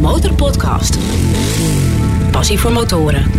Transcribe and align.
Motorpodcast. 0.00 0.98
Passie 2.30 2.58
voor 2.58 2.72
motoren. 2.72 3.30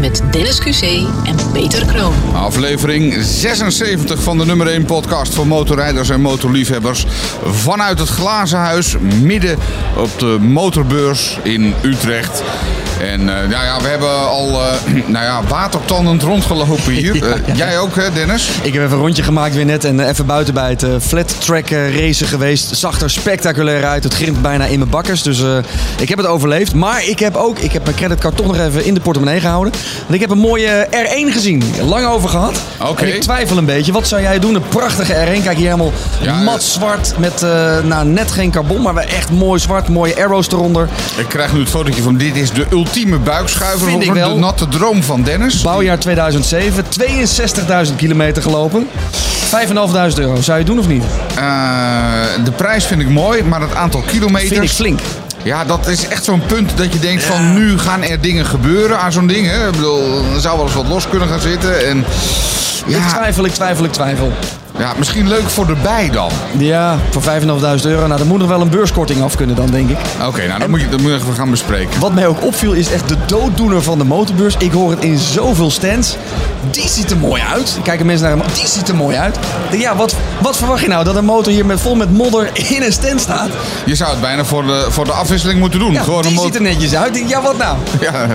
Met 0.00 0.22
Dennis 0.30 0.60
QC 0.60 0.82
en 1.26 1.36
Peter 1.52 1.86
Kroon. 1.86 2.12
Aflevering 2.34 3.14
76 3.20 4.22
van 4.22 4.38
de 4.38 4.46
nummer 4.46 4.66
1 4.66 4.84
podcast 4.84 5.34
voor 5.34 5.46
motorrijders 5.46 6.08
en 6.08 6.20
motorliefhebbers. 6.20 7.06
Vanuit 7.44 7.98
het 7.98 8.08
Glazen 8.08 8.58
Huis, 8.58 8.96
midden 9.22 9.58
op 9.96 10.18
de 10.18 10.38
motorbeurs 10.40 11.38
in 11.42 11.74
Utrecht. 11.82 12.42
En 13.04 13.20
eh, 13.20 13.48
nou 13.48 13.64
ja, 13.64 13.80
we 13.80 13.88
hebben 13.88 14.28
al 14.28 14.48
eh, 14.48 14.92
nou 15.14 15.24
ja, 15.24 15.42
watertandend 15.48 16.22
rondgelopen 16.22 16.92
hier. 16.92 17.12
Eh, 17.24 17.56
jij 17.56 17.78
ook, 17.78 17.96
hè, 17.96 18.12
Dennis? 18.12 18.48
Ik 18.62 18.72
heb 18.72 18.82
even 18.82 18.96
een 18.96 19.02
rondje 19.02 19.22
gemaakt 19.22 19.54
weer 19.54 19.64
net 19.64 19.84
en 19.84 20.08
even 20.08 20.26
buiten 20.26 20.54
bij 20.54 20.70
het 20.70 20.86
flat 21.00 21.40
track 21.40 21.68
racen 21.70 22.26
geweest. 22.26 22.76
Zag 22.76 23.00
er 23.00 23.10
spectaculair 23.10 23.84
uit. 23.84 24.04
Het 24.04 24.14
grimt 24.14 24.42
bijna 24.42 24.64
in 24.64 24.78
mijn 24.78 24.90
bakkers. 24.90 25.22
Dus 25.22 25.42
ik 26.00 26.08
heb 26.08 26.18
het 26.18 26.26
overleefd. 26.26 26.74
Maar 26.74 27.04
ik 27.04 27.18
heb 27.18 27.36
ook, 27.36 27.58
ik 27.58 27.72
heb 27.72 27.84
mijn 27.84 27.96
creditcard 27.96 28.36
toch 28.36 28.46
nog 28.46 28.58
even 28.58 28.84
in 28.84 28.94
de 28.94 29.00
portemonnee 29.00 29.40
gehouden. 29.40 29.72
Want 30.00 30.14
ik 30.14 30.20
heb 30.20 30.30
een 30.30 30.38
mooie 30.38 30.86
R1 30.90 31.32
gezien. 31.32 31.62
Lang 31.82 32.06
over 32.06 32.28
gehad. 32.28 32.60
Oké. 32.80 33.04
En 33.04 33.14
ik 33.14 33.20
twijfel 33.20 33.58
een 33.58 33.64
beetje. 33.64 33.92
Wat 33.92 34.08
zou 34.08 34.22
jij 34.22 34.38
doen? 34.38 34.54
Een 34.54 34.68
prachtige 34.68 35.12
R1. 35.12 35.42
Kijk 35.42 35.56
hier 35.56 35.70
helemaal 35.70 35.92
Ja, 36.20 36.42
mat 36.42 36.62
zwart. 36.62 37.14
Met 37.18 37.40
nou, 37.82 38.06
net 38.06 38.32
geen 38.32 38.50
carbon, 38.50 38.82
maar 38.82 38.94
wel 38.94 39.04
echt 39.04 39.30
mooi 39.30 39.60
zwart. 39.60 39.88
Mooie 39.88 40.16
arrows 40.16 40.48
eronder. 40.48 40.88
Ik 41.16 41.28
krijg 41.28 41.52
nu 41.52 41.60
het 41.60 41.70
fotootje 41.70 42.02
van 42.02 42.16
dit 42.16 42.36
is 42.36 42.50
de 42.50 42.66
ultieme 42.70 42.93
buikschuiver. 43.24 43.86
Vind 43.86 44.02
ik 44.02 44.12
wel. 44.12 44.34
De 44.34 44.40
natte 44.40 44.68
droom 44.68 45.02
van 45.02 45.22
Dennis. 45.22 45.62
Bouwjaar 45.62 45.98
2007. 45.98 46.84
62.000 47.88 47.96
kilometer 47.96 48.42
gelopen. 48.42 48.86
5.500 49.66 50.18
euro. 50.18 50.40
Zou 50.40 50.44
je 50.44 50.52
het 50.52 50.66
doen 50.66 50.78
of 50.78 50.88
niet? 50.88 51.02
Eh, 51.34 52.44
de 52.44 52.52
prijs 52.52 52.84
vind 52.84 53.00
ik 53.00 53.08
mooi, 53.08 53.42
maar 53.42 53.60
het 53.60 53.74
aantal 53.74 54.00
kilometers... 54.00 54.48
Vind 54.52 54.62
ik 54.64 54.70
flink. 54.70 55.00
Ja, 55.42 55.64
dat 55.64 55.86
is 55.86 56.08
echt 56.08 56.24
zo'n 56.24 56.42
punt 56.46 56.72
dat 56.76 56.92
je 56.92 56.98
denkt 56.98 57.24
van 57.24 57.54
nu 57.54 57.78
gaan 57.78 58.02
er 58.02 58.20
dingen 58.20 58.46
gebeuren 58.46 58.98
aan 58.98 59.12
zo'n 59.12 59.26
ding. 59.26 59.46
Hè? 59.46 59.66
Ik 59.66 59.72
bedoel, 59.72 60.24
er 60.34 60.40
zou 60.40 60.56
wel 60.56 60.66
eens 60.66 60.74
wat 60.74 60.88
los 60.88 61.08
kunnen 61.08 61.28
gaan 61.28 61.40
zitten. 61.40 61.86
En 61.86 62.04
Ik 62.86 63.08
twijfel, 63.08 63.44
ik 63.44 63.52
twijfel, 63.52 63.84
ik 63.84 63.92
twijfel. 63.92 64.32
Ja, 64.78 64.92
misschien 64.98 65.28
leuk 65.28 65.50
voor 65.50 65.66
de 65.66 65.74
bij 65.82 66.10
dan. 66.10 66.30
Ja, 66.58 66.98
voor 67.10 67.22
5.500 67.22 67.28
euro. 67.84 68.06
Nou, 68.06 68.18
dan 68.18 68.26
moet 68.26 68.40
er 68.40 68.48
wel 68.48 68.60
een 68.60 68.68
beurskorting 68.68 69.22
af 69.22 69.36
kunnen 69.36 69.56
dan, 69.56 69.66
denk 69.66 69.90
ik. 69.90 69.96
Oké, 70.26 70.46
nou 70.46 70.58
dat 70.58 70.68
moet, 70.68 70.80
je, 70.80 70.88
dat 70.88 71.00
moet 71.00 71.10
je 71.10 71.16
even 71.16 71.34
gaan 71.34 71.50
bespreken. 71.50 72.00
Wat 72.00 72.12
mij 72.12 72.26
ook 72.26 72.44
opviel 72.44 72.72
is 72.72 72.90
echt 72.92 73.08
de 73.08 73.16
dooddoener 73.26 73.82
van 73.82 73.98
de 73.98 74.04
motorbeurs. 74.04 74.56
Ik 74.58 74.72
hoor 74.72 74.90
het 74.90 75.04
in 75.04 75.18
zoveel 75.18 75.70
stands. 75.70 76.16
Die 76.70 76.88
ziet 76.88 77.10
er 77.10 77.16
mooi 77.16 77.42
uit. 77.52 77.78
Kijken 77.82 78.06
mensen 78.06 78.28
naar 78.28 78.36
hem. 78.36 78.46
Die 78.54 78.66
ziet 78.66 78.88
er 78.88 78.96
mooi 78.96 79.16
uit. 79.16 79.38
Ja, 79.70 79.96
wat, 79.96 80.16
wat 80.40 80.56
verwacht 80.56 80.80
je 80.80 80.88
nou? 80.88 81.04
Dat 81.04 81.16
een 81.16 81.24
motor 81.24 81.52
hier 81.52 81.66
met, 81.66 81.80
vol 81.80 81.94
met 81.94 82.12
modder 82.12 82.50
in 82.52 82.82
een 82.82 82.92
stand 82.92 83.20
staat? 83.20 83.48
Je 83.84 83.94
zou 83.94 84.10
het 84.10 84.20
bijna 84.20 84.44
voor 84.44 84.66
de, 84.66 84.86
voor 84.88 85.04
de 85.04 85.12
afwisseling 85.12 85.58
moeten 85.58 85.78
doen. 85.78 85.92
Ja, 85.92 86.02
Gewoon 86.02 86.22
die 86.22 86.30
een 86.30 86.38
ziet 86.38 86.54
er 86.54 86.62
netjes 86.62 86.94
uit. 86.94 87.22
Ja, 87.28 87.42
wat 87.42 87.56
nou? 87.58 87.76
Ja. 88.00 88.26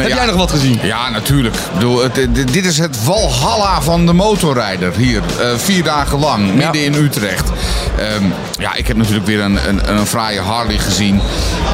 Heb 0.00 0.08
ja. 0.10 0.16
jij 0.16 0.26
nog 0.26 0.36
wat 0.36 0.50
gezien? 0.50 0.78
Ja, 0.82 1.10
natuurlijk. 1.10 1.54
Ik 1.54 1.60
bedoel, 1.74 2.02
het, 2.02 2.14
dit- 2.34 2.64
is 2.64 2.78
het 2.78 2.96
Valhalla 3.02 3.82
van 3.82 4.06
de 4.06 4.12
motorrijder 4.12 4.92
hier. 4.96 5.22
eh, 5.40 5.46
vier 5.56 5.82
dagen 5.84 6.18
lang, 6.18 6.54
midden 6.54 6.84
in 6.84 6.94
Utrecht. 6.94 7.48
Ehm, 7.98 8.24
ja, 8.58 8.74
ik 8.74 8.86
heb 8.86 8.96
natuurlijk 8.96 9.26
weer 9.26 9.40
een, 9.40 9.68
een, 9.68 9.96
een 9.98 10.06
fraaie 10.06 10.40
Harley 10.40 10.78
gezien. 10.78 11.20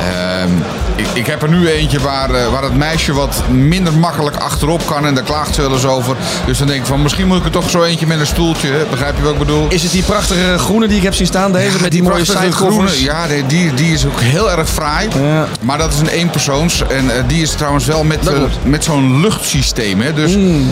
Ehm, 0.00 0.50
ik, 0.96 1.06
ik 1.14 1.26
heb 1.26 1.42
er 1.42 1.48
nu 1.48 1.68
eentje 1.68 2.00
waar, 2.00 2.30
eh, 2.30 2.48
waar 2.50 2.62
het 2.62 2.76
meisje 2.76 3.12
wat 3.12 3.42
minder 3.48 3.92
makkelijk 3.92 4.36
achterop 4.36 4.86
kan. 4.86 5.06
En 5.06 5.14
daar 5.14 5.24
klaagt 5.24 5.54
ze 5.54 5.60
wel 5.60 5.72
eens 5.72 5.84
over. 5.84 6.16
Dus 6.46 6.58
dan 6.58 6.66
denk 6.66 6.80
ik 6.80 6.86
van, 6.86 7.02
misschien 7.02 7.26
moet 7.26 7.38
ik 7.38 7.44
er 7.44 7.50
toch 7.50 7.70
zo 7.70 7.82
eentje 7.82 8.06
met 8.06 8.20
een 8.20 8.26
stoeltje. 8.26 8.68
hè? 8.68 8.84
Begrijp 8.90 9.16
je 9.16 9.22
wat 9.22 9.32
ik 9.32 9.38
bedoel? 9.38 9.66
Is 9.68 9.82
het 9.82 9.92
die 9.92 10.02
prachtige 10.02 10.58
groene 10.58 10.88
die 10.88 10.96
ik 10.96 11.02
heb 11.02 11.14
zien 11.14 11.26
staan? 11.26 11.52
Deze 11.52 11.80
met 11.80 11.90
die, 11.90 12.02
mooie 12.02 12.14
prachtige 12.14 12.38
sidecovers? 12.42 12.92
groene, 12.92 13.04
Ja, 13.04 13.26
die, 13.26 13.46
die, 13.46 13.74
die 13.74 13.92
is 13.92 14.06
ook 14.06 14.20
heel 14.20 14.50
erg 14.50 14.68
fraai. 14.68 15.08
Ja. 15.22 15.46
Maar 15.62 15.78
dat 15.78 15.92
is 15.92 15.98
een 16.00 16.08
eenpersoons. 16.08 16.82
En 16.88 17.10
eh, 17.16 17.22
die 17.26 17.42
is 17.42 17.50
trouwens 17.50 17.84
wel 17.86 18.04
met, 18.04 18.26
eh, 18.26 18.38
met 18.62 18.84
zo'n 18.84 19.20
luchtsysteem. 19.20 20.00
Hè? 20.00 20.12
Dus 20.14 20.34
Mm. 20.36 20.70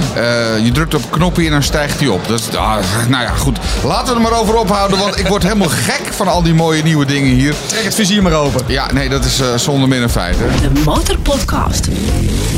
je 0.64 0.70
drukt 0.72 0.94
op 0.94 1.02
een 1.02 1.10
knopje 1.10 1.44
en 1.44 1.50
dan 1.50 1.62
stijgt 1.62 1.98
hij 2.00 2.08
op. 2.08 2.28
Dat 2.28 2.40
is, 2.40 2.56
ah, 2.56 2.76
nou 3.08 3.22
ja, 3.22 3.30
goed. 3.30 3.58
Laten 3.84 4.06
we 4.06 4.14
er 4.14 4.30
maar 4.30 4.40
over 4.40 4.54
ophouden. 4.56 4.98
Want 4.98 5.18
ik 5.18 5.26
word 5.26 5.42
helemaal 5.42 5.68
gek 5.68 6.12
van 6.12 6.28
al 6.28 6.42
die 6.42 6.54
mooie 6.54 6.82
nieuwe 6.82 7.04
dingen 7.04 7.34
hier. 7.34 7.54
Trek 7.66 7.84
het 7.84 7.94
vizier 7.94 8.22
maar 8.22 8.32
open. 8.32 8.60
Ja, 8.66 8.86
nee, 8.92 9.08
dat 9.08 9.24
is 9.24 9.42
zonder 9.56 9.88
meer 9.88 10.02
een 10.02 10.10
De 10.14 10.82
Motorpodcast. 10.84 11.88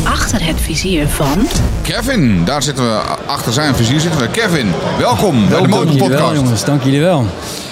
Achter 0.04 0.46
het 0.46 0.60
vizier 0.60 1.08
van... 1.08 1.48
Kevin, 1.82 2.44
daar 2.44 2.62
zitten 2.62 2.84
we 2.84 3.00
achter 3.26 3.52
zijn 3.52 3.74
vizier. 3.74 4.00
Zitten 4.00 4.20
we. 4.20 4.28
Kevin, 4.28 4.72
welkom 4.98 5.48
bij 5.48 5.60
de 5.60 5.68
Welkom. 5.68 5.70
Dank 5.70 5.84
jullie 5.84 5.98
wel, 5.98 6.08
Motorpodcast. 6.08 6.34
jongens. 6.34 6.64
Dank 6.64 6.82
jullie 6.82 7.00
wel. 7.00 7.26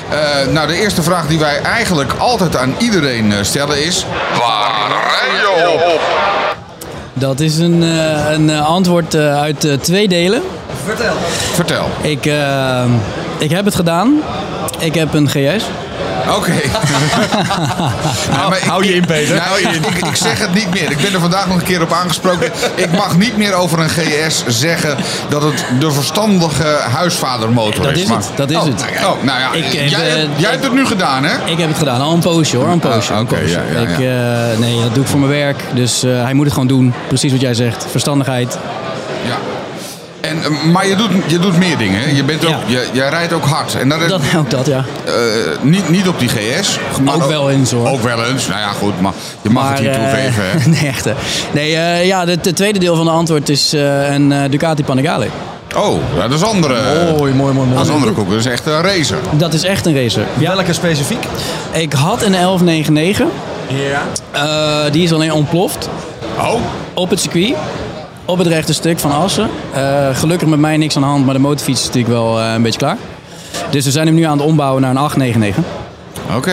Eh, 0.08 0.52
nou, 0.52 0.66
de 0.66 0.74
eerste 0.74 1.02
vraag 1.02 1.26
die 1.26 1.38
wij 1.38 1.60
eigenlijk 1.62 2.12
altijd 2.18 2.56
aan 2.56 2.74
iedereen 2.78 3.32
eh, 3.32 3.38
stellen 3.42 3.84
is... 3.84 4.06
Waar 4.38 4.88
rij 4.88 5.40
je 5.40 5.70
op? 5.94 6.00
Dat 7.12 7.40
is 7.40 7.58
een, 7.58 7.82
eh, 7.82 8.30
een 8.30 8.50
antwoord 8.50 9.14
uit 9.16 9.66
twee 9.80 10.08
delen. 10.08 10.42
Vertel. 10.84 11.14
Vertel. 11.52 11.86
Ik, 12.00 12.24
ik 13.38 13.50
heb 13.50 13.64
het 13.64 13.74
gedaan. 13.74 14.20
Ik 14.78 14.94
heb 14.94 15.14
een 15.14 15.28
GS. 15.28 15.64
Oké. 16.36 16.52
Nou, 18.30 18.54
hou 18.66 18.84
je 18.84 18.94
in, 18.94 19.04
Peter. 19.04 19.36
Nou. 19.36 19.60
Ik, 19.60 20.06
ik 20.08 20.16
zeg 20.16 20.38
het 20.38 20.54
niet 20.54 20.70
meer. 20.70 20.90
Ik 20.90 20.96
ben 20.96 21.12
er 21.14 21.20
vandaag 21.20 21.46
nog 21.46 21.56
een 21.56 21.62
keer 21.62 21.82
op 21.82 21.92
aangesproken. 21.92 22.50
Ik 22.74 22.92
mag 22.92 23.16
niet 23.16 23.36
meer 23.36 23.54
over 23.54 23.78
een 23.78 23.88
GS 23.88 24.44
zeggen 24.46 24.96
dat 25.28 25.42
het 25.42 25.64
de 25.80 25.90
verstandige 25.92 26.78
huisvadermotor 26.92 27.82
Dat 27.84 27.92
is. 27.92 28.02
is 28.02 28.08
maar- 28.08 28.16
het, 28.18 28.30
dat 28.36 28.50
is 28.50 28.56
oh, 28.56 28.64
het. 28.64 28.84
Oh, 29.04 29.22
nou 29.22 29.40
ja, 29.40 29.52
Ik, 29.52 29.72
jij, 29.72 30.08
hebt, 30.08 30.28
jij 30.40 30.50
hebt 30.50 30.64
het 30.64 30.72
nu 30.72 30.86
gedaan, 30.86 31.24
hè? 31.24 31.34
Ik 31.44 31.58
heb 31.58 31.68
het 31.68 31.78
gedaan. 31.78 32.00
Al 32.00 32.12
een 32.12 32.20
poosje 32.20 32.56
hoor. 32.56 32.68
Een 32.68 32.78
poosje. 32.78 33.12
Ah, 33.12 33.20
oké, 33.20 33.34
poosje. 33.34 33.60
ja, 33.72 33.80
ja, 33.80 33.88
ik, 33.88 33.98
ja. 33.98 34.50
eh, 34.52 34.58
nee, 34.58 34.82
dat 34.82 34.94
doe 34.94 35.02
ik 35.02 35.08
voor 35.08 35.18
mijn 35.20 35.32
werk. 35.32 35.62
Dus 35.74 36.02
eh, 36.02 36.22
hij 36.22 36.34
moet 36.34 36.44
het 36.44 36.52
gewoon 36.54 36.68
doen. 36.68 36.94
Precies 37.08 37.32
wat 37.32 37.40
jij 37.40 37.54
zegt. 37.54 37.86
Verstandigheid. 37.90 38.58
Ja. 39.26 39.36
En, 40.28 40.42
eh, 40.42 40.72
maar 40.72 40.86
je 40.86 40.96
doet, 40.96 41.10
je 41.26 41.38
doet 41.38 41.58
meer 41.58 41.78
dingen. 41.78 42.14
Je 42.16 42.24
bent 42.24 42.44
ook, 42.44 42.50
Ja. 42.50 42.58
je, 42.66 42.86
jij 42.92 43.08
rijdt 43.08 43.32
ook 43.32 43.44
hard. 43.44 43.74
En 43.74 43.88
dat 43.88 44.00
is 44.00 44.08
Dat, 44.08 44.20
ook 44.36 44.50
dat, 44.50 44.66
ja. 44.66 44.84
eh, 45.04 45.12
niet, 45.60 45.88
niet 45.88 46.08
op 46.08 46.18
die 46.18 46.28
GS. 46.28 46.78
maar 47.02 47.14
Ook 47.14 47.26
wel 47.26 47.50
eens, 47.50 47.70
hoor. 47.72 47.88
Ook 47.88 48.02
wel 48.02 48.24
eens. 48.24 48.46
Nou 48.46 48.60
ja, 48.60 48.68
goed. 48.68 49.00
Maar 49.00 49.12
je 49.42 49.50
mag 49.50 49.68
het 49.70 49.78
niet 49.80 49.88
eh, 49.88 49.94
toegeven. 49.94 50.42
Hè? 50.44 50.68
nee, 50.80 50.86
echt. 50.86 51.06
Nee, 51.52 51.76
eh, 51.76 52.06
ja, 52.06 52.26
het 52.26 52.56
tweede 52.56 52.78
deel 52.78 52.96
van 52.96 53.04
de 53.04 53.10
antwoord 53.10 53.48
is 53.48 53.72
eh, 53.72 54.12
een 54.14 54.34
Ducati 54.50 54.84
Panigale. 54.84 55.26
Oh, 55.76 55.98
ja, 56.16 56.28
dat 56.28 56.38
is 56.38 56.44
andere. 56.46 56.74
Mooi, 57.18 57.32
mooi, 57.34 57.34
mooi, 57.34 57.54
mooi. 57.54 57.74
Dat 57.74 57.86
is 57.86 57.92
andere 57.92 58.12
koek. 58.12 58.28
Dat 58.30 58.38
is 58.38 58.46
echt 58.46 58.66
een 58.66 58.80
racer. 58.82 59.16
Dat 59.30 59.54
is 59.54 59.62
echt 59.62 59.86
een 59.86 60.02
racer. 60.02 60.22
Welke 60.34 60.72
specifiek? 60.72 61.24
Ik 61.72 61.92
had 61.92 62.22
een 62.22 62.32
1199. 62.32 63.26
Ja. 63.68 64.02
Eh, 64.30 64.92
die 64.92 65.02
is 65.02 65.12
alleen 65.12 65.32
ontploft 65.32 65.88
Oh, 66.38 66.54
op 66.94 67.10
het 67.10 67.20
circuit. 67.20 67.54
Op 68.26 68.38
het 68.38 68.46
rechte 68.46 68.72
stuk 68.72 68.98
van 68.98 69.12
Assen. 69.12 69.48
Eh, 69.74 70.08
gelukkig 70.12 70.48
met 70.48 70.58
mij 70.58 70.76
niks 70.76 70.96
aan 70.96 71.02
de 71.02 71.08
hand, 71.08 71.24
maar 71.24 71.34
de 71.34 71.40
motorfiets 71.40 71.80
is 71.80 71.86
natuurlijk 71.86 72.14
wel 72.14 72.40
eh, 72.40 72.52
een 72.52 72.62
beetje 72.62 72.78
klaar. 72.78 72.96
Dus 73.70 73.84
we 73.84 73.90
zijn 73.90 74.06
hem 74.06 74.14
nu 74.14 74.22
aan 74.22 74.38
het 74.38 74.46
ombouwen 74.46 74.82
naar 74.82 74.90
een 74.90 74.96
899. 74.96 75.64
oké. 76.36 76.52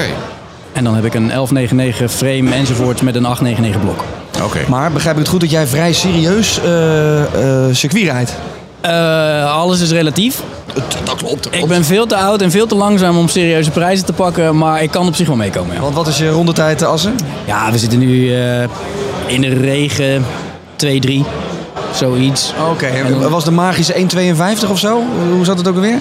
En 0.73 0.83
dan 0.83 0.95
heb 0.95 1.05
ik 1.05 1.13
een 1.13 1.27
1199 1.27 2.11
frame 2.11 2.51
enzovoort 2.55 3.01
met 3.01 3.15
een 3.15 3.25
899 3.25 3.81
blok. 3.81 4.03
Oké. 4.45 4.59
Maar 4.69 4.91
begrijp 4.91 5.15
ik 5.15 5.21
het 5.21 5.31
goed 5.31 5.41
dat 5.41 5.51
jij 5.51 5.67
vrij 5.67 5.93
serieus 5.93 6.59
eh 6.63 7.21
eh 7.67 7.75
circuit 7.75 8.03
rijdt? 8.03 8.35
Eh, 8.81 9.53
alles 9.55 9.81
is 9.81 9.91
relatief. 9.91 10.41
Dat 11.03 11.15
klopt. 11.15 11.47
Ik 11.51 11.65
ben 11.67 11.85
veel 11.85 12.05
te 12.05 12.15
oud 12.15 12.41
en 12.41 12.51
veel 12.51 12.67
te 12.67 12.75
langzaam 12.75 13.17
om 13.17 13.27
serieuze 13.27 13.71
prijzen 13.71 14.05
te 14.05 14.13
pakken, 14.13 14.57
maar 14.57 14.83
ik 14.83 14.91
kan 14.91 15.07
op 15.07 15.15
zich 15.15 15.27
wel 15.27 15.35
meekomen. 15.35 15.75
Ja, 15.75 15.81
Want 15.81 15.95
wat 15.95 16.07
is 16.07 16.17
je 16.17 16.29
rondetijd 16.29 16.83
Assen? 16.83 17.15
ja 17.45 17.71
we 17.71 17.77
zitten 17.77 17.99
nu 17.99 18.35
eh, 18.35 18.63
in 19.25 19.41
de 19.41 19.53
regen 19.53 20.25
2-3, 20.85 20.87
zoiets. 21.93 22.53
Oké, 22.71 22.85
En 22.85 23.19
dan- 23.19 23.29
was 23.29 23.43
de 23.43 23.51
magische 23.51 23.93
1,52 23.97 24.69
of 24.69 24.79
zo? 24.79 25.01
Hoe 25.35 25.45
zat 25.45 25.57
het 25.57 25.67
ook 25.67 25.75
alweer? 25.75 25.97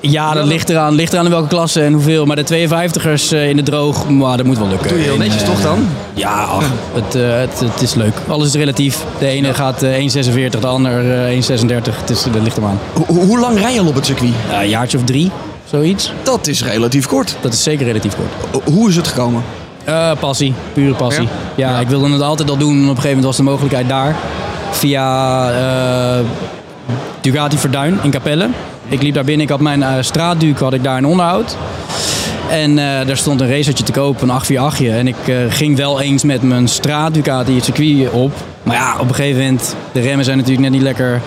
Ja, 0.00 0.32
dat 0.34 0.44
ligt 0.46 0.68
eraan, 0.68 0.94
ligt 0.94 1.12
eraan 1.12 1.24
in 1.24 1.30
welke 1.30 1.48
klasse 1.48 1.82
en 1.82 1.92
hoeveel. 1.92 2.24
Maar 2.26 2.36
de 2.36 2.44
52ers 2.44 3.32
eh, 3.32 3.48
in 3.48 3.56
de 3.56 3.62
droog, 3.62 4.08
maar 4.08 4.36
dat 4.36 4.46
moet 4.46 4.58
wel 4.58 4.68
lukken. 4.68 4.88
Doe 4.88 4.98
je 4.98 5.04
heel 5.04 5.16
netjes 5.16 5.42
eh, 5.42 5.48
toch 5.48 5.60
dan? 5.60 5.88
Ja, 6.14 6.42
ach, 6.42 6.64
het, 6.92 7.14
eh, 7.14 7.22
het, 7.38 7.60
het 7.72 7.82
is 7.82 7.94
leuk. 7.94 8.12
Alles 8.28 8.46
is 8.46 8.54
relatief. 8.54 9.04
De 9.18 9.26
ene 9.26 9.54
gaat 9.54 9.82
eh, 9.82 9.98
1,46, 9.98 10.60
de 10.60 10.66
ander 10.66 11.24
eh, 11.26 11.34
1,36. 11.34 12.00
Het 12.00 12.10
is, 12.10 12.22
dat 12.22 12.42
ligt 12.42 12.56
eraan. 12.56 12.78
Ho- 12.94 13.14
hoe 13.14 13.38
lang 13.38 13.58
rij 13.58 13.72
je 13.74 13.80
al 13.80 13.86
op 13.86 13.94
het 13.94 14.06
circuit? 14.06 14.32
Ja, 14.50 14.62
een 14.62 14.68
jaartje 14.68 14.98
of 14.98 15.04
drie, 15.04 15.30
zoiets. 15.70 16.12
Dat 16.22 16.46
is 16.46 16.64
relatief 16.64 17.06
kort. 17.06 17.36
Dat 17.40 17.52
is 17.52 17.62
zeker 17.62 17.86
relatief 17.86 18.14
kort. 18.16 18.62
Ho- 18.64 18.72
Hoe 18.72 18.88
is 18.88 18.96
het 18.96 19.06
gekomen? 19.08 19.42
Eh, 19.84 20.10
passie, 20.20 20.54
pure 20.72 20.94
passie. 20.94 21.28
Ja? 21.54 21.68
Ja, 21.70 21.78
ik 21.78 21.88
wilde 21.88 22.10
het 22.10 22.22
altijd 22.22 22.50
al 22.50 22.56
doen. 22.56 22.70
En 22.76 22.76
op 22.76 22.80
een 22.80 22.86
gegeven 22.88 23.08
moment 23.08 23.24
was 23.26 23.36
de 23.36 23.42
mogelijkheid 23.42 23.88
daar. 23.88 24.16
Via 24.70 25.50
eh, 25.50 26.24
Ducati 27.20 27.58
Verduin 27.58 27.98
in 28.02 28.10
Capelle. 28.10 28.48
Ik 28.88 29.02
liep 29.02 29.14
daar 29.14 29.24
binnen, 29.24 29.44
ik 29.44 29.50
had 29.50 29.60
mijn 29.60 29.82
eh 29.82 29.92
straatduik 30.00 30.58
had 30.58 30.72
ik 30.72 30.84
daar 30.84 30.98
in 30.98 31.06
onderhoud. 31.06 31.56
En 32.50 32.78
eh 32.78 33.06
daar 33.06 33.16
stond 33.16 33.40
een 33.40 33.48
racertje 33.48 33.84
te 33.84 33.92
koop, 33.92 34.22
een 34.22 34.30
848. 34.30 34.98
En 34.98 35.06
ik 35.06 35.52
ging 35.52 35.76
wel 35.76 36.00
eens 36.00 36.24
met 36.24 36.42
mijn 36.42 36.68
straat 36.68 37.14
Ducati 37.14 37.54
het 37.54 37.64
circuit 37.64 38.10
op. 38.10 38.32
Maar 38.62 38.76
ja, 38.76 38.94
op 38.98 39.08
een 39.08 39.14
gegeven 39.14 39.42
moment, 39.42 39.76
de 39.92 40.00
remmen 40.00 40.24
zijn 40.24 40.36
natuurlijk 40.36 40.64
net 40.64 40.72
niet 40.72 40.82
lekker. 40.82 41.20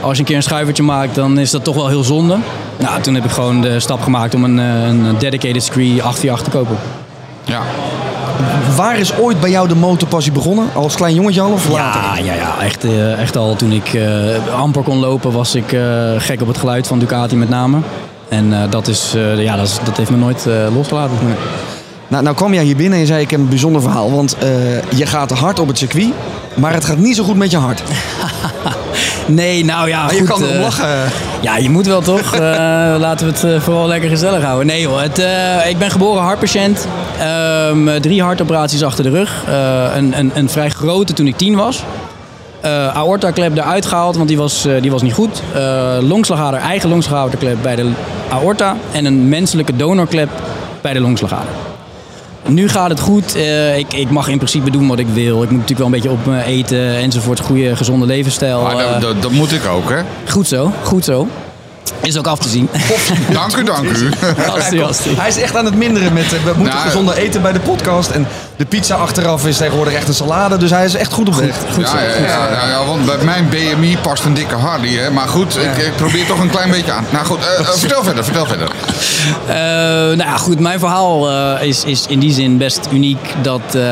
Als 0.00 0.12
je 0.12 0.18
een 0.18 0.24
keer 0.24 0.36
een 0.36 0.42
schuivertje 0.42 0.82
maakt, 0.82 1.14
dan 1.14 1.38
is 1.38 1.50
dat 1.50 1.64
toch 1.64 1.74
wel 1.74 1.88
heel 1.88 2.04
zonde. 2.04 2.36
Nou, 2.76 3.00
toen 3.02 3.14
heb 3.14 3.24
ik 3.24 3.30
gewoon 3.30 3.60
de 3.60 3.80
stap 3.80 4.02
gemaakt 4.02 4.34
om 4.34 4.44
een, 4.44 4.58
een 4.58 5.18
dedicated 5.18 5.62
circuit 5.62 6.00
848 6.00 6.42
te 6.42 6.50
kopen. 6.50 6.76
Ja. 7.44 7.60
Waar 8.76 8.98
is 8.98 9.16
ooit 9.16 9.40
bij 9.40 9.50
jou 9.50 9.68
de 9.68 9.74
motorpassie 9.74 10.32
begonnen? 10.32 10.68
Als 10.74 10.94
klein 10.94 11.14
jongetje 11.14 11.40
al 11.40 11.52
of 11.52 11.68
later? 11.68 12.00
Ja, 12.00 12.32
ja, 12.32 12.34
ja 12.34 12.58
echt, 12.60 12.84
eh, 12.84 13.20
echt 13.20 13.36
al 13.36 13.56
toen 13.56 13.72
ik 13.72 13.94
eh, 13.94 14.58
amper 14.58 14.82
kon 14.82 14.98
lopen 14.98 15.32
was 15.32 15.54
ik 15.54 15.72
eh, 15.72 15.80
gek 16.18 16.40
op 16.40 16.46
het 16.48 16.58
geluid 16.58 16.86
van 16.86 16.98
Ducati 16.98 17.36
met 17.36 17.48
name. 17.48 17.78
En 18.28 18.70
dat, 18.70 18.88
is, 18.88 19.14
ja, 19.36 19.56
dat, 19.56 19.66
is, 19.66 19.78
dat 19.84 19.96
heeft 19.96 20.10
me 20.10 20.16
nooit 20.16 20.46
losgelaten. 20.74 21.16
Nee. 21.22 21.34
Nou, 22.08 22.22
nou 22.22 22.36
kwam 22.36 22.54
jij 22.54 22.64
hier 22.64 22.76
binnen 22.76 22.94
en 22.94 23.00
je 23.00 23.06
zei 23.06 23.22
ik 23.22 23.30
heb 23.30 23.40
een 23.40 23.48
bijzonder 23.48 23.82
verhaal. 23.82 24.10
Want 24.12 24.36
je 24.94 25.06
gaat 25.06 25.30
hard 25.30 25.58
op 25.58 25.68
het 25.68 25.78
circuit, 25.78 26.08
maar 26.54 26.72
het 26.72 26.84
gaat 26.84 26.98
niet 26.98 27.16
zo 27.16 27.24
goed 27.24 27.36
met 27.36 27.50
je 27.50 27.56
hart. 27.56 27.82
Nee, 29.26 29.64
nou 29.64 29.88
ja, 29.88 30.04
Maar 30.04 30.14
je 30.14 30.22
kan 30.22 30.42
erom 30.42 30.54
eh, 30.54 30.60
lachen. 30.60 31.10
Ja, 31.40 31.56
je 31.56 31.70
moet 31.70 31.86
wel 31.86 32.00
toch. 32.00 32.34
Eh, 32.34 32.40
laten 32.98 33.26
we 33.26 33.32
het 33.32 33.44
eh, 33.44 33.60
vooral 33.60 33.86
lekker 33.86 34.08
gezellig 34.08 34.42
houden. 34.42 34.66
Nee 34.66 34.86
hoor, 34.86 35.00
het, 35.00 35.18
ik 35.68 35.78
ben 35.78 35.90
geboren 35.90 36.22
hartpatiënt. 36.22 36.86
Ehm, 37.18 38.00
drie 38.00 38.22
hartoperaties 38.22 38.82
achter 38.82 39.04
de 39.04 39.10
rug. 39.10 39.44
Een, 39.94 40.18
een, 40.18 40.30
een 40.34 40.48
vrij 40.48 40.70
grote 40.70 41.12
toen 41.12 41.26
ik 41.26 41.36
tien 41.36 41.54
was. 41.54 41.84
Eh 42.60 42.96
aorta-klep 42.96 43.56
eruit 43.56 43.86
gehaald, 43.86 44.16
want 44.16 44.28
die 44.28 44.36
was, 44.36 44.66
die 44.80 44.90
was 44.90 45.02
niet 45.02 45.12
goed. 45.12 45.42
Longslagader, 46.00 46.60
eigen 46.60 46.88
longslagaderklep 46.88 47.56
bij 47.62 47.76
de 47.76 47.90
aorta. 48.28 48.76
En 48.92 49.04
een 49.04 49.28
menselijke 49.28 49.76
donorklep 49.76 50.28
bij 50.80 50.92
de 50.92 51.00
longslagader. 51.00 51.75
Nu 52.46 52.68
gaat 52.68 52.88
het 52.90 53.00
goed. 53.00 53.34
Eh, 53.34 53.78
ik, 53.78 53.92
ik 53.92 54.10
mag 54.10 54.28
in 54.28 54.36
principe 54.36 54.70
doen 54.70 54.86
wat 54.88 54.98
ik 54.98 55.06
wil. 55.08 55.42
Ik 55.42 55.50
moet 55.50 55.60
natuurlijk 55.60 55.78
wel 55.78 55.86
een 55.86 55.92
beetje 55.92 56.10
op 56.10 56.26
me 56.26 56.42
eten 56.44 56.96
enzovoort. 56.96 57.40
Goede, 57.40 57.76
gezonde 57.76 58.06
levensstijl. 58.06 58.62
Maar 58.62 58.76
Eh, 58.76 58.92
dat, 58.92 59.00
dat, 59.00 59.22
dat 59.22 59.30
moet 59.32 59.52
ik 59.52 59.66
ook, 59.66 59.90
hè? 59.90 60.00
Goed 60.28 60.46
zo, 60.46 60.70
goed 60.82 61.04
zo. 61.04 61.28
Is 62.00 62.18
ook 62.18 62.26
af 62.26 62.38
te 62.38 62.48
zien. 62.48 62.68
Dank 63.32 63.56
u, 63.56 63.64
dank 63.64 63.84
u. 63.84 64.10
Hij 65.16 65.28
is 65.28 65.40
echt 65.40 65.56
aan 65.56 65.64
het 65.64 65.74
minderen 65.74 66.12
met 66.12 66.24
eh, 66.24 66.30
we 66.30 66.52
moeten 66.56 66.64
Nou, 66.64 66.80
gezonder 66.80 67.16
eten 67.16 67.42
bij 67.42 67.52
de 67.52 67.60
podcast. 67.60 68.10
En 68.10 68.26
de 68.56 68.64
pizza 68.64 68.94
achteraf 68.94 69.46
is 69.46 69.56
tegenwoordig 69.56 69.94
echt 69.94 70.08
een 70.08 70.14
salade. 70.14 70.56
Dus 70.56 70.70
hij 70.70 70.84
is 70.84 70.94
echt 70.94 71.12
goed 71.12 71.28
op 71.28 71.34
weg. 71.34 71.56
Goed 71.74 71.88
zo. 71.88 71.96
Ja, 71.96 72.02
ja, 72.02 72.16
ja, 72.16 72.48
ja, 72.50 72.68
ja, 72.68 72.84
want 72.86 73.04
bij 73.04 73.16
mijn 73.24 73.48
BMI 73.48 73.98
past 73.98 74.24
een 74.24 74.34
dikke 74.34 74.54
Harley, 74.54 74.88
hè? 74.88 75.10
Maar 75.10 75.28
goed, 75.28 75.56
ik, 75.56 75.76
ik 75.76 75.96
probeer 75.96 76.26
toch 76.26 76.40
een 76.40 76.50
klein 76.50 76.70
beetje 76.70 76.92
aan. 76.92 77.04
Nou 77.10 77.26
goed, 77.26 77.38
eh, 77.38 77.58
eh, 77.58 77.68
vertel 77.68 78.04
verder, 78.04 78.24
vertel 78.24 78.46
verder. 78.46 78.68
Eh, 79.46 79.54
nou 80.16 80.16
ja, 80.16 80.36
goed, 80.36 80.60
mijn 80.60 80.78
verhaal 80.78 81.30
eh, 81.30 81.68
is, 81.68 81.84
is 81.84 82.04
in 82.08 82.18
die 82.18 82.32
zin 82.32 82.58
best 82.58 82.88
uniek 82.92 83.18
dat, 83.42 83.60
eh, 83.74 83.82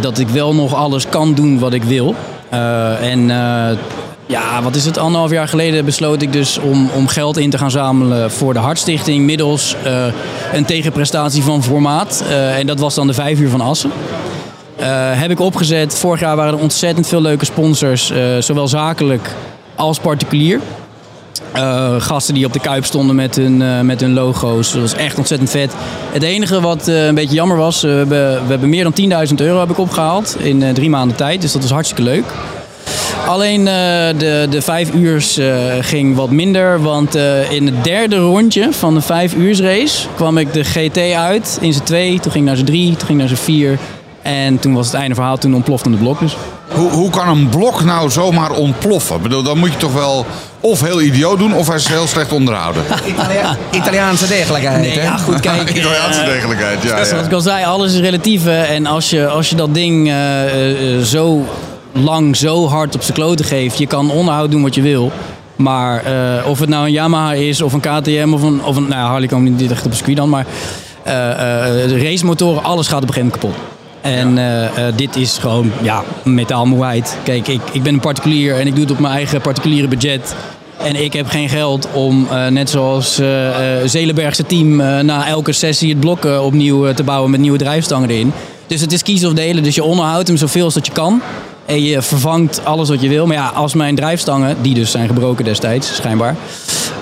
dat 0.00 0.18
ik 0.18 0.28
wel 0.28 0.54
nog 0.54 0.74
alles 0.74 1.08
kan 1.08 1.34
doen 1.34 1.58
wat 1.58 1.72
ik 1.72 1.84
wil. 1.84 2.14
Eh, 2.48 3.10
en 3.10 3.30
eh, 3.30 3.76
ja, 4.26 4.62
wat 4.62 4.74
is 4.74 4.84
het? 4.84 4.98
Anderhalf 4.98 5.30
jaar 5.30 5.48
geleden 5.48 5.84
besloot 5.84 6.22
ik 6.22 6.32
dus 6.32 6.58
om, 6.58 6.90
om 6.94 7.08
geld 7.08 7.36
in 7.36 7.50
te 7.50 7.58
gaan 7.58 7.70
zamelen 7.70 8.30
voor 8.30 8.52
de 8.52 8.58
Hartstichting 8.58 9.24
middels 9.24 9.76
eh, 9.84 10.06
een 10.52 10.64
tegenprestatie 10.64 11.42
van 11.42 11.62
formaat. 11.62 12.24
Eh, 12.28 12.58
en 12.58 12.66
dat 12.66 12.80
was 12.80 12.94
dan 12.94 13.06
de 13.06 13.14
vijf 13.14 13.38
uur 13.38 13.48
van 13.48 13.60
Assen. 13.60 13.90
Eh, 14.76 14.86
heb 15.20 15.30
ik 15.30 15.40
opgezet. 15.40 15.98
Vorig 15.98 16.20
jaar 16.20 16.36
waren 16.36 16.52
er 16.52 16.60
ontzettend 16.60 17.06
veel 17.06 17.20
leuke 17.20 17.44
sponsors, 17.44 18.12
zowel 18.38 18.68
zakelijk 18.68 19.30
als 19.74 19.98
particulier. 19.98 20.60
Gasten 21.98 22.34
die 22.34 22.46
op 22.46 22.52
de 22.52 22.60
kuip 22.60 22.84
stonden 22.84 23.16
met 23.16 23.36
hun, 23.36 23.86
met 23.86 24.00
hun 24.00 24.12
logo's. 24.12 24.72
Dat 24.72 24.80
was 24.80 24.94
echt 24.94 25.18
ontzettend 25.18 25.50
vet. 25.50 25.72
Het 26.12 26.22
enige 26.22 26.60
wat 26.60 26.86
een 26.86 27.14
beetje 27.14 27.34
jammer 27.34 27.56
was, 27.56 27.80
we, 27.80 27.88
hebben, 27.88 28.32
we 28.32 28.50
hebben 28.50 28.68
meer 28.68 28.92
dan 28.92 29.26
10.000 29.28 29.34
euro 29.34 29.60
heb 29.60 29.70
ik 29.70 29.78
opgehaald 29.78 30.36
in 30.38 30.74
drie 30.74 30.90
maanden 30.90 31.16
tijd. 31.16 31.40
Dus 31.40 31.52
dat 31.52 31.64
is 31.64 31.70
hartstikke 31.70 32.02
leuk. 32.02 32.24
Alleen 33.26 33.68
eh, 33.68 33.74
de, 34.18 34.46
de 34.50 34.62
vijf 34.62 34.92
uurs 34.92 35.36
eh, 35.36 35.46
ging 35.80 36.16
wat 36.16 36.30
minder. 36.30 36.82
Want 36.82 37.14
eh, 37.14 37.50
in 37.50 37.66
het 37.66 37.84
derde 37.84 38.16
rondje 38.16 38.72
van 38.72 38.94
de 38.94 39.00
vijf 39.00 39.34
uurs 39.34 39.60
race 39.60 40.06
kwam 40.14 40.38
ik 40.38 40.52
de 40.52 40.64
GT 40.64 40.98
uit 41.14 41.58
in 41.60 41.72
z'n 41.72 41.82
twee. 41.82 42.20
Toen 42.20 42.32
ging 42.32 42.44
ik 42.44 42.50
naar 42.50 42.56
z'n 42.56 42.64
drie, 42.64 42.88
toen 42.90 43.06
ging 43.06 43.20
ik 43.20 43.28
naar 43.28 43.36
z'n 43.36 43.42
vier. 43.42 43.78
En 44.22 44.58
toen 44.58 44.74
was 44.74 44.86
het 44.86 44.94
einde 44.94 45.14
verhaal, 45.14 45.38
toen 45.38 45.54
ontplofte 45.54 45.90
de 45.90 45.96
blok 45.96 46.20
dus. 46.20 46.36
Hoe, 46.68 46.90
hoe 46.90 47.10
kan 47.10 47.28
een 47.28 47.48
blok 47.48 47.84
nou 47.84 48.10
zomaar 48.10 48.50
ontploffen? 48.50 49.16
Ik 49.16 49.22
bedoel, 49.22 49.42
dan 49.42 49.58
moet 49.58 49.72
je 49.72 49.78
toch 49.78 49.92
wel 49.92 50.26
of 50.60 50.80
heel 50.80 51.00
idioot 51.00 51.38
doen 51.38 51.54
of 51.54 51.66
hij 51.66 51.76
is 51.76 51.88
heel 51.88 52.06
slecht 52.06 52.32
onderhouden. 52.32 52.82
Italiaanse 53.70 54.26
degelijkheid. 54.26 54.80
Nee, 54.80 54.98
hè? 54.98 55.02
ja, 55.02 55.16
goed, 55.16 55.40
kijk. 55.40 55.70
Italiaanse 55.74 56.24
degelijkheid, 56.24 56.82
ja. 56.82 56.88
Zoals 56.88 57.10
ja. 57.10 57.18
ik 57.18 57.32
al 57.32 57.40
zei, 57.40 57.64
alles 57.64 57.92
is 57.92 58.00
relatief. 58.00 58.44
hè. 58.44 58.62
En 58.62 58.86
als 58.86 59.10
je, 59.10 59.26
als 59.26 59.50
je 59.50 59.56
dat 59.56 59.74
ding 59.74 60.12
zo 61.02 61.44
lang, 61.94 62.36
zo 62.36 62.66
hard 62.66 62.94
op 62.94 63.02
zijn 63.02 63.16
kloten 63.16 63.44
geeft, 63.44 63.78
je 63.78 63.86
kan 63.86 64.10
onderhoud 64.10 64.50
doen 64.50 64.62
wat 64.62 64.74
je 64.74 64.82
wil. 64.82 65.12
Maar 65.56 66.04
eh, 66.04 66.46
of 66.48 66.58
het 66.58 66.68
nou 66.68 66.86
een 66.86 66.92
Yamaha 66.92 67.32
is, 67.32 67.62
of 67.62 67.72
een 67.72 67.80
KTM, 67.80 68.30
of 68.32 68.42
een, 68.42 68.64
of 68.64 68.76
een 68.76 68.88
nou, 68.88 69.08
Harley 69.08 69.28
komt 69.28 69.58
niet 69.58 69.70
echt 69.70 69.84
op 69.84 69.90
een 69.90 69.96
circuit 69.96 70.16
dan, 70.16 70.28
maar 70.28 70.46
eh 71.02 71.30
eh, 71.30 71.88
de 71.88 72.02
racemotoren, 72.02 72.62
alles 72.62 72.86
gaat 72.86 73.02
op 73.02 73.08
een 73.08 73.14
gegeven 73.14 73.38
moment 73.42 73.58
kapot. 73.58 73.72
En 74.00 74.38
dit 74.96 75.16
is 75.16 75.38
gewoon 75.38 75.72
ja, 75.82 76.02
metaalmoeheid. 76.22 77.16
Kijk, 77.22 77.48
ik, 77.48 77.60
ik 77.72 77.82
ben 77.82 77.94
een 77.94 78.00
particulier 78.00 78.58
en 78.58 78.66
ik 78.66 78.74
doe 78.74 78.82
het 78.82 78.92
op 78.92 78.98
mijn 78.98 79.14
eigen 79.14 79.40
particuliere 79.40 79.88
budget. 79.88 80.34
En 80.78 81.04
ik 81.04 81.12
heb 81.12 81.28
geen 81.28 81.48
geld 81.48 81.88
om, 81.92 82.28
net 82.50 82.70
zoals 82.70 83.20
Zelenbergse 83.84 84.46
team, 84.46 84.76
na 85.04 85.26
elke 85.26 85.52
sessie 85.52 85.88
het 85.90 86.00
blok 86.00 86.24
opnieuw 86.24 86.92
te 86.92 87.02
bouwen 87.02 87.30
met 87.30 87.40
nieuwe 87.40 87.58
drijfstangen 87.58 88.10
erin. 88.10 88.32
Dus 88.66 88.80
het 88.80 88.92
is 88.92 89.02
kiezen 89.02 89.28
of 89.28 89.34
delen. 89.34 89.62
Dus 89.62 89.74
je 89.74 89.84
onderhoudt 89.84 90.28
hem 90.28 90.36
zoveel 90.36 90.64
als 90.64 90.74
dat 90.74 90.86
je 90.86 90.92
kan. 90.92 91.22
En 91.66 91.82
je 91.82 92.02
vervangt 92.02 92.60
alles 92.64 92.88
wat 92.88 93.00
je 93.00 93.08
wil. 93.08 93.26
Maar 93.26 93.36
ja, 93.36 93.46
als 93.54 93.74
mijn 93.74 93.94
drijfstangen, 93.94 94.56
die 94.60 94.74
dus 94.74 94.90
zijn 94.90 95.06
gebroken 95.08 95.44
destijds, 95.44 95.94
schijnbaar. 95.94 96.36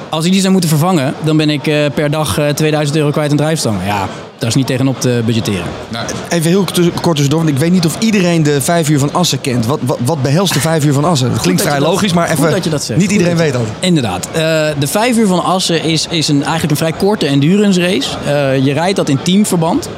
Als 0.08 0.24
ik 0.24 0.32
die 0.32 0.40
zou 0.40 0.52
moeten 0.52 0.70
vervangen, 0.70 1.14
dan 1.24 1.36
ben 1.36 1.50
ik 1.50 1.66
eh, 1.66 1.76
per 1.94 2.10
dag 2.10 2.38
eh, 2.38 2.48
2000 2.48 2.96
euro 2.98 3.10
kwijt 3.10 3.30
aan 3.30 3.36
drijfstangen. 3.36 3.86
Ja, 3.86 4.08
daar 4.38 4.48
is 4.48 4.54
niet 4.54 4.66
tegenop 4.66 5.00
te 5.00 5.22
budgetteren. 5.26 5.64
Nou, 5.88 6.06
Even 6.28 6.50
heel 6.50 6.64
kort 7.00 7.16
tussendoor, 7.16 7.38
want 7.44 7.48
ik 7.48 7.58
weet 7.58 7.72
niet 7.72 7.86
of 7.86 7.96
iedereen 7.98 8.42
de 8.42 8.60
vijf 8.60 8.88
uur 8.88 8.98
van 8.98 9.12
Assen 9.14 9.40
kent. 9.40 9.66
Wat, 9.66 9.78
wat, 9.82 9.98
wat 10.04 10.22
behelst 10.22 10.52
de 10.54 10.60
vijf 10.60 10.84
uur 10.84 10.92
van 10.92 11.04
Assen? 11.04 11.32
Het 11.32 11.40
klinkt 11.40 11.60
dat 11.62 11.70
vrij 11.70 11.80
dat- 11.80 11.90
logisch, 11.92 12.12
maar 12.12 12.30
even. 12.30 12.50
dat 12.50 12.64
je 12.64 12.70
dat 12.70 12.84
zegt. 12.84 13.00
Niet 13.00 13.10
iedereen 13.10 13.32
dat 13.36 13.42
weet 13.42 13.52
dat. 13.52 13.62
Inderdaad. 13.80 14.26
Eh, 14.32 14.40
de 14.78 14.86
vijf 14.86 15.16
uur 15.16 15.26
van 15.26 15.44
Assen 15.44 15.82
is, 15.84 16.06
is 16.10 16.28
een, 16.28 16.40
eigenlijk 16.42 16.70
een 16.70 16.76
vrij 16.76 16.92
korte 16.92 17.26
endurance 17.26 17.80
race. 17.80 18.08
Eh, 18.26 18.64
je 18.64 18.72
rijdt 18.72 18.96
dat 18.96 19.08
in 19.08 19.18
teamverband. 19.22 19.88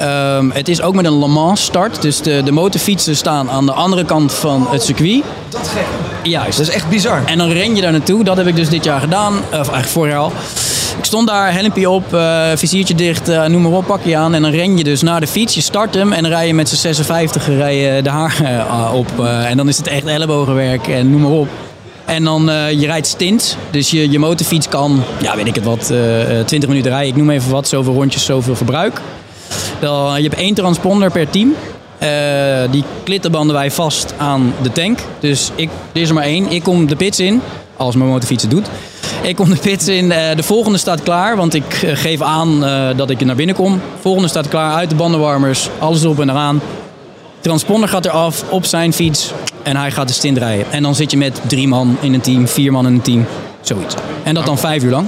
Ehm, 0.00 0.50
het 0.50 0.68
is 0.68 0.82
ook 0.82 0.94
met 0.94 1.04
een 1.04 1.18
Le 1.18 1.26
Mans 1.26 1.62
start. 1.62 2.02
Dus 2.02 2.22
de, 2.22 2.42
de 2.44 2.52
motorfietsen 2.52 3.16
staan 3.16 3.50
aan 3.50 3.66
de 3.66 3.72
andere 3.72 4.04
kant 4.04 4.34
van 4.34 4.66
het 4.70 4.82
circuit. 4.82 5.22
Dat 5.48 5.68
gek. 5.68 5.84
Juist. 6.22 6.58
Dat 6.58 6.68
is 6.68 6.74
echt 6.74 6.88
bizar. 6.88 7.22
En 7.26 7.38
dan 7.38 7.48
ren 7.50 7.76
je 7.76 7.82
daar 7.82 7.92
naartoe. 7.92 8.24
Dat 8.24 8.36
heb 8.36 8.46
ik 8.46 8.56
dus 8.56 8.68
dit 8.68 8.84
jaar 8.84 9.00
gedaan. 9.00 9.36
Of 9.36 9.52
eigenlijk 9.52 9.86
vorig 9.86 10.12
jaar 10.12 10.20
al. 10.20 10.32
Ik 10.98 11.04
stond 11.04 11.28
daar, 11.28 11.52
helmpje 11.52 11.90
op, 11.90 12.14
eh, 12.14 12.46
viziertje 12.54 12.94
dicht, 12.94 13.28
eh, 13.28 13.44
noem 13.44 13.62
maar 13.62 13.72
op, 13.72 13.86
pak 13.86 14.04
je 14.04 14.16
aan. 14.16 14.34
En 14.34 14.42
dan 14.42 14.50
ren 14.50 14.76
je 14.76 14.84
dus 14.84 15.02
naar 15.02 15.20
de 15.20 15.26
fiets. 15.26 15.54
Je 15.54 15.60
start 15.60 15.94
hem 15.94 16.12
en 16.12 16.22
dan 16.22 16.32
rij 16.32 16.46
je 16.46 16.54
met 16.54 16.68
z'n 16.68 16.76
56 16.76 17.46
rij 17.46 17.76
je 17.76 18.02
de 18.02 18.10
haar 18.10 18.40
eh, 18.44 18.94
op. 18.94 19.24
en 19.24 19.56
dan 19.56 19.68
is 19.68 19.76
het 19.76 19.86
echt 19.86 20.06
ellebogenwerk 20.06 20.88
en 20.88 21.10
noem 21.10 21.20
maar 21.20 21.30
op. 21.30 21.48
En 22.04 22.24
dan 22.24 22.44
je 22.78 22.86
rijdt 22.86 23.06
stints. 23.06 23.56
Dus 23.70 23.90
je, 23.90 24.10
je 24.10 24.18
motorfiets 24.18 24.68
kan, 24.68 25.02
ja 25.22 25.36
weet 25.36 25.46
ik 25.46 25.54
het 25.54 25.64
wat, 25.64 25.90
eh, 25.90 26.38
eh, 26.38 26.46
20 26.46 26.68
minuten 26.68 26.90
rijden. 26.90 27.10
Ik 27.10 27.16
noem 27.16 27.30
even 27.30 27.50
wat, 27.50 27.68
zoveel 27.68 27.92
rondjes, 27.92 28.24
zoveel 28.24 28.56
verbruik. 28.56 29.00
Dan, 29.80 30.22
je 30.22 30.28
hebt 30.28 30.40
één 30.40 30.54
transponder 30.54 31.10
per 31.10 31.30
team. 31.30 31.54
Eh, 31.98 32.08
die 32.70 32.84
klittenbanden 33.04 33.54
wij 33.56 33.70
vast 33.70 34.14
aan 34.16 34.54
de 34.62 34.72
tank. 34.72 34.98
Dus 35.18 35.50
ik, 35.54 35.70
er 35.92 36.00
is 36.00 36.08
er 36.08 36.14
maar 36.14 36.24
één. 36.24 36.50
Ik 36.50 36.62
kom 36.62 36.86
de 36.86 36.96
pits 36.96 37.20
in, 37.20 37.40
als 37.76 37.96
mijn 37.96 38.10
motorfiets 38.10 38.42
het 38.42 38.50
doet. 38.50 38.66
Ik 39.22 39.36
kom 39.36 39.50
de 39.50 39.56
pits 39.56 39.88
in. 39.88 40.12
eh, 40.12 40.36
de 40.36 40.42
volgende 40.42 40.78
staat 40.78 41.02
klaar, 41.02 41.36
want 41.36 41.54
ik 41.54 41.82
eh, 41.82 41.96
geef 41.96 42.20
aan 42.20 42.60
dat 42.96 43.10
ik 43.10 43.20
er 43.20 43.26
naar 43.26 43.36
binnen 43.36 43.56
kom. 43.56 43.72
De 43.72 43.80
volgende 44.00 44.28
staat 44.28 44.48
klaar, 44.48 44.74
uit 44.74 44.90
de 44.90 44.96
bandenwarmers, 44.96 45.68
alles 45.78 46.02
erop 46.02 46.20
en 46.20 46.30
eraan. 46.30 46.60
Transponder 47.40 47.88
gaat 47.88 48.04
eraf 48.04 48.44
op 48.48 48.64
zijn 48.64 48.92
fiets 48.92 49.32
en 49.62 49.76
hij 49.76 49.90
gaat 49.90 50.08
de 50.08 50.14
stint 50.14 50.38
rijden. 50.38 50.66
En 50.70 50.82
dan 50.82 50.94
zit 50.94 51.10
je 51.10 51.16
met 51.16 51.40
drie 51.46 51.68
man 51.68 51.96
in 52.00 52.14
een 52.14 52.20
team, 52.20 52.48
vier 52.48 52.72
man 52.72 52.86
in 52.86 52.92
een 52.92 53.02
team, 53.02 53.26
zoiets. 53.60 53.94
En 54.22 54.34
dat 54.34 54.46
dan 54.46 54.58
vijf 54.58 54.82
uur 54.82 54.90
lang. 54.90 55.06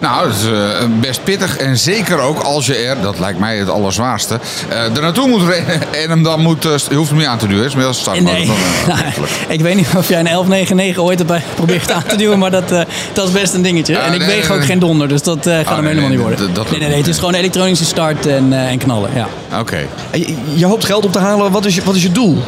Nou, 0.00 0.26
dat 0.28 0.36
is 0.36 0.44
eh, 0.44 0.86
best 1.00 1.24
pittig. 1.24 1.56
En 1.56 1.78
zeker 1.78 2.18
ook 2.18 2.38
als 2.38 2.66
je 2.66 2.74
er, 2.76 2.96
dat 3.02 3.18
lijkt 3.18 3.38
mij 3.38 3.56
het 3.56 3.70
allerzwaarste, 3.70 4.38
eh 4.68 4.84
er 4.96 5.00
naartoe 5.00 5.28
moet 5.28 5.42
rennen 5.42 5.92
en 6.02 6.10
hem 6.10 6.22
dan 6.22 6.40
moet... 6.40 6.64
eh, 6.64 6.72
je 6.90 6.94
hoeft 6.94 7.08
hem 7.08 7.18
niet 7.18 7.26
aan 7.26 7.38
te 7.38 7.46
duwen, 7.46 7.64
is 7.64 7.74
meer 7.74 7.86
als 7.86 7.98
start. 7.98 8.20
Nee, 8.20 8.46
Nou, 8.88 9.00
ik 9.48 9.60
weet 9.60 9.74
niet 9.74 9.86
of 9.96 10.08
jij 10.08 10.18
een 10.18 10.24
1199 10.24 11.02
ooit 11.02 11.20
erbij 11.20 11.42
probeert 11.54 11.92
aan 11.92 12.02
te 12.02 12.16
duwen, 12.16 12.38
maar 12.38 12.50
dat, 12.50 12.72
eh, 12.72 12.80
dat 13.12 13.26
is 13.26 13.32
best 13.32 13.54
een 13.54 13.62
dingetje. 13.62 13.92
Ja, 13.92 14.00
en 14.00 14.12
ik 14.12 14.18
nee, 14.18 14.28
weeg 14.28 14.42
nee, 14.42 14.50
ook 14.52 14.58
nee. 14.58 14.66
geen 14.66 14.78
donder, 14.78 15.08
dus 15.08 15.22
dat 15.22 15.46
eh, 15.46 15.54
gaat 15.56 15.66
hem 15.66 15.76
nee, 15.76 15.88
helemaal 15.88 16.08
nee, 16.08 16.18
niet 16.18 16.26
worden. 16.26 16.52
nee, 16.70 16.80
nee, 16.80 16.88
nee, 16.88 16.98
het 16.98 17.08
is 17.08 17.18
gewoon 17.18 17.34
elektronische 17.34 17.84
start 17.84 18.26
en, 18.26 18.52
eh, 18.52 18.70
en 18.70 18.78
knallen. 18.78 19.10
Ja. 19.14 19.28
Oké. 19.58 19.78
Je, 20.12 20.34
je 20.54 20.66
hoopt 20.66 20.84
geld 20.84 21.04
op 21.04 21.12
te 21.12 21.18
halen. 21.18 21.50
Wat 21.52 21.64
is 21.64 21.74
je, 21.74 21.82
wat 21.84 21.94
is 21.94 22.02
je 22.02 22.12
doel? 22.12 22.42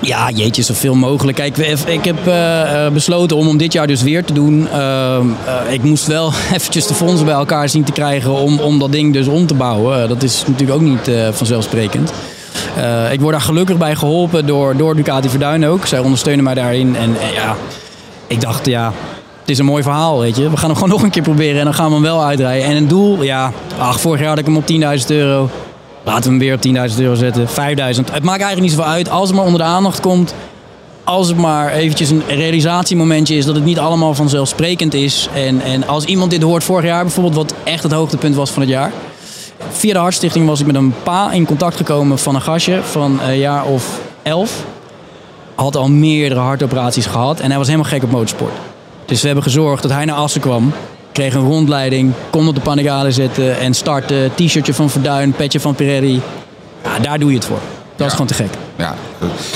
Ja, 0.00 0.30
jeetje, 0.30 0.62
zoveel 0.62 0.94
mogelijk. 0.94 1.36
Kijk, 1.36 1.56
ik 1.86 2.04
heb 2.04 2.26
eh, 2.26 2.86
eh, 2.86 2.92
besloten 2.92 3.36
om, 3.36 3.48
om 3.48 3.56
dit 3.56 3.72
jaar 3.72 3.86
dus 3.86 4.02
weer 4.02 4.24
te 4.24 4.32
doen. 4.32 4.68
Ehm, 4.68 5.26
eh, 5.46 5.72
ik 5.72 5.82
moest 5.82 6.06
wel 6.06 6.32
eventjes 6.54 6.86
de 6.86 6.94
fondsen 6.94 7.26
bij 7.26 7.34
elkaar 7.34 7.68
zien 7.68 7.84
te 7.84 7.92
krijgen 7.92 8.32
om, 8.32 8.58
om 8.58 8.78
dat 8.78 8.92
ding 8.92 9.12
dus 9.12 9.26
om 9.26 9.46
te 9.46 9.54
bouwen. 9.54 10.08
Dat 10.08 10.22
is 10.22 10.44
natuurlijk 10.46 10.78
ook 10.78 10.86
niet 10.86 11.10
vanzelfsprekend. 11.32 12.12
Ik 13.12 13.20
word 13.20 13.32
daar 13.32 13.40
gelukkig 13.40 13.76
bij 13.76 13.96
geholpen 13.96 14.46
door, 14.46 14.76
door 14.76 14.96
Ducati 14.96 15.28
Verduin 15.28 15.66
ook. 15.66 15.86
Zij 15.86 15.98
ondersteunen 15.98 16.44
mij 16.44 16.54
daarin. 16.54 16.96
En 16.96 17.16
eh, 17.20 17.34
ja, 17.34 17.56
ik 18.26 18.40
dacht, 18.40 18.66
ja, 18.66 18.92
het 19.40 19.50
is 19.50 19.58
een 19.58 19.64
mooi 19.64 19.82
verhaal, 19.82 20.20
weet 20.20 20.36
je. 20.36 20.50
We 20.50 20.56
gaan 20.56 20.68
hem 20.68 20.78
gewoon 20.78 20.92
nog 20.96 21.02
een 21.02 21.10
keer 21.10 21.22
proberen 21.22 21.58
en 21.58 21.64
dan 21.64 21.74
gaan 21.74 21.86
we 21.86 21.92
hem 21.92 22.02
wel 22.02 22.24
uitrijden. 22.24 22.68
En 22.68 22.76
een 22.76 22.88
doel, 22.88 23.22
ja, 23.22 23.52
ach, 23.78 24.00
vorig 24.00 24.20
jaar 24.20 24.28
had 24.28 24.38
ik 24.38 24.44
hem 24.44 24.56
op 24.56 24.70
10.000 25.00 25.06
euro. 25.06 25.50
Laten 26.04 26.22
we 26.22 26.28
hem 26.28 26.38
weer 26.38 26.82
op 26.84 26.90
10.000 26.90 26.96
euro 26.98 27.14
zetten, 27.14 27.48
5.000. 27.48 27.54
Het 27.54 28.22
maakt 28.22 28.42
eigenlijk 28.42 28.60
niet 28.60 28.70
zoveel 28.70 28.84
uit 28.84 29.10
als 29.10 29.28
het 29.28 29.36
maar 29.36 29.46
onder 29.46 29.60
de 29.60 29.66
aandacht 29.66 30.00
komt. 30.00 30.34
Als 31.04 31.28
het 31.28 31.36
maar 31.36 31.72
eventjes 31.72 32.10
een 32.10 32.22
realisatiemomentje 32.26 33.36
is 33.36 33.44
dat 33.44 33.54
het 33.54 33.64
niet 33.64 33.78
allemaal 33.78 34.14
vanzelfsprekend 34.14 34.94
is. 34.94 35.28
En, 35.34 35.60
en 35.60 35.86
als 35.86 36.04
iemand 36.04 36.30
dit 36.30 36.42
hoort 36.42 36.64
vorig 36.64 36.84
jaar 36.84 37.02
bijvoorbeeld, 37.02 37.34
wat 37.34 37.54
echt 37.64 37.82
het 37.82 37.92
hoogtepunt 37.92 38.34
was 38.34 38.50
van 38.50 38.62
het 38.62 38.70
jaar. 38.70 38.92
Via 39.70 39.92
de 39.92 39.98
Hartstichting 39.98 40.46
was 40.46 40.60
ik 40.60 40.66
met 40.66 40.74
een 40.74 40.94
pa 41.02 41.32
in 41.32 41.46
contact 41.46 41.76
gekomen 41.76 42.18
van 42.18 42.34
een 42.34 42.40
gastje 42.40 42.82
van 42.82 43.20
een 43.20 43.38
jaar 43.38 43.64
of 43.64 44.00
elf. 44.22 44.64
Had 45.54 45.76
al 45.76 45.88
meerdere 45.88 46.40
hartoperaties 46.40 47.06
gehad 47.06 47.40
en 47.40 47.48
hij 47.48 47.58
was 47.58 47.66
helemaal 47.66 47.90
gek 47.90 48.02
op 48.02 48.10
motorsport. 48.10 48.52
Dus 49.04 49.20
we 49.20 49.26
hebben 49.26 49.44
gezorgd 49.44 49.82
dat 49.82 49.92
hij 49.92 50.04
naar 50.04 50.16
Assen 50.16 50.40
kwam. 50.40 50.72
Kreeg 51.20 51.34
een 51.34 51.44
rondleiding, 51.48 52.12
kon 52.30 52.48
op 52.48 52.54
de 52.54 52.60
Panigale 52.60 53.10
zitten 53.12 53.58
en 53.58 53.74
starten. 53.74 54.34
T-shirtje 54.34 54.74
van 54.74 54.90
Verduin, 54.90 55.32
petje 55.32 55.60
van 55.60 55.74
Pirelli. 55.74 56.22
Ja, 56.84 56.98
daar 56.98 57.18
doe 57.18 57.30
je 57.30 57.36
het 57.36 57.44
voor. 57.44 57.58
Dat 57.96 57.98
is 57.98 58.04
Ja. 58.06 58.10
gewoon 58.10 58.26
te 58.26 58.34
gek. 58.34 58.48
Ja. 58.76 58.94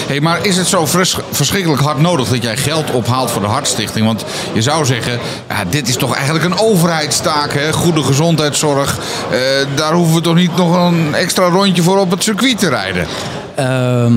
Hey, 0.07 0.21
maar 0.21 0.47
is 0.47 0.57
het 0.57 0.67
zo 0.67 0.87
vers- 0.87 1.17
verschrikkelijk 1.31 1.83
hard 1.83 2.01
nodig 2.01 2.29
dat 2.29 2.43
jij 2.43 2.57
geld 2.57 2.91
ophaalt 2.91 3.31
voor 3.31 3.41
de 3.43 3.49
Hartstichting? 3.49 4.07
Want 4.07 4.25
je 4.53 4.63
zou 4.63 4.85
zeggen, 4.85 5.19
ja, 5.49 5.65
dit 5.71 5.89
is 5.89 5.97
toch 5.97 6.15
eigenlijk 6.15 6.45
een 6.45 6.59
overheidstaak, 6.59 7.53
hè? 7.53 7.73
goede 7.73 8.03
gezondheidszorg. 8.03 8.99
Eh, 9.31 9.39
daar 9.75 9.93
hoeven 9.93 10.15
we 10.15 10.21
toch 10.21 10.35
niet 10.35 10.57
nog 10.57 10.77
een 10.91 11.15
extra 11.15 11.49
rondje 11.49 11.83
voor 11.83 11.99
op 11.99 12.11
het 12.11 12.23
circuit 12.23 12.59
te 12.59 12.69
rijden? 12.69 13.07
Ehm, 13.55 14.15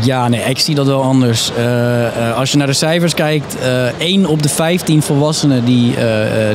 ja, 0.00 0.28
nee, 0.28 0.40
ik 0.40 0.58
zie 0.58 0.74
dat 0.74 0.86
wel 0.86 1.02
anders. 1.02 1.50
Eh, 1.56 2.06
eh, 2.06 2.36
als 2.36 2.50
je 2.50 2.56
naar 2.56 2.66
de 2.66 2.72
cijfers 2.72 3.14
kijkt, 3.14 3.56
eh 3.58 3.86
1 3.98 4.26
op 4.26 4.42
de 4.42 4.48
15 4.48 5.02
volwassenen 5.02 5.64
die, 5.64 5.94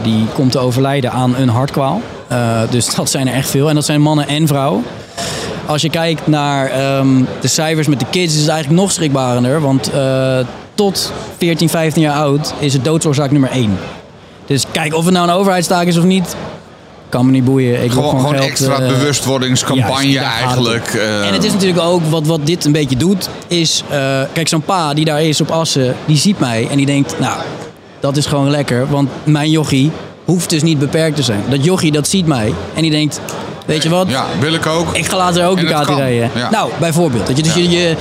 die 0.04 0.26
komt 0.34 0.52
te 0.52 0.60
overlijden 0.60 1.12
aan 1.12 1.36
een 1.36 1.50
hartkwaal. 1.50 2.02
Dus 2.70 2.94
dat 2.96 3.10
zijn 3.10 3.28
er 3.28 3.34
echt 3.34 3.50
veel. 3.50 3.70
En 3.70 3.76
dat 3.76 3.86
zijn 3.86 4.02
mannen 4.02 4.28
en 4.28 4.48
vrouwen. 4.48 4.84
Als 5.66 5.82
je 5.82 5.90
kijkt 5.90 6.28
naar 6.28 6.70
ehm, 6.70 7.24
de 7.42 7.48
cijfers 7.48 7.88
met 7.88 8.00
de 8.00 8.06
kids, 8.10 8.34
is 8.34 8.40
het 8.40 8.50
eigenlijk 8.50 8.82
nog 8.82 8.92
schrikbarender. 8.92 9.62
Want 9.62 9.92
tot 10.76 11.12
14, 11.38 11.70
15 11.70 12.02
jaar 12.02 12.16
oud 12.16 12.54
is 12.60 12.74
het 12.74 12.84
doodsoorzaak 12.84 13.32
nummer 13.32 13.50
1. 13.50 13.78
Dus 14.46 14.66
kijk, 14.72 14.94
of 14.94 15.06
het 15.06 15.14
nou 15.14 15.28
een 15.28 15.36
overheidstaak 15.36 15.88
is 15.88 15.98
of 15.98 16.04
niet, 16.04 16.36
kan 17.10 17.26
me 17.26 17.32
niet 17.32 17.46
boeien. 17.46 17.84
Ik 17.84 17.92
Gewoon, 17.92 18.10
gewoon, 18.20 18.36
geld, 18.36 18.46
extra 18.50 18.80
eh, 18.80 18.88
bewustwordingscampagne 18.88 20.10
Juist, 20.10 20.42
eigenlijk. 20.44 20.94
eh. 20.94 21.28
En 21.28 21.34
het 21.34 21.44
is 21.44 21.54
natuurlijk 21.54 21.80
ook, 21.82 22.02
wat, 22.10 22.26
wat 22.26 22.40
dit 22.46 22.66
een 22.66 22.72
beetje 22.72 22.98
doet, 22.98 23.30
is... 23.48 23.84
eh, 23.90 24.22
kijk, 24.34 24.48
zo'n 24.48 24.62
pa 24.62 24.94
die 24.94 25.06
daar 25.06 25.24
is 25.24 25.42
op 25.42 25.50
Assen, 25.52 25.96
die 26.06 26.18
ziet 26.18 26.40
mij 26.40 26.68
en 26.72 26.78
die 26.78 26.86
denkt... 26.86 27.20
Nou, 27.20 27.38
dat 28.00 28.18
is 28.18 28.26
gewoon 28.26 28.50
lekker, 28.50 28.88
want 28.90 29.10
mijn 29.24 29.50
jochie 29.52 29.92
hoeft 30.26 30.50
dus 30.50 30.64
niet 30.64 30.80
beperkt 30.80 31.16
te 31.16 31.24
zijn. 31.24 31.44
Dat 31.50 31.64
jochie, 31.64 31.92
dat 31.92 32.08
ziet 32.08 32.26
mij 32.28 32.54
en 32.74 32.82
die 32.82 32.92
denkt... 32.92 33.20
Weet 33.66 33.84
je 33.84 33.90
wat? 33.90 34.08
Ja, 34.10 34.26
wil 34.40 34.54
ik 34.54 34.66
ook. 34.66 34.96
Ik 34.98 35.06
ga 35.06 35.18
later 35.18 35.46
ook 35.48 35.58
En 35.58 35.66
kan. 35.86 35.98
rijden. 35.98 36.30
Ja. 36.36 36.50
Nou, 36.50 36.72
bijvoorbeeld. 36.80 37.28
Dat 37.28 37.38
je, 37.38 37.44
dus 37.44 37.54
je, 37.54 37.70
je, 37.70 37.96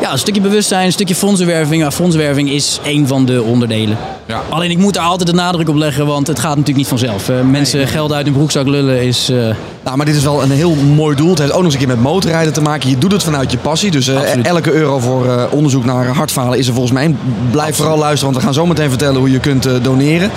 ja, 0.00 0.12
een 0.12 0.18
stukje 0.18 0.40
bewustzijn, 0.40 0.86
een 0.86 0.92
stukje 0.92 1.14
fondsenwerving. 1.14 1.82
Maar 1.82 1.92
fondsenwerving 1.92 2.50
is 2.50 2.80
één 2.84 3.06
van 3.06 3.24
de 3.26 3.42
onderdelen. 3.42 3.96
Ja. 4.26 4.42
Alleen 4.48 4.70
ik 4.70 4.78
moet 4.78 4.96
er 4.96 5.02
altijd 5.02 5.28
de 5.28 5.34
nadruk 5.34 5.68
op 5.68 5.74
leggen, 5.74 6.06
want 6.06 6.26
het 6.26 6.38
gaat 6.38 6.48
natuurlijk 6.48 6.76
niet 6.76 6.86
vanzelf. 6.88 7.30
Mensen 7.50 7.86
geld 7.88 8.12
uit 8.12 8.24
hun 8.24 8.34
broekzak 8.34 8.66
lullen 8.66 9.02
is... 9.02 9.28
eh, 9.28 9.36
Nou, 9.84 9.96
maar 9.96 10.06
dit 10.06 10.14
is 10.14 10.24
wel 10.24 10.42
een 10.42 10.50
heel 10.50 10.74
mooi 10.74 11.16
doel. 11.16 11.28
Het 11.30 11.38
heeft 11.38 11.50
ook 11.50 11.56
nog 11.56 11.64
eens 11.64 11.74
een 11.74 11.86
keer 11.86 11.88
met 11.96 12.02
motorrijden 12.02 12.52
te 12.52 12.60
maken. 12.60 12.88
Je 12.90 12.98
doet 12.98 13.12
het 13.12 13.22
vanuit 13.22 13.50
je 13.52 13.58
passie. 13.58 13.90
Dus 13.90 14.08
eh, 14.08 14.44
elke 14.44 14.72
euro 14.72 14.98
voor 14.98 15.26
eh, 15.28 15.42
onderzoek 15.50 15.84
naar 15.84 16.06
hartfalen 16.06 16.58
is 16.58 16.66
er 16.66 16.72
volgens 16.72 16.92
mij. 16.94 17.04
een. 17.04 17.18
Blijf 17.50 17.76
vooral 17.76 17.98
luisteren, 17.98 18.24
want 18.32 18.36
we 18.36 18.42
gaan 18.42 18.54
zo 18.54 18.66
meteen 18.66 18.88
vertellen 18.88 19.16
hoe 19.20 19.30
je 19.30 19.38
kunt 19.40 19.68
doneren. 19.82 20.30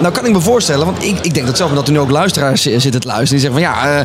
Nou 0.00 0.10
kan 0.12 0.26
ik 0.26 0.32
me 0.32 0.40
voorstellen, 0.40 0.86
want 0.86 1.04
ik, 1.04 1.18
ik 1.22 1.34
denk 1.34 1.46
dat 1.46 1.56
zelf 1.56 1.70
dat 1.72 1.86
er 1.86 1.92
nu 1.92 1.98
ook 1.98 2.10
luisteraars 2.10 2.62
zi- 2.62 2.78
zitten 2.80 3.00
te 3.00 3.06
luisteren. 3.06 3.40
Die 3.42 3.50
zeggen 3.50 3.60
van 3.72 3.84
ja, 3.98 4.04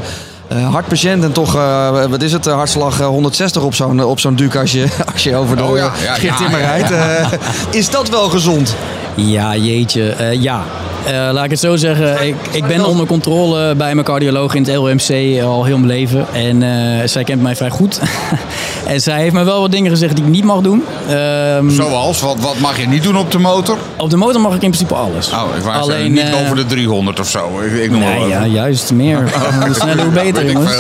eh, 0.50 0.62
eh, 0.62 0.72
hartpatiënt 0.72 1.24
en 1.24 1.32
toch, 1.32 1.56
eh, 1.56 2.06
wat 2.06 2.22
is 2.22 2.32
het, 2.32 2.48
eh, 2.48 2.54
hartslag 2.54 3.00
eh, 3.00 3.08
160 3.08 3.62
op 3.64 3.76
zo'n 3.76 4.04
op 4.04 4.20
zo'n 4.20 4.36
Duke 4.36 4.60
als 4.60 4.72
je, 4.72 4.88
als 5.14 5.24
je 5.24 5.36
over 5.36 5.56
de 5.56 5.64
Oh 5.64 5.78
ja, 5.78 5.92
ja, 6.04 6.16
ja, 6.22 6.58
rijdt. 6.58 6.92
Eh, 6.92 7.28
is 7.72 7.90
dat 7.90 8.10
wel 8.10 8.30
gezond? 8.30 8.76
Ja, 9.16 9.56
jeetje. 9.56 10.10
Eh, 10.10 10.42
ja. 10.42 10.64
Eh, 11.06 11.14
laat 11.32 11.44
ik 11.44 11.50
het 11.50 11.60
zo 11.60 11.76
zeggen. 11.76 12.28
Ik, 12.28 12.36
ik 12.52 12.66
ben 12.66 12.86
onder 12.86 13.06
controle 13.06 13.76
bij 13.76 13.94
mijn 13.94 14.06
cardioloog 14.06 14.54
in 14.56 14.64
het 14.64 14.76
LOMC 14.76 15.42
al 15.44 15.64
heel 15.64 15.78
mijn 15.78 15.88
leven. 16.00 16.26
En 16.34 16.64
eh, 16.64 17.08
zij 17.08 17.24
kent 17.24 17.42
mij 17.42 17.56
vrij 17.56 17.70
goed. 17.70 18.00
en 18.88 19.02
zij 19.02 19.20
heeft 19.22 19.34
me 19.34 19.44
wel 19.44 19.62
wat 19.62 19.72
dingen 19.72 19.92
gezegd 19.92 20.16
die 20.16 20.26
ik 20.26 20.32
niet 20.32 20.44
mag 20.44 20.62
doen. 20.62 20.84
Ehm, 21.10 21.70
Zoals, 21.70 22.22
wat, 22.22 22.40
wat 22.40 22.60
mag 22.60 22.80
je 22.80 22.88
niet 22.88 23.04
doen 23.04 23.18
op 23.18 23.32
de 23.32 23.40
motor? 23.40 23.78
op 23.98 24.10
de 24.10 24.18
motor 24.18 24.42
mag 24.42 24.56
ik 24.56 24.62
in 24.62 24.72
principe 24.72 24.94
alles. 24.94 25.32
Oh, 25.32 25.44
ik 25.58 25.66
Alleen, 25.66 26.12
niet 26.12 26.22
eh, 26.22 26.32
boven 26.32 26.56
de 26.56 26.66
300 26.66 27.20
of 27.20 27.30
zo. 27.30 27.60
Ik, 27.60 27.84
ik 27.84 27.92
noem 27.92 28.00
Nee, 28.00 28.28
ja, 28.28 28.46
juist 28.46 28.92
meer. 28.94 29.18
hoe 29.66 29.74
sneller, 29.74 30.04
hoe 30.04 30.14
beter, 30.14 30.52
jongens. 30.52 30.76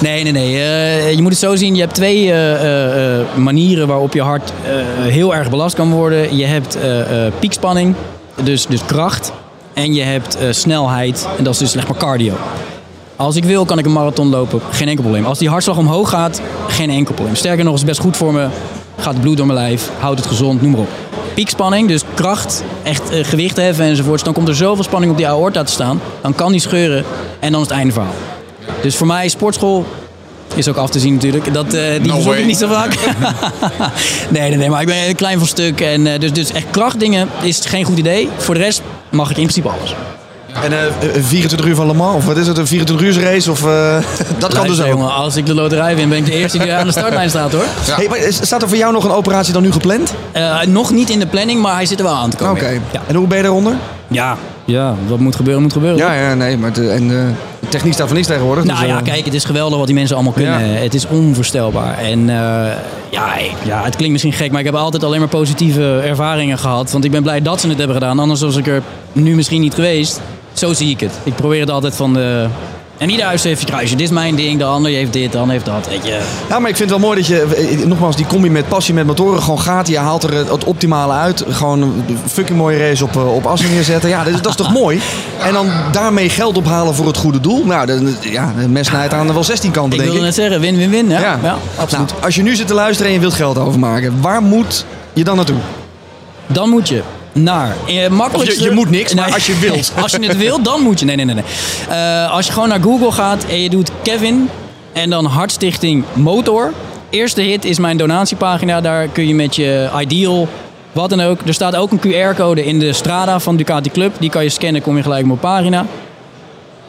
Nee, 0.00 0.22
nee, 0.22 0.32
nee. 0.32 0.62
Eh, 0.62 1.12
je 1.12 1.22
moet 1.22 1.30
het 1.30 1.40
zo 1.40 1.56
zien. 1.56 1.74
Je 1.74 1.80
hebt 1.80 1.94
twee 1.94 2.30
eh, 2.32 2.54
eh, 2.54 3.20
eh, 3.20 3.26
manieren 3.36 3.86
waarop 3.86 4.14
je 4.14 4.22
hart 4.22 4.52
eh, 4.64 5.12
heel 5.12 5.34
erg 5.34 5.50
belast 5.50 5.74
kan 5.74 5.90
worden. 5.90 6.36
Je 6.36 6.44
hebt 6.44 6.76
eh, 6.76 7.26
eh, 7.26 7.32
piekspanning, 7.38 7.94
dus, 8.42 8.66
dus 8.66 8.80
kracht. 8.86 9.32
En 9.74 9.94
je 9.94 10.02
hebt 10.02 10.36
eh, 10.36 10.46
snelheid, 10.50 11.28
en 11.38 11.44
dat 11.44 11.52
is 11.52 11.58
dus 11.58 11.72
zeg 11.72 11.88
maar 11.88 11.96
cardio. 11.96 12.34
Als 13.16 13.36
ik 13.36 13.44
wil, 13.44 13.64
kan 13.64 13.78
ik 13.78 13.84
een 13.84 13.92
marathon 13.92 14.28
lopen. 14.28 14.60
Geen 14.70 14.88
enkel 14.88 15.02
probleem. 15.02 15.24
Als 15.24 15.38
die 15.38 15.48
hartslag 15.48 15.76
omhoog 15.76 16.08
gaat, 16.08 16.40
geen 16.68 16.90
enkel 16.90 17.14
probleem. 17.14 17.36
Sterker 17.36 17.64
nog, 17.64 17.72
is 17.74 17.80
het 17.80 17.88
best 17.88 18.00
goed 18.00 18.16
voor 18.16 18.32
me. 18.32 18.48
Gaat 18.98 19.12
het 19.12 19.22
bloed 19.22 19.36
door 19.36 19.46
mijn 19.46 19.58
lijf, 19.58 19.90
houdt 19.98 20.18
het 20.18 20.28
gezond, 20.28 20.62
noem 20.62 20.70
maar 20.70 20.80
op. 20.80 20.88
Piekspanning, 21.34 21.88
dus 21.88 22.02
kracht, 22.14 22.64
echt 22.82 23.10
eh, 23.10 23.24
gewicht 23.24 23.56
heffen 23.56 23.84
enzovoorts. 23.84 24.22
Dan 24.22 24.32
komt 24.32 24.48
er 24.48 24.54
zoveel 24.54 24.84
spanning 24.84 25.12
op 25.12 25.18
die 25.18 25.28
aorta 25.28 25.62
te 25.62 25.72
staan. 25.72 26.00
Dan 26.20 26.34
kan 26.34 26.52
die 26.52 26.60
scheuren 26.60 27.04
en 27.40 27.52
dan 27.52 27.60
is 27.60 27.66
het 27.66 27.76
einde 27.76 27.92
verhaal. 27.92 28.14
Dus 28.82 28.96
voor 28.96 29.06
mij, 29.06 29.28
sportschool 29.28 29.86
is 30.54 30.68
ook 30.68 30.76
af 30.76 30.90
te 30.90 30.98
zien 30.98 31.12
natuurlijk. 31.12 31.54
Dat, 31.54 31.74
eh, 31.74 31.90
die 32.02 32.12
No 32.12 32.32
ik 32.32 32.46
niet 32.46 32.56
zo 32.56 32.68
vaak. 32.68 32.98
nee, 34.30 34.48
nee, 34.48 34.58
nee, 34.58 34.70
maar 34.70 34.80
ik 34.80 34.86
ben 34.86 35.08
een 35.08 35.14
klein 35.14 35.38
van 35.38 35.46
stuk. 35.46 35.80
En, 35.80 36.20
dus, 36.20 36.32
dus 36.32 36.52
echt 36.52 36.66
krachtdingen 36.70 37.28
is 37.42 37.60
geen 37.64 37.84
goed 37.84 37.98
idee. 37.98 38.28
Voor 38.36 38.54
de 38.54 38.60
rest 38.60 38.82
mag 39.12 39.30
ik 39.30 39.36
in 39.36 39.42
principe 39.42 39.68
alles. 39.68 39.94
En 40.62 40.72
eh, 40.72 41.14
een 41.14 41.24
24 41.24 41.66
uur 41.68 41.74
van 41.74 41.86
Le 41.86 41.94
Mans, 41.94 42.16
of 42.16 42.24
wat 42.24 42.36
is 42.36 42.46
het, 42.46 42.58
een 42.58 42.66
24 42.66 43.06
uur 43.06 43.22
race? 43.22 43.50
Of, 43.50 43.66
eh, 43.66 43.96
dat 44.38 44.54
kan 44.54 44.66
dus 44.66 44.80
ook. 44.80 44.86
jongen, 44.86 45.14
als 45.14 45.36
ik 45.36 45.46
de 45.46 45.54
loterij 45.54 45.96
win, 45.96 46.08
ben 46.08 46.18
ik 46.18 46.24
de 46.24 46.32
eerste 46.32 46.58
die 46.58 46.72
aan 46.72 46.86
de 46.86 46.92
startlijn 46.92 47.28
staat 47.28 47.52
hoor. 47.52 47.64
Ja. 47.86 47.96
Hey, 47.96 48.08
maar 48.08 48.18
staat 48.30 48.62
er 48.62 48.68
voor 48.68 48.76
jou 48.76 48.92
nog 48.92 49.04
een 49.04 49.10
operatie 49.10 49.52
dan 49.52 49.62
nu 49.62 49.72
gepland? 49.72 50.14
Eh, 50.32 50.62
nog 50.62 50.90
niet 50.90 51.10
in 51.10 51.18
de 51.18 51.26
planning, 51.26 51.62
maar 51.62 51.74
hij 51.74 51.86
zit 51.86 51.98
er 51.98 52.04
wel 52.04 52.14
aan 52.14 52.30
te 52.30 52.36
komen. 52.36 52.54
Oké. 52.54 52.68
Ja. 52.68 53.00
En 53.06 53.14
hoe 53.14 53.26
ben 53.26 53.36
je 53.36 53.42
daaronder? 53.42 53.74
Ja. 54.08 54.36
ja, 54.64 54.94
wat 55.06 55.18
moet 55.18 55.36
gebeuren, 55.36 55.62
moet 55.62 55.72
gebeuren. 55.72 55.98
Ja, 55.98 56.14
ja, 56.14 56.34
nee, 56.34 56.58
maar 56.58 56.72
de, 56.72 56.88
en 56.88 57.36
staat 57.80 58.06
voor 58.06 58.14
niks 58.16 58.26
tegenwoordig. 58.26 58.64
Nou 58.64 58.78
dus, 58.78 58.88
ja, 58.88 58.98
eh, 58.98 59.02
kijk, 59.04 59.24
het 59.24 59.34
is 59.34 59.44
geweldig 59.44 59.76
wat 59.78 59.86
die 59.86 59.94
mensen 59.94 60.14
allemaal 60.16 60.32
kunnen. 60.34 60.60
Ja. 60.68 60.80
Het 60.80 60.94
is 60.94 61.06
onvoorstelbaar. 61.06 61.98
En 61.98 62.28
eh, 62.28 62.70
ja, 63.10 63.36
ik- 63.36 63.52
ja, 63.64 63.82
het 63.84 63.96
klinkt 63.96 64.12
misschien 64.12 64.32
gek, 64.32 64.50
maar 64.50 64.60
ik 64.60 64.66
heb 64.66 64.74
altijd 64.74 65.04
alleen 65.04 65.18
maar 65.20 65.28
positieve 65.28 66.00
ervaringen 66.04 66.58
gehad. 66.58 66.90
Want 66.92 67.04
ik 67.04 67.10
ben 67.10 67.22
blij 67.22 67.42
dat 67.42 67.60
ze 67.60 67.68
het 67.68 67.78
hebben 67.78 67.96
gedaan. 67.96 68.18
Anders 68.18 68.40
was 68.40 68.56
ik 68.56 68.66
er 68.66 68.82
nu 69.12 69.34
misschien 69.34 69.60
niet 69.60 69.74
geweest. 69.74 70.20
Zo 70.52 70.72
zie 70.72 70.90
ik 70.90 71.00
het. 71.00 71.12
Ik 71.22 71.34
probeer 71.34 71.60
het 71.60 71.70
altijd 71.70 71.96
van 71.96 72.12
de... 72.14 72.46
En 73.02 73.10
ieder 73.10 73.26
huis 73.26 73.42
heeft 73.42 73.60
je 73.60 73.66
kruisje. 73.66 73.96
Dit 73.96 74.06
is 74.06 74.12
mijn 74.12 74.34
ding, 74.34 74.58
de 74.58 74.64
ander 74.64 74.90
heeft 74.92 75.12
dit, 75.12 75.32
de 75.32 75.38
ander 75.38 75.52
heeft 75.52 75.66
dat. 75.66 75.88
Weet 75.88 76.06
je. 76.06 76.20
Ja, 76.48 76.58
maar 76.58 76.70
ik 76.70 76.76
vind 76.76 76.90
het 76.90 76.98
wel 76.98 77.08
mooi 77.08 77.18
dat 77.20 77.26
je, 77.26 77.42
eh, 77.42 77.86
nogmaals, 77.86 78.16
die 78.16 78.26
combi 78.26 78.50
met 78.50 78.68
passie 78.68 78.94
met 78.94 79.06
motoren 79.06 79.42
gewoon 79.42 79.60
gaat. 79.60 79.88
Je 79.88 79.98
haalt 79.98 80.22
er 80.22 80.34
het, 80.34 80.64
optimale 80.64 81.12
uit. 81.12 81.44
Gewoon 81.48 81.82
een 81.82 82.18
fucking 82.26 82.58
mooie 82.58 82.78
race 82.78 83.04
op, 83.04 83.16
eh, 83.16 83.34
op 83.34 83.46
Assen 83.46 83.70
neerzetten. 83.70 84.08
Ja, 84.08 84.24
dat 84.24 84.34
is, 84.34 84.42
dat 84.42 84.50
is 84.50 84.56
toch 84.56 84.72
mooi? 84.82 85.00
En 85.40 85.52
dan 85.52 85.70
daarmee 85.92 86.28
geld 86.28 86.56
ophalen 86.56 86.94
voor 86.94 87.06
het 87.06 87.16
goede 87.16 87.40
doel. 87.40 87.64
Nou, 87.64 87.86
de, 87.86 88.14
ja, 88.20 88.52
de 88.58 88.68
mes 88.68 88.86
snijdt 88.86 89.14
aan 89.14 89.26
de 89.26 89.32
wel 89.32 89.44
16 89.44 89.70
kanten, 89.70 89.92
Ik 89.92 89.98
denk 89.98 90.10
wilde 90.10 90.28
ik. 90.28 90.36
net 90.36 90.44
zeggen, 90.44 90.60
win-win-win. 90.60 91.08
Ja, 91.08 91.20
ja. 91.20 91.38
Ja. 91.42 91.56
absoluut. 91.76 92.08
Nou, 92.10 92.22
als 92.22 92.34
je 92.34 92.42
nu 92.42 92.56
zit 92.56 92.66
te 92.66 92.74
luisteren 92.74 93.06
en 93.06 93.14
je 93.14 93.20
wilt 93.20 93.34
geld 93.34 93.58
overmaken, 93.58 94.20
waar 94.20 94.42
moet 94.42 94.84
je 95.12 95.24
dan 95.24 95.36
naartoe? 95.36 95.58
Dan 96.46 96.68
moet 96.68 96.88
je 96.88 97.02
naar. 97.32 97.76
Eh, 97.86 98.08
makkelijkste, 98.08 98.62
je- 98.62 98.68
je 98.68 98.74
moet 98.74 98.90
niks, 98.90 99.14
maar 99.14 99.32
als 99.32 99.46
je 99.46 99.58
wilt. 99.58 99.92
als 100.02 100.12
je 100.12 100.26
het 100.26 100.36
wilt, 100.36 100.64
dan 100.64 100.80
moet 100.80 100.98
je. 101.00 101.04
Nee, 101.04 101.16
nee, 101.16 101.24
nee. 101.24 101.34
nee. 101.34 101.44
Eh, 101.88 102.32
als 102.32 102.46
je 102.46 102.52
gewoon 102.52 102.68
naar 102.68 102.80
Google 102.82 103.12
gaat 103.12 103.44
en 103.44 103.60
je 103.62 103.70
doet 103.70 103.90
Kevin 104.02 104.48
en 104.92 105.10
dan 105.10 105.24
Hartstichting 105.24 106.04
Motor. 106.12 106.72
Eerste 107.10 107.40
hit 107.42 107.64
is 107.64 107.78
mijn 107.78 107.96
donatiepagina. 107.96 108.80
Daar 108.80 109.06
kun 109.08 109.28
je 109.28 109.34
met 109.34 109.56
je 109.56 109.88
Ideal, 110.00 110.48
wat 110.92 111.10
dan 111.10 111.20
ook. 111.20 111.40
Er 111.46 111.54
staat 111.54 111.76
ook 111.76 111.90
een 111.92 112.00
QR-code 112.00 112.64
in 112.64 112.78
de 112.78 112.92
Strada 112.92 113.38
van 113.40 113.56
Ducati 113.56 113.90
Club. 113.90 114.14
Die 114.18 114.30
kan 114.30 114.42
je 114.42 114.48
scannen, 114.48 114.82
kom 114.82 114.96
je 114.96 115.02
gelijk 115.02 115.20
op 115.20 115.26
mijn 115.26 115.38
pagina. 115.38 115.86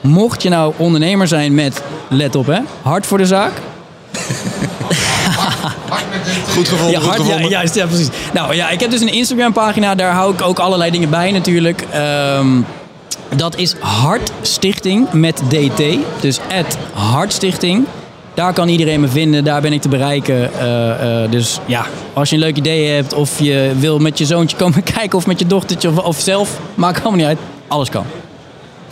Mocht 0.01 0.43
je 0.43 0.50
nou 0.50 0.73
ondernemer 0.77 1.27
zijn 1.27 1.53
met, 1.53 1.81
let 2.07 2.35
op 2.35 2.45
hè, 2.47 2.59
hart 2.81 3.05
voor 3.05 3.17
de 3.17 3.25
zaak. 3.25 3.51
Goed 6.53 6.67
gevonden, 6.67 7.01
Ja, 7.01 7.08
hard, 7.08 7.27
ja, 7.27 7.39
juist, 7.39 7.75
ja, 7.75 7.86
precies. 7.86 8.10
Nou 8.34 8.55
ja, 8.55 8.70
ik 8.70 8.79
heb 8.79 8.89
dus 8.89 9.01
een 9.01 9.13
Instagram-pagina, 9.13 9.96
daar 9.96 10.13
hou 10.13 10.34
ik 10.34 10.41
ook 10.41 10.60
allerlei 10.60 10.91
dingen 10.91 11.10
bij 11.10 11.32
natuurlijk. 11.32 11.86
Ehm, 11.91 12.48
dat 13.36 13.58
is 13.58 13.75
Hartstichting 13.79 15.12
met 15.12 15.41
DT. 15.50 15.84
Dus 16.20 16.39
Hartstichting. 16.93 17.86
Daar 18.34 18.53
kan 18.53 18.67
iedereen 18.67 19.00
me 19.00 19.08
vinden, 19.08 19.43
daar 19.43 19.62
ben 19.62 19.74
ik 19.74 19.82
te 19.82 19.89
bereiken. 19.89 20.53
Eh, 20.60 21.24
eh, 21.24 21.32
dus 21.32 21.60
ja, 21.65 21.86
als 22.13 22.29
je 22.29 22.36
een 22.36 22.41
leuk 22.41 22.58
idee 22.58 22.88
hebt 22.88 23.13
of 23.13 23.39
je 23.39 23.72
wil 23.79 24.00
met 24.00 24.17
je 24.17 24.25
zoontje 24.25 24.58
komen 24.58 24.84
kijken 24.98 25.17
of 25.17 25.27
met 25.27 25.39
je 25.39 25.48
dochtertje 25.48 25.89
of, 25.89 25.98
of 25.98 26.20
zelf, 26.20 26.60
maakt 26.75 27.01
allemaal 27.01 27.17
niet 27.17 27.27
uit. 27.27 27.38
Alles 27.67 27.89
kan. 27.89 28.05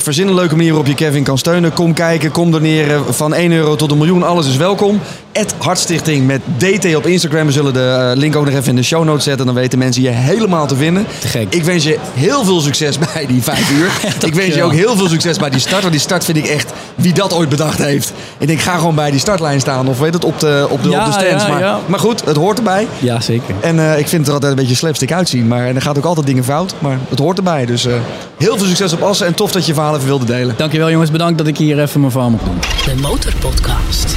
Verzin 0.03 0.27
een 0.27 0.33
leuke 0.33 0.55
manier 0.55 0.69
waarop 0.69 0.87
je 0.87 0.95
Kevin 0.95 1.23
kan 1.23 1.37
steunen. 1.37 1.73
Kom 1.73 1.93
kijken, 1.93 2.31
kom 2.31 2.51
doneren. 2.51 3.13
Van 3.13 3.33
1 3.33 3.51
euro 3.51 3.75
tot 3.75 3.91
een 3.91 3.97
miljoen, 3.97 4.23
alles 4.23 4.47
is 4.47 4.57
welkom. 4.57 4.99
Het 5.31 5.53
Hartstichting 5.57 6.27
met 6.27 6.41
DT 6.57 6.95
op 6.95 7.05
Instagram. 7.05 7.45
We 7.45 7.51
zullen 7.51 7.73
de 7.73 8.09
eh, 8.11 8.17
link 8.17 8.35
ook 8.35 8.45
nog 8.45 8.53
even 8.53 8.69
in 8.69 8.75
de 8.75 8.83
show 8.83 9.03
notes 9.03 9.23
zetten. 9.23 9.45
Dan 9.45 9.55
weten 9.55 9.79
mensen 9.79 10.01
je 10.01 10.09
helemaal 10.09 10.67
te 10.67 10.75
vinden. 10.75 11.05
Te 11.19 11.27
gek. 11.27 11.53
Ik 11.53 11.63
wens 11.63 11.83
je 11.83 11.97
heel 12.13 12.43
veel 12.43 12.61
succes 12.61 12.97
bij 13.13 13.25
die 13.25 13.43
vijf 13.43 13.71
uur. 13.71 13.91
ik 14.29 14.33
wens 14.33 14.55
je 14.55 14.63
ook 14.63 14.73
heel 14.73 14.95
veel 14.95 15.07
succes 15.07 15.37
bij 15.37 15.49
die 15.49 15.59
start. 15.59 15.81
Want 15.81 15.93
die 15.93 16.01
start 16.01 16.25
vind 16.25 16.37
ik 16.37 16.45
echt 16.45 16.71
wie 16.95 17.13
dat 17.13 17.33
ooit 17.33 17.49
bedacht 17.49 17.77
heeft. 17.77 18.13
Ik 18.37 18.47
denk, 18.47 18.59
ga 18.59 18.77
gewoon 18.77 18.95
bij 18.95 19.11
die 19.11 19.19
startlijn 19.19 19.59
staan. 19.59 19.87
Of 19.87 19.99
weet 19.99 20.13
het, 20.13 20.25
op 20.25 20.39
de, 20.39 20.67
op 20.69 20.83
de, 20.83 20.89
Ja, 20.89 20.99
op 20.99 21.05
de 21.05 21.11
stands. 21.11 21.43
ja, 21.43 21.49
maar, 21.49 21.59
ja. 21.59 21.79
maar 21.85 21.99
goed, 21.99 22.25
het 22.25 22.37
hoort 22.37 22.57
erbij. 22.57 22.87
Ja, 22.99 23.19
zeker. 23.19 23.55
En 23.59 23.79
eh, 23.79 23.99
ik 23.99 24.07
vind 24.07 24.21
het 24.21 24.27
er 24.27 24.33
altijd 24.33 24.51
een 24.51 24.57
beetje 24.57 24.75
slapstick 24.75 25.11
uitzien. 25.11 25.47
Maar 25.47 25.67
en 25.67 25.75
er 25.75 25.81
gaat 25.81 25.97
ook 25.97 26.05
altijd 26.05 26.25
dingen 26.25 26.43
fout. 26.43 26.73
Maar 26.79 26.97
het 27.09 27.19
hoort 27.19 27.37
erbij. 27.37 27.65
Dus 27.65 27.85
eh, 27.85 27.93
heel 28.37 28.57
veel 28.57 28.67
succes 28.67 28.93
op 28.93 29.01
Assen. 29.01 29.27
En 29.27 29.33
tof 29.33 29.51
dat 29.51 29.65
je 29.65 29.71
je 29.71 29.77
verhaal 29.91 29.95
even 29.95 30.07
wilde 30.07 30.25
delen. 30.25 30.55
Dankjewel 30.57 30.89
jongens, 30.89 31.11
bedankt 31.11 31.37
dat 31.37 31.47
ik 31.47 31.57
hier 31.57 31.81
even 31.81 31.99
mijn 31.99 32.11
verhaal 32.11 32.29
mocht 32.29 32.45
doen. 32.45 32.59
De 32.85 33.01
Motorpodcast. 33.01 34.15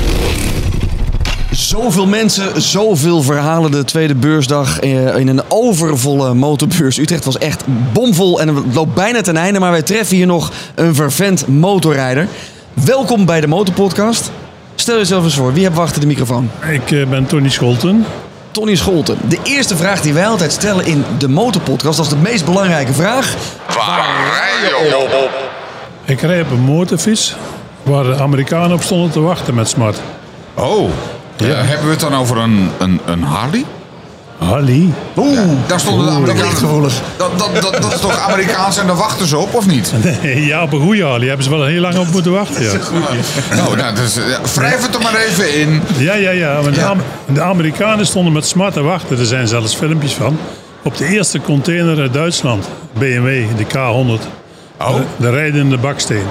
Zoveel 1.50 2.06
mensen, 2.06 2.62
zoveel 2.62 3.22
verhalen. 3.22 3.70
De 3.70 3.84
tweede 3.84 4.14
beursdag 4.14 4.80
eh, 4.80 5.16
in 5.16 5.28
een 5.28 5.42
overvolle 5.48 6.34
motorbeurs. 6.34 6.98
Utrecht 6.98 7.24
was 7.24 7.38
echt 7.38 7.64
bomvol 7.92 8.40
en 8.40 8.48
het 8.48 8.74
loopt 8.74 8.94
bijna 8.94 9.20
ten 9.20 9.36
einde. 9.36 9.60
Maar 9.60 9.70
wij 9.70 9.82
treffen 9.82 10.16
hier 10.16 10.26
nog 10.26 10.52
een 10.74 10.94
vervent 10.94 11.46
motorrijder. 11.46 12.28
Welkom 12.72 13.26
bij 13.26 13.40
de 13.40 13.46
Motorpodcast. 13.46 14.30
Stel 14.74 14.96
jezelf 14.96 15.24
eens 15.24 15.34
voor, 15.34 15.52
wie 15.52 15.62
hebben 15.62 15.80
we 15.80 15.86
achter 15.86 16.00
de 16.00 16.06
microfoon? 16.06 16.50
Ik 16.70 16.90
eh, 16.90 17.06
ben 17.06 17.26
Tony 17.26 17.48
Scholten. 17.48 18.04
Tony 18.50 18.76
Scholten. 18.76 19.18
De 19.28 19.38
eerste 19.42 19.76
vraag 19.76 20.00
die 20.00 20.12
wij 20.12 20.26
altijd 20.26 20.52
stellen 20.52 20.86
in 20.86 21.04
de 21.18 21.28
Motorpodcast, 21.28 21.96
dat 21.96 22.06
is 22.06 22.12
de 22.12 22.18
meest 22.18 22.44
belangrijke 22.44 22.92
vraag. 22.92 23.34
Waar 23.66 24.06
rij 24.32 24.68
je 24.68 24.96
op? 25.24 25.53
Ik 26.04 26.20
rij 26.20 26.40
op 26.40 26.50
een 26.50 26.60
motorfiets 26.60 27.34
waar 27.82 28.04
de 28.04 28.16
Amerikanen 28.16 28.72
op 28.72 28.82
stonden 28.82 29.10
te 29.10 29.20
wachten 29.20 29.54
met 29.54 29.68
smart. 29.68 30.00
Oh, 30.54 30.90
ja. 31.36 31.46
hebben 31.46 31.84
we 31.86 31.90
het 31.92 32.00
dan 32.00 32.14
over 32.14 32.38
een, 32.38 32.70
een, 32.78 33.00
een 33.06 33.22
Harley? 33.22 33.64
Harley? 34.38 34.92
Oeh, 35.16 35.38
Daar 35.66 35.80
stonden 35.80 36.06
de 36.06 36.12
Amerikanen. 36.12 36.90
Dat, 37.16 37.38
dat, 37.38 37.62
dat, 37.62 37.82
dat 37.82 37.92
is 37.94 38.00
toch 38.00 38.18
Amerikaans 38.18 38.78
en 38.78 38.86
daar 38.86 38.96
wachten 38.96 39.26
ze 39.26 39.36
op, 39.38 39.54
of 39.54 39.66
niet? 39.66 39.92
ja, 40.50 40.62
op 40.62 40.72
een 40.72 40.80
goede 40.80 41.04
Harley 41.04 41.26
hebben 41.26 41.44
ze 41.44 41.50
wel 41.50 41.64
heel 41.64 41.80
lang 41.80 41.98
op 41.98 42.06
moeten 42.12 42.32
wachten. 42.32 42.62
Ja, 42.62 42.70
Oh, 43.66 43.76
nou, 43.76 43.94
dus, 43.94 44.14
ja, 44.14 44.38
wrijf 44.54 44.82
het 44.86 44.94
er 44.94 45.02
maar 45.02 45.14
even 45.14 45.54
in. 45.60 45.82
ja, 45.96 46.14
ja. 46.14 46.30
ja. 46.30 46.62
De, 46.62 46.84
Am- 46.84 47.02
de 47.32 47.42
Amerikanen 47.42 48.06
stonden 48.06 48.32
met 48.32 48.46
smart 48.46 48.72
te 48.72 48.82
wachten. 48.82 49.18
Er 49.18 49.26
zijn 49.26 49.48
zelfs 49.48 49.74
filmpjes 49.74 50.12
van. 50.14 50.38
Op 50.82 50.96
de 50.96 51.06
eerste 51.06 51.40
container 51.40 52.00
uit 52.00 52.12
Duitsland. 52.12 52.68
BMW, 52.92 53.44
de 53.56 53.64
K100. 53.64 54.43
Oh. 54.80 54.94
De, 54.94 55.02
de 55.16 55.30
rijdende 55.30 55.78
baksteen. 55.78 56.26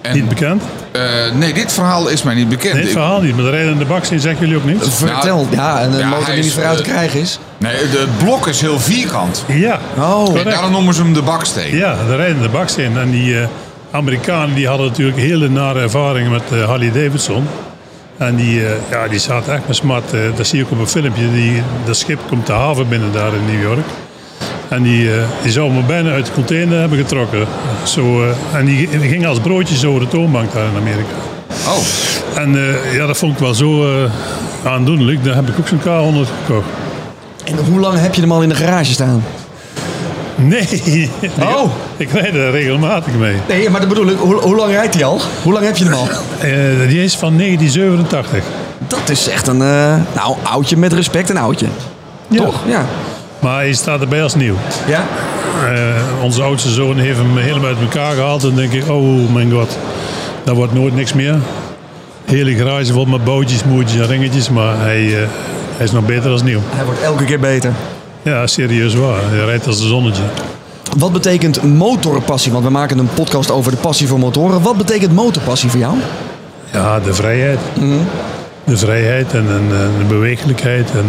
En, 0.00 0.14
Niet 0.14 0.28
bekend? 0.28 0.62
eh, 0.92 1.02
nee, 1.34 1.52
dit 1.54 1.72
verhaal 1.72 2.08
is 2.08 2.22
mij 2.22 2.34
niet 2.34 2.48
bekend. 2.48 2.72
Nee, 2.72 2.82
het 2.82 2.90
Ik- 2.90 2.96
verhaal 2.98 3.20
niet. 3.20 3.34
Maar 3.34 3.44
de 3.44 3.50
rijdende 3.50 3.84
baksteen 3.84 4.20
zeggen 4.20 4.40
jullie 4.46 4.56
ook 4.62 4.64
niet? 4.68 4.94
Vertel. 4.94 5.46
Ja, 5.50 5.80
en 5.80 5.92
een 5.92 5.98
Ja, 5.98 6.08
motor 6.08 6.34
die 6.34 6.42
niet 6.42 6.52
vooruit 6.52 6.76
te 6.76 6.82
eh, 6.84 6.88
krijgen 6.90 7.20
is. 7.20 7.38
nee, 7.58 7.72
de- 7.90 7.98
het 7.98 8.18
blok 8.18 8.46
is 8.46 8.60
heel 8.60 8.80
vierkant. 8.80 9.44
Ja. 9.48 9.78
Oh, 9.98 10.38
En 10.38 10.44
daarom 10.44 10.70
noemen 10.72 10.94
ze 10.94 11.02
hem 11.02 11.12
de 11.14 11.22
baksteen. 11.22 11.76
Ja, 11.76 11.96
de 12.08 12.16
rijdende 12.16 12.48
baksteen. 12.48 12.96
En 12.98 13.10
die 13.10 13.38
eh, 13.40 13.46
Amerikanen 13.90 14.54
die 14.54 14.68
hadden 14.68 14.86
natuurlijk 14.86 15.18
hele 15.18 15.48
nare 15.48 15.80
ervaringen 15.80 16.30
met 16.30 16.42
eh, 16.52 16.64
Harley 16.64 16.92
Davidson. 16.92 17.46
En 18.18 18.36
die, 18.36 18.66
eh, 18.66 18.72
ja, 18.90 19.08
die 19.08 19.18
zaten 19.18 19.54
echt 19.54 19.66
met 19.66 19.76
smart. 19.76 20.12
eh, 20.12 20.20
dat 20.36 20.46
zie 20.46 20.58
je 20.58 20.64
ook 20.64 20.70
op 20.70 20.78
een 20.78 20.86
filmpje. 20.88 21.32
Die, 21.32 21.62
dat 21.84 21.96
schip 21.96 22.18
komt 22.28 22.46
de 22.46 22.52
haven 22.52 22.88
binnen 22.88 23.12
daar 23.12 23.32
in 23.34 23.44
New 23.54 23.62
York. 23.62 23.86
En 24.68 24.82
die, 24.82 25.10
eh, 25.14 25.22
die 25.42 25.52
zou 25.52 25.72
me 25.72 25.80
bijna 25.82 26.10
uit 26.10 26.26
de 26.26 26.32
container 26.32 26.78
hebben 26.80 26.98
getrokken. 26.98 27.46
Zo, 27.82 28.22
eh, 28.22 28.58
en 28.58 28.64
die, 28.64 28.88
die 28.98 29.08
gingen 29.08 29.28
als 29.28 29.38
broodjes 29.38 29.84
over 29.84 30.00
de 30.00 30.08
toonbank 30.08 30.52
daar 30.52 30.64
in 30.64 30.76
Amerika. 30.80 31.14
Oh, 31.68 32.42
En 32.42 32.56
eh, 32.56 32.94
ja, 32.96 33.06
dat 33.06 33.16
vond 33.16 33.32
ik 33.32 33.38
wel 33.38 33.54
zo 33.54 33.84
eh, 34.04 34.10
aandoenlijk. 34.72 35.24
Daar 35.24 35.34
heb 35.34 35.48
ik 35.48 35.54
ook 35.58 35.68
zo'n 35.68 35.80
K100 35.80 36.30
gekocht. 36.46 36.66
en 37.44 37.56
hoe 37.70 37.80
lang 37.80 37.98
heb 38.00 38.14
je 38.14 38.20
hem 38.20 38.32
al 38.32 38.42
in 38.42 38.48
de 38.48 38.54
garage 38.54 38.92
staan? 38.92 39.24
Nee, 40.36 40.68
Oh. 41.40 41.70
ik 41.96 42.10
rijd 42.10 42.34
er 42.34 42.50
regelmatig 42.50 43.12
mee. 43.14 43.36
Nee, 43.48 43.70
maar 43.70 43.80
dat 43.80 43.88
bedoel 43.88 44.06
ik, 44.08 44.16
hoe, 44.18 44.34
hoe 44.34 44.56
lang 44.56 44.72
rijdt 44.72 44.94
hij 44.94 45.04
al? 45.04 45.20
Hoe 45.42 45.52
lang 45.52 45.64
heb 45.64 45.76
je 45.76 45.84
hem 45.84 45.92
al? 45.94 46.08
Eh, 46.40 46.88
die 46.88 47.02
is 47.04 47.16
van 47.16 47.36
1987. 47.36 48.42
Dat 48.88 49.08
is 49.10 49.28
echt 49.28 49.46
een, 49.46 49.62
eh, 49.62 49.94
nou, 50.14 50.36
oudje 50.42 50.76
met 50.76 50.92
respect, 50.92 51.30
een 51.30 51.36
oudje. 51.36 51.66
Ja. 52.28 52.44
Toch? 52.44 52.60
Ja. 52.66 52.86
Maar 53.44 53.56
hij 53.56 53.72
staat 53.72 54.00
erbij 54.00 54.22
als 54.22 54.34
nieuw. 54.34 54.56
Ja? 54.86 55.04
Eh, 55.72 56.22
onze 56.22 56.42
oudste 56.42 56.68
zoon 56.70 56.96
heeft 56.96 57.18
hem 57.18 57.36
helemaal 57.36 57.68
uit 57.68 57.80
elkaar 57.80 58.14
gehaald. 58.14 58.42
En 58.42 58.48
dan 58.48 58.56
denk 58.56 58.72
ik, 58.72 58.88
oh 58.88 59.32
mijn 59.32 59.52
god, 59.52 59.78
dat 60.44 60.56
wordt 60.56 60.72
nooit 60.72 60.94
niks 60.94 61.12
meer. 61.12 61.38
Hele 62.24 62.54
garage 62.54 62.92
vol 62.92 63.04
met 63.04 63.24
boutjes, 63.24 63.64
moertjes 63.64 64.00
en 64.00 64.06
ringetjes. 64.06 64.50
Maar 64.50 64.80
hij, 64.80 65.22
eh, 65.22 65.28
hij 65.76 65.84
is 65.84 65.92
nog 65.92 66.06
beter 66.06 66.30
als 66.30 66.42
nieuw. 66.42 66.60
Hij 66.64 66.84
wordt 66.84 67.02
elke 67.02 67.24
keer 67.24 67.40
beter. 67.40 67.72
Ja, 68.22 68.46
serieus 68.46 68.94
waar. 68.94 69.20
Hij 69.30 69.44
rijdt 69.44 69.66
als 69.66 69.80
een 69.80 69.88
zonnetje. 69.88 70.22
Wat 70.98 71.12
betekent 71.12 71.62
motorpassie? 71.62 72.52
Want 72.52 72.64
we 72.64 72.70
maken 72.70 72.98
een 72.98 73.14
podcast 73.14 73.50
over 73.50 73.70
de 73.70 73.78
passie 73.78 74.08
voor 74.08 74.18
motoren. 74.18 74.62
Wat 74.62 74.76
betekent 74.76 75.12
motorpassie 75.12 75.70
voor 75.70 75.80
jou? 75.80 75.94
Ja, 76.72 77.00
de 77.00 77.14
vrijheid. 77.14 77.58
De 78.64 78.76
vrijheid 78.76 79.32
en, 79.32 79.46
en, 79.48 79.78
en 79.80 79.90
de 79.98 80.04
bewegelijkheid. 80.08 80.90
En 80.90 81.06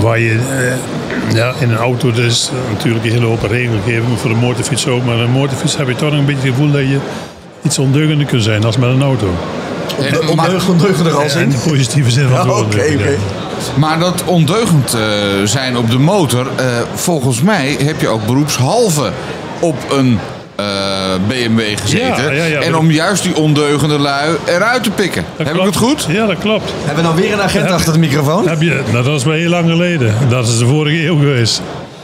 waar 0.00 0.18
je 0.18 0.38
eh, 0.50 1.34
ja, 1.34 1.52
in 1.60 1.70
een 1.70 1.76
auto 1.76 2.12
dus 2.12 2.50
natuurlijk 2.72 3.04
een 3.04 3.10
hele 3.10 3.26
hoop 3.26 3.42
regelgeving 3.42 4.18
voor 4.18 4.30
de 4.30 4.36
motorfiets 4.36 4.86
ook. 4.86 5.04
Maar 5.04 5.18
een 5.18 5.30
motorfiets 5.30 5.76
heb 5.76 5.88
je 5.88 5.94
toch 5.94 6.10
nog 6.10 6.18
een 6.18 6.24
beetje 6.24 6.40
het 6.40 6.50
gevoel 6.50 6.70
dat 6.70 6.80
je 6.80 6.98
iets 7.62 7.78
ondeugender 7.78 8.26
kunt 8.26 8.42
zijn 8.42 8.64
als 8.64 8.76
met 8.76 8.90
een 8.90 9.02
auto. 9.02 9.30
maar, 10.34 10.50
ondeugender 10.68 11.12
als 11.22 11.34
In 11.34 11.50
de 11.50 11.68
positieve 11.68 12.10
zin 12.10 12.28
van 12.28 12.38
het 12.38 12.46
woord. 12.46 12.74
Oké, 12.74 13.16
maar 13.74 13.98
dat 13.98 14.22
ondeugend 14.24 14.94
eh, 14.94 15.00
zijn 15.44 15.76
op 15.76 15.90
de 15.90 15.98
motor, 15.98 16.46
eh, 16.56 16.64
volgens 16.94 17.42
mij 17.42 17.76
heb 17.82 18.00
je 18.00 18.08
ook 18.08 18.26
beroepshalve 18.26 19.10
op 19.60 19.76
een 19.90 20.18
eh, 20.56 20.66
BMW 21.28 21.60
gezeten. 21.80 22.24
Ja, 22.24 22.30
ja, 22.30 22.44
ja, 22.44 22.60
en 22.60 22.76
om 22.76 22.90
juist 22.90 23.22
die 23.22 23.36
ondeugende 23.36 23.98
lui 23.98 24.36
eruit 24.44 24.82
te 24.82 24.90
pikken. 24.90 25.24
Dat 25.36 25.46
heb 25.46 25.56
ik 25.56 25.62
het 25.62 25.76
goed? 25.76 26.06
Ja, 26.08 26.26
dat 26.26 26.38
klopt. 26.38 26.72
Hebben 26.84 27.04
we 27.04 27.10
nou 27.10 27.20
weer 27.20 27.32
een 27.32 27.42
agent 27.42 27.70
achter 27.70 27.92
de 27.92 27.98
microfoon? 27.98 28.48
Heb 28.48 28.62
je, 28.62 28.82
dat 28.92 29.06
is 29.06 29.24
wel 29.24 29.34
heel 29.34 29.50
lang 29.50 29.70
geleden. 29.70 30.14
Dat 30.28 30.48
is 30.48 30.58
de 30.58 30.66
vorige 30.66 31.06
eeuw 31.06 31.18
geweest. 31.18 31.62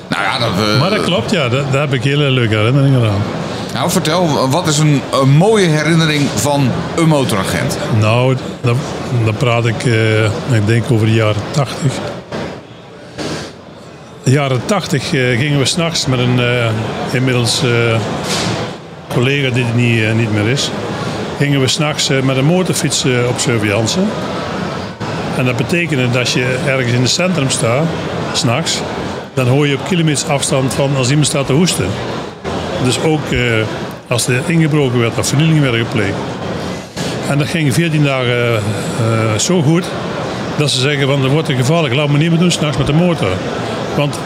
Nou 0.09 0.23
ja, 0.23 0.39
dat, 0.39 0.69
eh, 0.69 0.81
Maar 0.81 0.91
dat 0.91 1.03
klopt, 1.03 1.31
ja. 1.31 1.49
Dat, 1.49 1.73
daar 1.73 1.81
heb 1.81 1.93
ik 1.93 2.03
hele 2.03 2.31
leuke 2.31 2.55
herinneringen 2.55 3.11
aan. 3.11 3.23
nou 3.75 3.91
vertel, 3.91 4.49
wat 4.51 4.67
is 4.67 4.79
een, 4.79 5.01
een 5.23 5.31
mooie 5.31 5.67
herinnering 5.67 6.29
van 6.35 6.71
een 6.97 7.09
motoragent? 7.09 7.77
Nou, 8.01 8.37
dan, 8.61 8.77
dan 9.25 9.35
praat 9.37 9.67
ik, 9.67 9.85
eh, 9.85 10.25
ik 10.25 10.67
denk 10.67 10.85
over 10.91 11.07
de 11.07 11.15
jaren 11.15 11.43
80. 11.51 11.93
De 14.23 14.31
jaren 14.31 14.61
80 14.65 15.13
eh, 15.13 15.39
gingen 15.39 15.59
we 15.59 15.65
s'nachts 15.65 16.07
met 16.07 16.19
een 16.19 16.41
eh, 16.41 16.67
inmiddels 17.13 17.63
eh, 17.63 17.71
collega 19.13 19.51
die 19.51 19.65
er 19.65 19.75
niet, 19.75 20.03
eh, 20.03 20.13
niet 20.13 20.33
meer 20.33 20.49
is. 20.49 20.71
Gingen 21.39 21.61
we 21.61 21.69
s'nachts 21.69 22.11
uh, 22.11 22.23
met 22.23 22.37
een 22.37 22.45
motorfiets 22.45 23.05
eh, 23.05 23.29
op 23.29 23.39
surveillance. 23.39 23.99
En 25.37 25.45
dat 25.45 25.57
betekende 25.57 26.11
dat 26.11 26.31
je 26.31 26.59
ergens 26.67 26.93
in 26.93 27.01
het 27.01 27.11
centrum 27.11 27.51
staat, 27.51 27.87
s'nachts. 28.33 28.81
Dan 29.35 29.47
hoor 29.47 29.67
je 29.67 29.75
op 29.75 29.85
kilometers 29.89 30.29
afstand 30.29 30.75
van 30.75 30.97
als 30.97 31.09
iemand 31.09 31.27
staat 31.27 31.47
te 31.47 31.53
hoesten. 31.53 31.87
Dus 32.85 33.03
ook 33.03 33.33
eh, 33.33 33.41
als 34.09 34.27
er 34.27 34.43
ingebroken 34.47 34.99
werd 34.99 35.19
of 35.19 35.27
vernielingen 35.27 35.63
werden 35.63 35.87
gepleegd. 35.87 36.17
En 37.29 37.39
dat 37.39 37.49
ging 37.49 37.75
14 37.75 38.05
dagen 38.05 38.55
eh, 38.55 39.39
zo 39.39 39.63
goed 39.63 39.85
dat 40.57 40.71
ze 40.71 40.81
zeggen 40.81 41.07
van 41.07 41.23
dat 41.23 41.31
wordt 41.31 41.47
te 41.47 41.55
gevaarlijk, 41.55 41.95
laat 41.95 42.09
me 42.09 42.19
niet 42.19 42.31
meer 42.31 42.39
doen 42.39 42.51
s'nachts 42.51 42.77
met 42.77 42.87
de 42.87 42.93
motor. 42.93 43.29
Want 43.97 44.19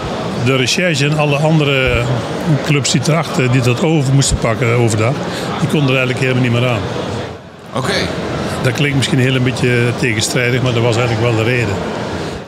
de 0.47 0.57
recherche 0.57 1.05
en 1.05 1.19
alle 1.19 1.37
andere 1.37 2.03
clubs 2.65 2.91
die 2.91 3.01
erachter 3.07 3.53
die 3.53 3.61
dat 3.61 3.83
over 3.83 4.15
moesten 4.15 4.37
pakken 4.37 4.77
overdag, 4.77 5.15
die 5.61 5.69
konden 5.69 5.89
er 5.89 5.97
eigenlijk 5.97 6.19
helemaal 6.19 6.43
niet 6.43 6.53
meer 6.53 6.69
aan. 6.69 6.81
Oké. 7.73 7.93
Dat 8.63 8.73
klinkt 8.73 8.97
misschien 8.97 9.19
heel 9.19 9.35
een 9.35 9.43
beetje 9.43 9.93
tegenstrijdig, 9.99 10.63
maar 10.63 10.73
dat 10.73 10.83
was 10.83 10.97
eigenlijk 10.97 11.27
wel 11.27 11.45
de 11.45 11.51
reden. 11.51 11.75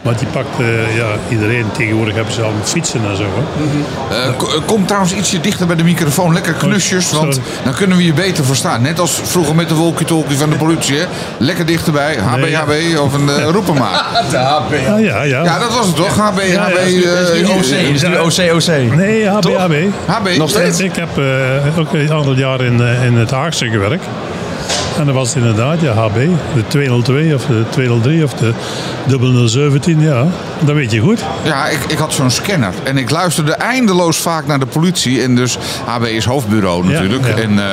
Want 0.02 0.18
die 0.18 0.28
pakt 0.28 0.60
eh, 0.60 0.96
ja, 0.96 1.06
iedereen. 1.28 1.64
Tegenwoordig 1.76 2.14
hebben 2.14 2.32
ze 2.32 2.42
al 2.42 2.52
fietsen 2.62 3.00
en 3.10 3.16
zo. 3.16 3.22
Hè. 3.22 4.16
Eh, 4.16 4.26
eh, 4.26 4.34
kom 4.66 4.86
trouwens 4.86 5.14
ietsje 5.14 5.40
dichter 5.40 5.66
bij 5.66 5.76
de 5.76 5.84
microfoon. 5.84 6.32
Lekker 6.32 6.52
knusjes, 6.52 7.10
want 7.12 7.34
sorry. 7.34 7.48
dan 7.64 7.74
kunnen 7.74 7.96
we 7.96 8.04
je 8.04 8.12
beter 8.12 8.44
verstaan. 8.44 8.82
Net 8.82 8.98
als 9.00 9.20
vroeger 9.24 9.54
met 9.54 9.68
de 9.68 9.74
walkie-talkie 9.74 10.36
van 10.36 10.50
de 10.50 10.56
politie. 10.56 10.96
Hè? 10.98 11.04
Lekker 11.38 11.66
dichterbij. 11.66 12.16
HBHB 12.16 12.98
of 12.98 13.12
een 13.12 13.26
uh, 13.28 13.48
roepen 13.50 13.74
maar. 13.74 14.06
Ja, 14.30 14.62
ja, 14.98 15.22
ja. 15.22 15.44
Ja, 15.44 15.58
dat 15.58 15.74
was 15.74 15.86
het 15.86 15.96
toch? 15.96 16.16
HB, 16.16 16.40
ja, 16.42 16.62
HB. 16.62 16.74
dat 16.74 16.82
is 16.86 16.92
nu- 16.94 17.04
Dat 17.04 17.30
is 17.94 18.02
nu 18.02 18.16
OC, 18.16 18.54
OC, 18.54 18.54
OC. 18.54 18.94
Nee, 18.96 19.28
HBHB. 19.28 19.74
HB. 20.06 20.36
Nog 20.36 20.50
steeds? 20.50 20.80
Ik 20.80 20.96
heb 20.96 21.18
eh, 21.18 21.78
ook 21.78 21.92
een 21.92 22.12
aantal 22.12 22.32
jaren 22.34 22.66
in, 22.66 22.80
eh, 22.80 23.04
in 23.04 23.14
het 23.14 23.30
Haagse 23.30 23.68
gewerkt. 23.70 24.04
En 24.98 25.06
dat 25.06 25.14
was 25.14 25.34
inderdaad, 25.34 25.80
ja, 25.80 25.92
HB. 25.92 26.14
De 26.54 26.66
202 26.66 27.34
of 27.34 27.46
de 27.46 27.62
203 27.70 28.24
of 28.24 28.32
de 28.34 28.52
0017, 29.48 30.00
ja. 30.00 30.26
Dat 30.60 30.74
weet 30.74 30.92
je 30.92 31.00
goed. 31.00 31.20
Ja, 31.44 31.66
ik, 31.68 31.78
ik 31.88 31.98
had 31.98 32.12
zo'n 32.12 32.30
scanner. 32.30 32.72
En 32.82 32.96
ik 32.96 33.10
luisterde 33.10 33.52
eindeloos 33.52 34.16
vaak 34.16 34.46
naar 34.46 34.58
de 34.58 34.66
politie. 34.66 35.22
En 35.22 35.34
dus 35.34 35.58
HB 35.84 36.04
is 36.04 36.24
hoofdbureau 36.24 36.84
natuurlijk. 36.86 37.26
ja. 37.26 37.34
En, 37.42 37.50
eh, 37.50 37.64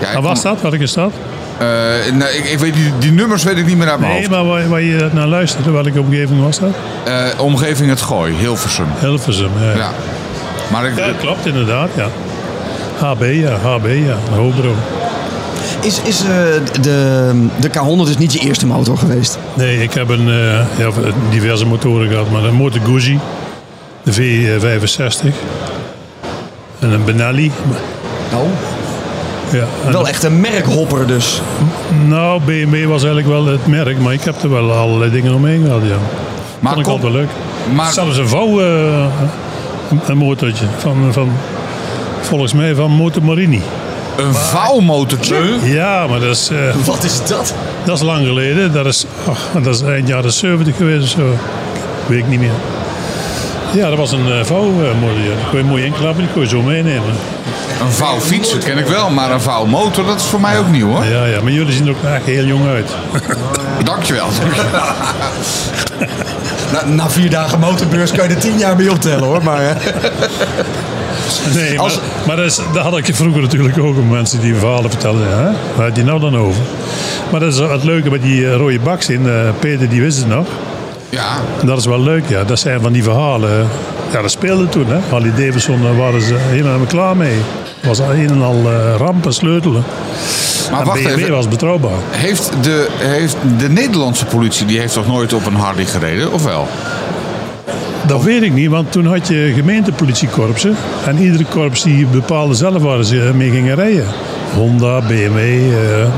ja, 0.00 0.12
Waar 0.12 0.22
was 0.22 0.40
kon- 0.42 0.50
dat? 0.52 0.62
Welke 0.70 0.86
stad? 0.86 1.12
eh, 1.58 1.66
nee, 2.12 2.36
ik, 2.36 2.44
ik 2.44 2.58
weet 2.58 2.74
die, 2.74 2.92
die 2.98 3.12
nummers 3.12 3.42
weet 3.42 3.56
ik 3.58 3.66
niet 3.66 3.76
meer 3.78 3.88
uit 3.90 3.98
mijn 3.98 4.10
Nee, 4.12 4.20
hoofd. 4.20 4.30
maar 4.30 4.44
waar, 4.46 4.68
waar 4.68 4.80
je 4.82 5.08
naar 5.12 5.26
luisterde, 5.26 5.70
welke 5.70 6.00
omgeving 6.00 6.42
was 6.44 6.58
dat? 6.58 6.70
Eh, 7.04 7.40
omgeving 7.40 7.88
het 7.90 8.00
Gooi, 8.00 8.34
Hilversum. 8.34 8.86
Hilversum, 9.00 9.50
ja. 9.60 9.76
Ja. 9.76 9.90
Maar 10.72 10.86
ik, 10.86 10.96
Ja, 10.96 11.04
klopt 11.20 11.46
inderdaad, 11.46 11.88
ja. 11.96 12.06
HB, 12.98 13.22
ja, 13.22 13.52
HB, 13.62 13.86
ja, 13.86 14.16
hoofdbureau. 14.36 14.76
Is, 15.82 16.00
is 16.04 16.20
eh, 16.20 16.26
de, 16.82 17.32
de 17.60 17.68
K100 17.70 18.08
is 18.08 18.16
niet 18.18 18.32
je 18.32 18.38
eerste 18.38 18.66
motor 18.66 18.96
geweest? 18.98 19.38
Nee, 19.54 19.82
ik 19.82 19.92
heb 19.94 20.08
een, 20.08 20.28
eh, 20.28 20.78
ja, 20.78 20.88
diverse 21.30 21.66
motoren 21.66 22.08
gehad, 22.08 22.30
maar 22.30 22.44
een 22.44 22.54
Moto 22.54 22.78
Guzzi, 22.84 23.18
de 24.02 24.12
V65 24.60 25.26
en 26.78 26.90
een 26.90 27.04
Benelli. 27.04 27.50
Oh. 28.34 28.40
Ja, 29.52 29.64
Wel 29.92 30.08
echt 30.08 30.22
een 30.22 30.40
merkhopper 30.40 31.06
dus. 31.06 31.40
Nou, 32.06 32.40
BMW 32.44 32.84
was 32.84 33.04
eigenlijk 33.04 33.26
wel 33.26 33.46
het 33.46 33.66
merk, 33.66 33.98
maar 33.98 34.12
ik 34.12 34.22
heb 34.22 34.42
er 34.42 34.50
wel 34.50 34.72
allerlei 34.72 35.10
dingen 35.10 35.34
omheen 35.34 35.64
gehad, 35.64 35.80
ja. 35.84 35.96
maar, 36.60 36.72
Vond 36.72 36.86
ik 36.86 36.92
altijd 36.92 37.12
leuk. 37.12 37.28
maar 37.74 37.92
Zelfs 37.92 38.16
een 38.16 38.28
vouw, 38.28 38.60
eh, 38.60 39.04
een- 40.06 40.16
motortje 40.18 40.64
van, 40.78 40.96
van, 41.12 41.28
volgens 42.20 42.52
mij 42.52 42.74
van 42.74 42.90
Motomarini. 42.90 43.60
Een 44.16 44.34
vouwmotortje. 44.34 45.58
Ja, 45.62 46.06
maar 46.06 46.20
dat 46.20 46.36
is, 46.36 46.48
eh, 46.50 46.74
Wat 46.86 47.04
is 47.04 47.26
dat? 47.26 47.54
dat 47.84 47.96
is 47.96 48.02
lang 48.02 48.26
geleden. 48.26 48.72
Dat 48.72 48.86
is, 48.86 49.06
ach, 49.26 49.62
dat 49.62 49.74
is 49.74 49.82
eind 49.82 50.08
jaren 50.08 50.32
70 50.32 50.76
geweest 50.76 51.02
of 51.02 51.08
zo. 51.08 51.36
Weet 52.06 52.18
ik 52.18 52.28
niet 52.28 52.40
meer. 52.40 52.52
Ja, 53.72 53.88
dat 53.88 53.98
was 53.98 54.12
een 54.12 54.28
uh, 54.28 54.44
vouwmotor. 54.44 55.14
Die 55.14 55.30
kon 55.50 55.58
je 55.58 55.64
mooi 55.64 55.84
inklappen, 55.84 56.22
die 56.22 56.32
kon 56.32 56.42
je 56.42 56.48
zo 56.48 56.62
meenemen. 56.62 57.10
Een 57.80 57.92
vouwfiets, 57.92 58.52
dat 58.52 58.64
ken 58.64 58.78
ik 58.78 58.86
wel. 58.86 59.10
Maar 59.10 59.30
een 59.30 59.40
vouwmotor, 59.40 60.06
dat 60.06 60.20
is 60.20 60.26
voor 60.26 60.40
mij 60.40 60.58
ook 60.58 60.68
nieuw 60.68 60.88
hoor. 60.88 61.04
Ja, 61.04 61.24
ja, 61.24 61.40
maar 61.42 61.52
jullie 61.52 61.72
zien 61.72 61.86
er 61.86 61.90
ook 61.90 62.04
echt 62.04 62.24
heel 62.24 62.44
jong 62.44 62.66
uit. 62.66 62.90
Dankjewel. 63.84 64.26
Na, 66.72 66.84
na 66.86 67.10
vier 67.10 67.30
dagen 67.30 67.58
motorbeurs 67.58 68.12
kan 68.12 68.28
je 68.28 68.34
er 68.34 68.40
tien 68.40 68.58
jaar 68.58 68.76
mee 68.76 68.90
optellen 68.90 69.24
hoor. 69.24 69.42
Maar, 69.42 69.76
eh, 71.48 71.54
Nee, 71.54 71.78
Als- 71.80 71.94
maar, 71.96 72.04
maar 72.26 72.36
dat, 72.36 72.44
is, 72.46 72.56
dat 72.72 72.82
had 72.82 72.96
ik 72.98 73.14
vroeger 73.14 73.42
natuurlijk 73.42 73.78
ook 73.78 73.94
met 73.96 74.10
mensen 74.10 74.40
die 74.40 74.54
verhalen 74.54 74.90
vertelden. 74.90 75.28
Hè? 75.28 75.44
Waar 75.76 75.86
had 75.88 75.96
je 75.96 76.04
nou 76.04 76.20
dan 76.20 76.36
over? 76.36 76.62
Maar 77.30 77.40
dat 77.40 77.52
is 77.52 77.58
het 77.58 77.84
leuke 77.84 78.10
met 78.10 78.22
die 78.22 78.46
eh, 78.46 78.56
rode 78.56 78.78
baks 78.78 79.08
in. 79.08 79.28
eh, 79.28 79.34
Peter 79.58 79.88
die 79.88 80.00
wist 80.00 80.18
het 80.18 80.28
nog. 80.28 80.46
Ja, 81.08 81.28
En 81.60 81.66
dat 81.66 81.78
is 81.78 81.86
wel 81.86 82.00
leuk, 82.00 82.28
ja. 82.28 82.44
Dat 82.44 82.58
zijn 82.58 82.80
van 82.80 82.92
die 82.92 83.02
verhalen. 83.02 83.66
Ja, 84.12 84.20
dat 84.22 84.30
speelde 84.30 84.68
toen, 84.68 84.86
hè. 84.86 84.98
Harley 85.10 85.30
Davidson, 85.36 85.82
daar 85.82 85.96
waren 85.96 86.22
ze 86.22 86.34
helemaal 86.38 86.86
klaar 86.88 87.16
mee. 87.16 87.36
Het 87.80 87.86
was 87.86 87.98
een 87.98 88.28
en 88.30 88.42
al 88.42 88.62
eh, 88.64 88.94
rampen, 88.96 89.32
sleutelen. 89.34 89.84
maar 90.70 90.80
en 90.80 90.86
wacht 90.86 91.02
BMW 91.02 91.18
even. 91.18 91.32
was 91.32 91.48
betrouwbaar. 91.48 91.98
Heeft 92.10 92.50
de, 92.62 92.86
heeft 92.98 93.36
de 93.58 93.68
Nederlandse 93.68 94.24
politie, 94.24 94.66
die 94.66 94.78
heeft 94.78 94.92
toch 94.92 95.06
nooit 95.06 95.32
op 95.32 95.46
een 95.46 95.54
Harley 95.54 95.84
gereden, 95.84 96.32
of 96.32 96.44
wel? 96.44 96.68
Dat 98.12 98.22
weet 98.22 98.42
ik 98.42 98.52
niet, 98.52 98.70
want 98.70 98.92
toen 98.92 99.06
had 99.06 99.28
je 99.28 99.52
gemeentepolitiekorpsen. 99.54 100.76
En 101.06 101.18
iedere 101.18 101.44
korps 101.44 101.82
die 101.82 102.06
bepaalde 102.06 102.54
zelf 102.54 102.82
waar 102.82 103.04
ze 103.04 103.30
mee 103.34 103.50
gingen 103.50 103.74
rijden. 103.74 104.06
Honda, 104.54 105.00
BMW. 105.00 105.36
eh 105.38 106.08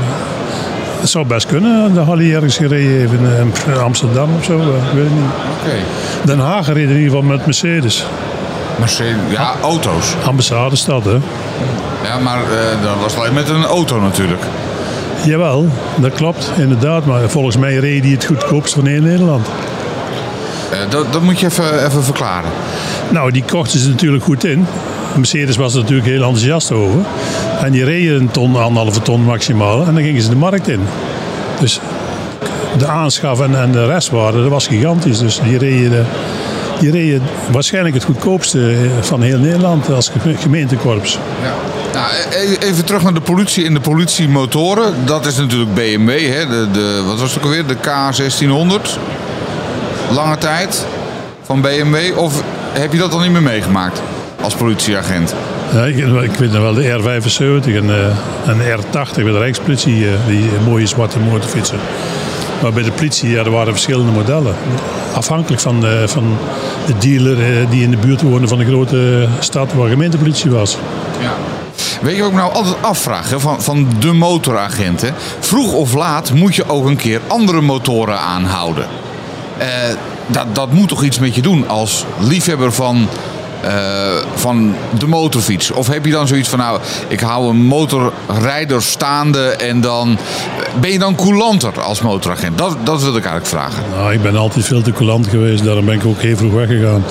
het 0.99 1.09
zou 1.09 1.25
best 1.25 1.45
kunnen, 1.45 1.93
de 1.93 1.99
Harley 1.99 2.35
ergens 2.35 2.57
gereden 2.57 2.99
heeft 2.99 3.11
in 3.11 3.53
eh, 3.73 3.83
Amsterdam 3.83 4.29
of 4.37 4.43
zo. 4.45 4.59
eh, 4.59 4.65
ik 4.65 4.93
weet 4.93 5.09
niet. 5.09 6.25
Den 6.25 6.39
Haag 6.39 6.67
reed 6.67 6.89
in 6.89 6.95
ieder 6.95 7.03
geval 7.03 7.21
met 7.21 7.45
Mercedes. 7.45 8.05
Mercedes, 8.79 9.15
ja, 9.29 9.53
auto's. 9.61 10.15
Ambassadestad, 10.25 11.05
hè. 11.05 11.17
Ja, 12.03 12.19
maar 12.23 12.39
dat 12.83 12.95
was 13.01 13.17
alleen 13.17 13.33
met 13.33 13.49
een 13.49 13.65
auto 13.65 13.99
natuurlijk. 13.99 14.41
Jawel, 15.25 15.67
dat 15.95 16.13
klopt, 16.13 16.51
inderdaad. 16.57 17.05
Maar 17.05 17.29
volgens 17.29 17.57
mij 17.57 17.75
reed 17.75 18.03
hij 18.03 18.11
het 18.11 18.25
goedkoopst 18.25 18.73
van 18.73 18.85
heel 18.85 19.01
Nederland. 19.01 19.47
Eh, 20.83 20.89
dat, 20.89 21.13
dat 21.13 21.21
moet 21.21 21.39
je 21.39 21.45
even, 21.45 21.85
even 21.85 22.03
verklaren. 22.03 22.49
Nou, 23.09 23.31
die 23.31 23.43
kochten 23.49 23.79
ze 23.79 23.89
natuurlijk 23.89 24.23
goed 24.23 24.43
in. 24.45 24.65
Mercedes 25.15 25.55
was 25.55 25.73
er 25.73 25.79
natuurlijk 25.79 26.07
heel 26.07 26.21
enthousiast 26.23 26.71
over. 26.71 26.99
En 27.63 27.71
die 27.71 27.83
reden 27.83 28.19
een 28.21 28.31
ton, 28.31 28.55
anderhalve 28.55 29.01
ton 29.01 29.21
maximaal. 29.21 29.85
En 29.85 29.93
dan 29.93 30.03
gingen 30.03 30.21
ze 30.21 30.29
de 30.29 30.35
markt 30.35 30.67
in. 30.67 30.79
Dus 31.59 31.79
de 32.77 32.87
aanschaf 32.87 33.39
en, 33.41 33.61
en 33.61 33.71
de 33.71 33.85
restwaarde, 33.85 34.41
dat 34.41 34.49
was 34.51 34.67
gigantisch. 34.67 35.17
Dus 35.19 35.39
die 35.43 35.57
reden, 35.57 36.05
die 36.79 36.91
reden 36.91 37.21
waarschijnlijk 37.51 37.95
het 37.95 38.03
goedkoopste 38.03 38.75
van 39.01 39.21
heel 39.21 39.39
Nederland 39.39 39.89
als 39.89 40.11
ge- 40.21 40.35
gemeentekorps. 40.37 41.19
Ja. 41.43 41.53
Nou, 41.93 42.07
e- 42.31 42.65
even 42.67 42.85
terug 42.85 43.03
naar 43.03 43.13
de 43.13 43.21
politie 43.21 43.65
en 43.65 43.73
de 43.73 43.79
politiemotoren. 43.79 44.93
Dat 45.05 45.25
is 45.25 45.37
natuurlijk 45.37 45.73
BMW, 45.73 46.09
hè? 46.09 46.47
De, 46.47 46.67
de, 46.71 47.03
wat 47.05 47.19
was 47.19 47.29
het 47.33 47.37
ook 47.37 47.43
alweer? 47.43 47.65
De 47.67 47.75
K1600. 47.75 48.99
Lange 50.11 50.37
tijd 50.37 50.85
van 51.41 51.61
BMW. 51.61 52.17
Of 52.17 52.43
heb 52.73 52.91
je 52.91 52.97
dat 52.97 53.11
dan 53.11 53.21
niet 53.21 53.31
meer 53.31 53.41
meegemaakt 53.41 54.01
als 54.41 54.55
politieagent? 54.55 55.35
Ja, 55.73 55.83
ik, 55.85 55.97
ik 56.23 56.37
weet 56.37 56.51
nog 56.51 56.61
wel 56.61 56.73
de 56.73 56.99
R75 56.99 57.75
en, 57.75 57.89
eh, 57.89 58.49
en 58.49 58.57
de 58.57 58.77
R80 58.77 59.13
bij 59.13 59.23
de 59.23 59.37
Rijkspolitie, 59.37 60.07
eh, 60.07 60.13
die 60.27 60.49
mooie 60.65 60.85
zwarte 60.85 61.19
motorfietsen. 61.19 61.79
Maar 62.61 62.73
bij 62.73 62.83
de 62.83 62.91
politie 62.91 63.29
ja, 63.29 63.43
er 63.43 63.51
waren 63.51 63.73
verschillende 63.73 64.11
modellen. 64.11 64.55
Afhankelijk 65.13 65.61
van 65.61 65.79
de, 65.79 66.03
van 66.07 66.37
de 66.85 66.97
dealer 66.97 67.39
eh, 67.39 67.69
die 67.69 67.83
in 67.83 67.91
de 67.91 67.97
buurt 67.97 68.21
woonde 68.21 68.47
van 68.47 68.57
de 68.57 68.65
grote 68.65 69.27
stad 69.39 69.73
waar 69.73 69.89
gemeentepolitie 69.89 70.51
was. 70.51 70.77
Ja. 71.21 71.33
Weet 72.01 72.15
je 72.15 72.21
wat 72.21 72.31
ik 72.31 72.37
nou 72.37 72.53
altijd 72.53 72.75
afvraag 72.81 73.29
hè, 73.29 73.39
van, 73.39 73.61
van 73.61 73.87
de 73.99 74.13
motoragenten? 74.13 75.13
Vroeg 75.39 75.73
of 75.73 75.93
laat 75.93 76.33
moet 76.33 76.55
je 76.55 76.69
ook 76.69 76.85
een 76.85 76.95
keer 76.95 77.21
andere 77.27 77.61
motoren 77.61 78.19
aanhouden. 78.19 78.87
Eh, 79.57 79.67
dat, 80.27 80.55
dat 80.55 80.71
moet 80.71 80.87
toch 80.87 81.03
iets 81.03 81.19
met 81.19 81.35
je 81.35 81.41
doen 81.41 81.67
als 81.67 82.05
liefhebber 82.19 82.73
van, 82.73 83.07
eh, 83.61 83.71
van 84.35 84.75
de 84.97 85.07
motorfiets? 85.07 85.71
Of 85.71 85.87
heb 85.87 86.05
je 86.05 86.11
dan 86.11 86.27
zoiets 86.27 86.49
van, 86.49 86.59
nou, 86.59 86.79
ik 87.07 87.19
hou 87.19 87.49
een 87.49 87.65
motorrijder 87.65 88.81
staande 88.81 89.49
en 89.49 89.81
dan... 89.81 90.17
Ben 90.79 90.91
je 90.91 90.99
dan 90.99 91.15
coulanter 91.15 91.81
als 91.81 92.01
motoragent? 92.01 92.57
Dat, 92.57 92.77
dat 92.83 93.01
wil 93.01 93.15
ik 93.15 93.25
eigenlijk 93.25 93.45
vragen. 93.45 93.83
Nou, 93.95 94.13
ik 94.13 94.21
ben 94.21 94.35
altijd 94.35 94.65
veel 94.65 94.81
te 94.81 94.91
coulant 94.91 95.27
geweest, 95.27 95.63
daarom 95.63 95.85
ben 95.85 95.95
ik 95.95 96.05
ook 96.05 96.21
heel 96.21 96.37
vroeg 96.37 96.53
weggegaan. 96.53 97.03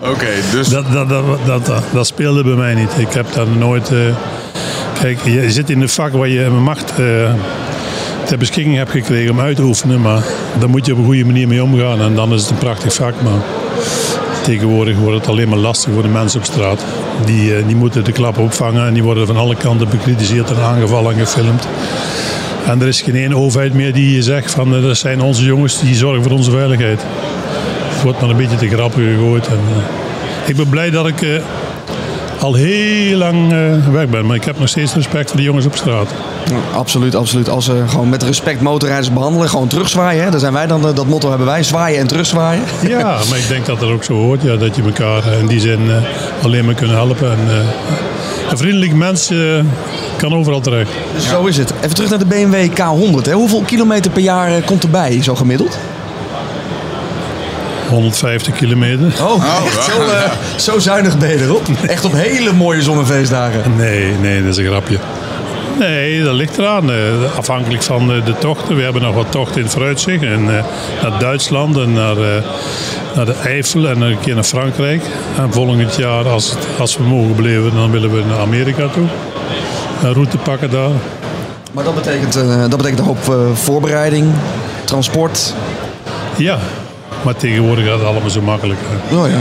Oké, 0.00 0.28
dus... 0.50 0.68
Dat, 0.68 0.92
dat, 0.92 1.08
dat, 1.08 1.24
dat, 1.46 1.66
dat, 1.66 1.82
dat 1.92 2.06
speelde 2.06 2.42
bij 2.42 2.54
mij 2.54 2.74
niet. 2.74 2.90
Ik 2.96 3.12
heb 3.12 3.32
daar 3.32 3.46
nooit. 3.46 3.92
eh, 3.92 3.98
kijk, 5.00 5.18
je 5.24 5.50
zit 5.50 5.70
in 5.70 5.80
een 5.80 5.88
vak 5.88 6.12
waar 6.12 6.28
je 6.28 6.48
macht 6.50 6.90
eh, 6.98 7.32
ter 8.28 8.38
beschikking 8.38 8.76
hebt 8.76 8.90
gekregen 8.90 9.30
om 9.30 9.40
uit 9.40 9.56
te 9.56 9.62
oefenen. 9.62 10.00
Maar 10.00 10.22
daar 10.58 10.68
moet 10.68 10.86
je 10.86 10.92
op 10.92 10.98
een 10.98 11.04
goede 11.04 11.24
manier 11.24 11.48
mee 11.48 11.62
omgaan. 11.62 12.00
En 12.00 12.14
dan 12.14 12.32
is 12.32 12.40
het 12.40 12.50
een 12.50 12.58
prachtig 12.58 12.94
vak. 12.94 13.14
Maar 13.22 13.40
tegenwoordig 14.42 14.96
wordt 14.96 15.18
het 15.18 15.28
alleen 15.28 15.48
maar 15.48 15.58
lastig 15.58 15.92
voor 15.92 16.02
de 16.02 16.08
mensen 16.08 16.38
op 16.38 16.46
straat. 16.46 16.84
Die, 17.24 17.56
eh, 17.56 17.66
die 17.66 17.76
moeten 17.76 18.04
de 18.04 18.12
klappen 18.12 18.42
opvangen 18.42 18.86
en 18.86 18.94
die 18.94 19.02
worden 19.02 19.26
van 19.26 19.36
alle 19.36 19.56
kanten 19.56 19.88
bekritiseerd 19.88 20.50
en 20.50 20.62
aangevallen 20.62 21.12
en 21.12 21.26
gefilmd. 21.26 21.68
En 22.66 22.80
er 22.80 22.88
is 22.88 23.00
geen 23.00 23.16
één 23.16 23.34
overheid 23.34 23.74
meer 23.74 23.92
die 23.92 24.22
zegt 24.22 24.50
van 24.50 24.74
eh, 24.74 24.82
dat 24.82 24.96
zijn 24.96 25.20
onze 25.20 25.44
jongens 25.44 25.80
die 25.80 25.94
zorgen 25.94 26.22
voor 26.22 26.32
onze 26.32 26.50
veiligheid. 26.50 27.00
Het 27.02 28.02
wordt 28.02 28.20
maar 28.20 28.30
een 28.30 28.36
beetje 28.36 28.56
te 28.56 28.68
grappig 28.68 29.04
gegooid. 29.04 29.46
En, 29.46 29.60
eh, 29.68 30.48
ik 30.48 30.56
ben 30.56 30.68
blij 30.68 30.90
dat 30.90 31.06
ik 31.06 31.42
al 32.40 32.54
heel 32.54 33.16
lang 33.16 33.52
eh, 33.52 33.92
weg 33.92 34.08
ben, 34.08 34.26
maar 34.26 34.36
ik 34.36 34.44
heb 34.44 34.58
nog 34.58 34.68
steeds 34.68 34.94
respect 34.94 35.28
voor 35.28 35.36
de 35.36 35.42
jongens 35.44 35.66
op 35.66 35.76
straat. 35.76 36.08
Absoluut, 36.74 37.14
absoluut. 37.14 37.48
Als 37.48 37.64
ze 37.64 37.84
gewoon 37.88 38.08
met 38.08 38.22
respect 38.22 38.60
motorrijders 38.60 39.12
behandelen, 39.12 39.48
gewoon 39.48 39.68
terugzwaaien. 39.68 40.24
Hè? 40.24 40.30
Daar 40.30 40.40
zijn 40.40 40.52
wij 40.52 40.66
dan, 40.66 40.88
eh, 40.88 40.94
dat 40.94 41.06
motto 41.06 41.28
hebben 41.28 41.46
wij, 41.46 41.62
zwaaien 41.62 42.00
en 42.00 42.06
terugzwaaien. 42.06 42.62
Ja, 42.88 43.18
maar 43.28 43.38
ik 43.38 43.48
denk 43.48 43.66
dat 43.66 43.80
dat 43.80 43.90
ook 43.90 44.04
zo 44.04 44.14
hoort, 44.14 44.42
ja, 44.42 44.56
dat 44.56 44.76
je 44.76 44.82
elkaar 44.82 45.32
in 45.40 45.46
die 45.46 45.60
zin 45.60 45.90
eh, 45.90 46.44
alleen 46.44 46.64
maar 46.64 46.74
kunnen 46.74 46.96
helpen. 46.96 47.30
En, 47.30 47.38
eh, 47.48 47.56
een 48.50 48.58
vriendelijk 48.58 48.94
mens 48.94 49.30
eh, 49.30 49.38
kan 50.16 50.34
overal 50.34 50.60
terecht. 50.60 50.90
Zo 51.18 51.46
is 51.46 51.56
het. 51.56 51.72
Even 51.80 51.94
terug 51.94 52.10
naar 52.10 52.18
de 52.18 52.26
BMW 52.26 52.70
K100. 52.72 53.26
Hè? 53.26 53.32
Hoeveel 53.32 53.62
kilometer 53.62 54.10
per 54.10 54.22
jaar 54.22 54.56
eh, 54.56 54.66
komt 54.66 54.82
erbij, 54.82 55.22
zo 55.22 55.34
gemiddeld? 55.34 55.78
150 57.88 58.54
kilometer. 58.54 59.12
Oh, 59.22 59.44
echt 59.64 59.84
zo, 59.84 60.00
eh, 60.02 60.30
zo 60.56 60.78
zuinig 60.78 61.18
ben 61.18 61.28
je 61.28 61.42
erop. 61.44 61.62
Echt 61.86 62.04
op 62.04 62.12
hele 62.12 62.52
mooie 62.52 62.82
zonnefeestdagen. 62.82 63.76
Nee, 63.76 64.12
nee, 64.20 64.40
dat 64.42 64.50
is 64.50 64.56
een 64.56 64.66
grapje. 64.70 64.98
Nee, 65.78 66.22
dat 66.22 66.34
ligt 66.34 66.58
eraan. 66.58 66.90
eh, 66.90 66.96
Afhankelijk 67.36 67.82
van 67.82 68.06
de 68.08 68.34
tochten. 68.38 68.76
We 68.76 68.82
hebben 68.82 69.02
nog 69.02 69.14
wat 69.14 69.32
tochten 69.32 69.56
in 69.56 69.62
het 69.62 69.72
vooruitzicht. 69.72 70.22
En, 70.22 70.56
eh, 70.58 70.64
naar 71.02 71.18
Duitsland 71.18 71.76
en 71.76 71.92
naar, 71.92 72.16
eh, 72.16 72.42
naar 73.14 73.24
de 73.26 73.34
Eifel 73.44 73.88
en 73.88 74.00
een 74.00 74.20
keer 74.20 74.34
naar 74.34 74.44
Frankrijk. 74.44 75.02
En 75.38 75.52
volgend 75.52 75.94
jaar, 75.96 76.28
als, 76.28 76.50
het- 76.50 76.66
als 76.78 76.96
we 76.96 77.02
mogen 77.02 77.36
beleven, 77.36 77.74
dan 77.74 77.90
willen 77.90 78.10
we 78.14 78.22
naar 78.28 78.38
Amerika 78.38 78.88
toe. 78.92 79.06
een 80.02 80.12
route 80.12 80.36
pakken 80.36 80.70
daar. 80.70 80.90
Maar 81.72 81.84
dat 81.84 81.94
betekent, 81.94 82.36
eh, 82.36 82.60
dat 82.60 82.76
betekent 82.76 82.98
een 82.98 83.04
hoop 83.04 83.28
eh, 83.28 83.34
voorbereiding, 83.54 84.26
transport. 84.84 85.54
Ja, 86.36 86.58
maar 87.22 87.36
tegenwoordig 87.36 87.84
gaat 87.86 87.98
het 87.98 88.06
allemaal 88.08 88.30
zo 88.30 88.40
makkelijk. 88.42 88.78
Oh, 89.12 89.28
ja. 89.28 89.36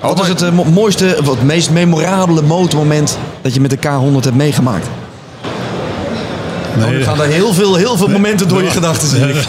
Wat 0.00 0.20
is 0.22 0.28
het 0.28 0.42
eh, 0.42 0.50
mo- 0.50 0.64
mooiste, 0.64 1.16
of 1.20 1.28
het 1.28 1.42
meest 1.42 1.70
memorabele 1.70 2.42
motormoment 2.42 3.18
dat 3.42 3.54
je 3.54 3.60
met 3.60 3.70
de 3.70 3.76
K100 3.78 4.24
hebt 4.24 4.34
meegemaakt? 4.34 4.86
Nee, 6.76 6.86
Oh, 6.88 6.92
er 6.94 7.02
gaan 7.02 7.20
er 7.20 7.26
heel 7.26 7.52
veel, 7.52 7.74
heel 7.74 7.96
veel 7.96 8.08
momenten 8.08 8.48
door 8.48 8.62
je 8.62 8.70
gedachten, 8.70 9.08
zie 9.08 9.20
ik. 9.28 9.46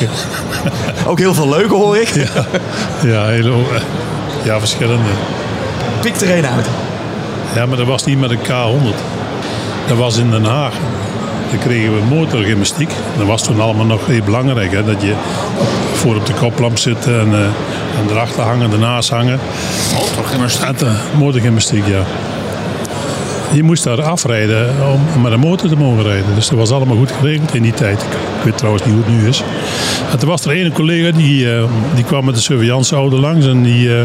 Ook 1.07 1.19
heel 1.19 1.33
veel 1.33 1.49
leuke 1.49 1.73
hoor 1.75 1.97
ik. 1.97 2.09
Ja, 3.03 3.25
hele, 3.25 3.51
ja, 4.43 4.59
verschillende. 4.59 5.09
Pik 6.01 6.15
er 6.15 6.29
één 6.29 6.49
uit. 6.49 6.65
Ja, 7.55 7.65
maar 7.65 7.77
dat 7.77 7.87
was 7.87 8.05
niet 8.05 8.19
met 8.19 8.29
een 8.29 8.37
K100. 8.37 8.95
Dat 9.87 9.97
was 9.97 10.17
in 10.17 10.31
Den 10.31 10.43
Haag. 10.45 10.73
Dan 11.49 11.59
kregen 11.59 11.93
we 11.93 12.15
motorgymnastiek. 12.15 12.89
Dat 13.17 13.27
was 13.27 13.43
toen 13.43 13.59
allemaal 13.61 13.85
nog 13.85 14.05
heel 14.05 14.21
belangrijk. 14.23 14.71
Hè? 14.71 14.83
Dat 14.83 15.01
je 15.01 15.13
voor 16.07 16.15
op 16.15 16.25
de 16.25 16.33
koplamp 16.33 16.77
zit 16.77 17.05
en, 17.05 17.33
eh, 17.33 17.99
en 17.99 18.09
erachter 18.09 18.43
hangen, 18.43 18.71
ernaast 18.71 19.09
hangen. 19.09 19.39
Motorgymnastiek. 19.93 20.79
De 20.79 20.95
motorgymnastiek, 21.17 21.87
ja. 21.87 22.03
Je 23.51 23.63
moest 23.63 23.83
daar 23.83 24.01
afrijden 24.01 24.69
om, 24.93 25.21
met 25.21 25.31
een 25.31 25.39
motor 25.39 25.69
te 25.69 25.75
mogen 25.75 26.03
rijden. 26.03 26.35
Dus 26.35 26.49
dat 26.49 26.57
was 26.57 26.71
allemaal 26.71 26.97
goed 26.97 27.11
geregeld 27.11 27.55
in 27.55 27.61
die 27.61 27.73
tijd. 27.73 28.01
Ik, 28.01 28.07
weet 28.43 28.57
trouwens 28.57 28.85
niet 28.85 28.93
hoe 28.93 29.03
het 29.03 29.13
nu 29.13 29.27
is. 29.27 29.43
En 30.11 30.19
toen 30.19 30.29
was 30.29 30.45
er 30.45 30.65
een 30.65 30.71
collega 30.71 31.17
die, 31.17 31.55
eh, 31.55 31.63
die 31.95 32.03
kwam 32.03 32.25
met 32.25 32.35
de 32.35 32.41
surveillanceauto 32.41 33.17
langs 33.17 33.45
en 33.45 33.63
die, 33.63 33.97
eh, 33.97 34.03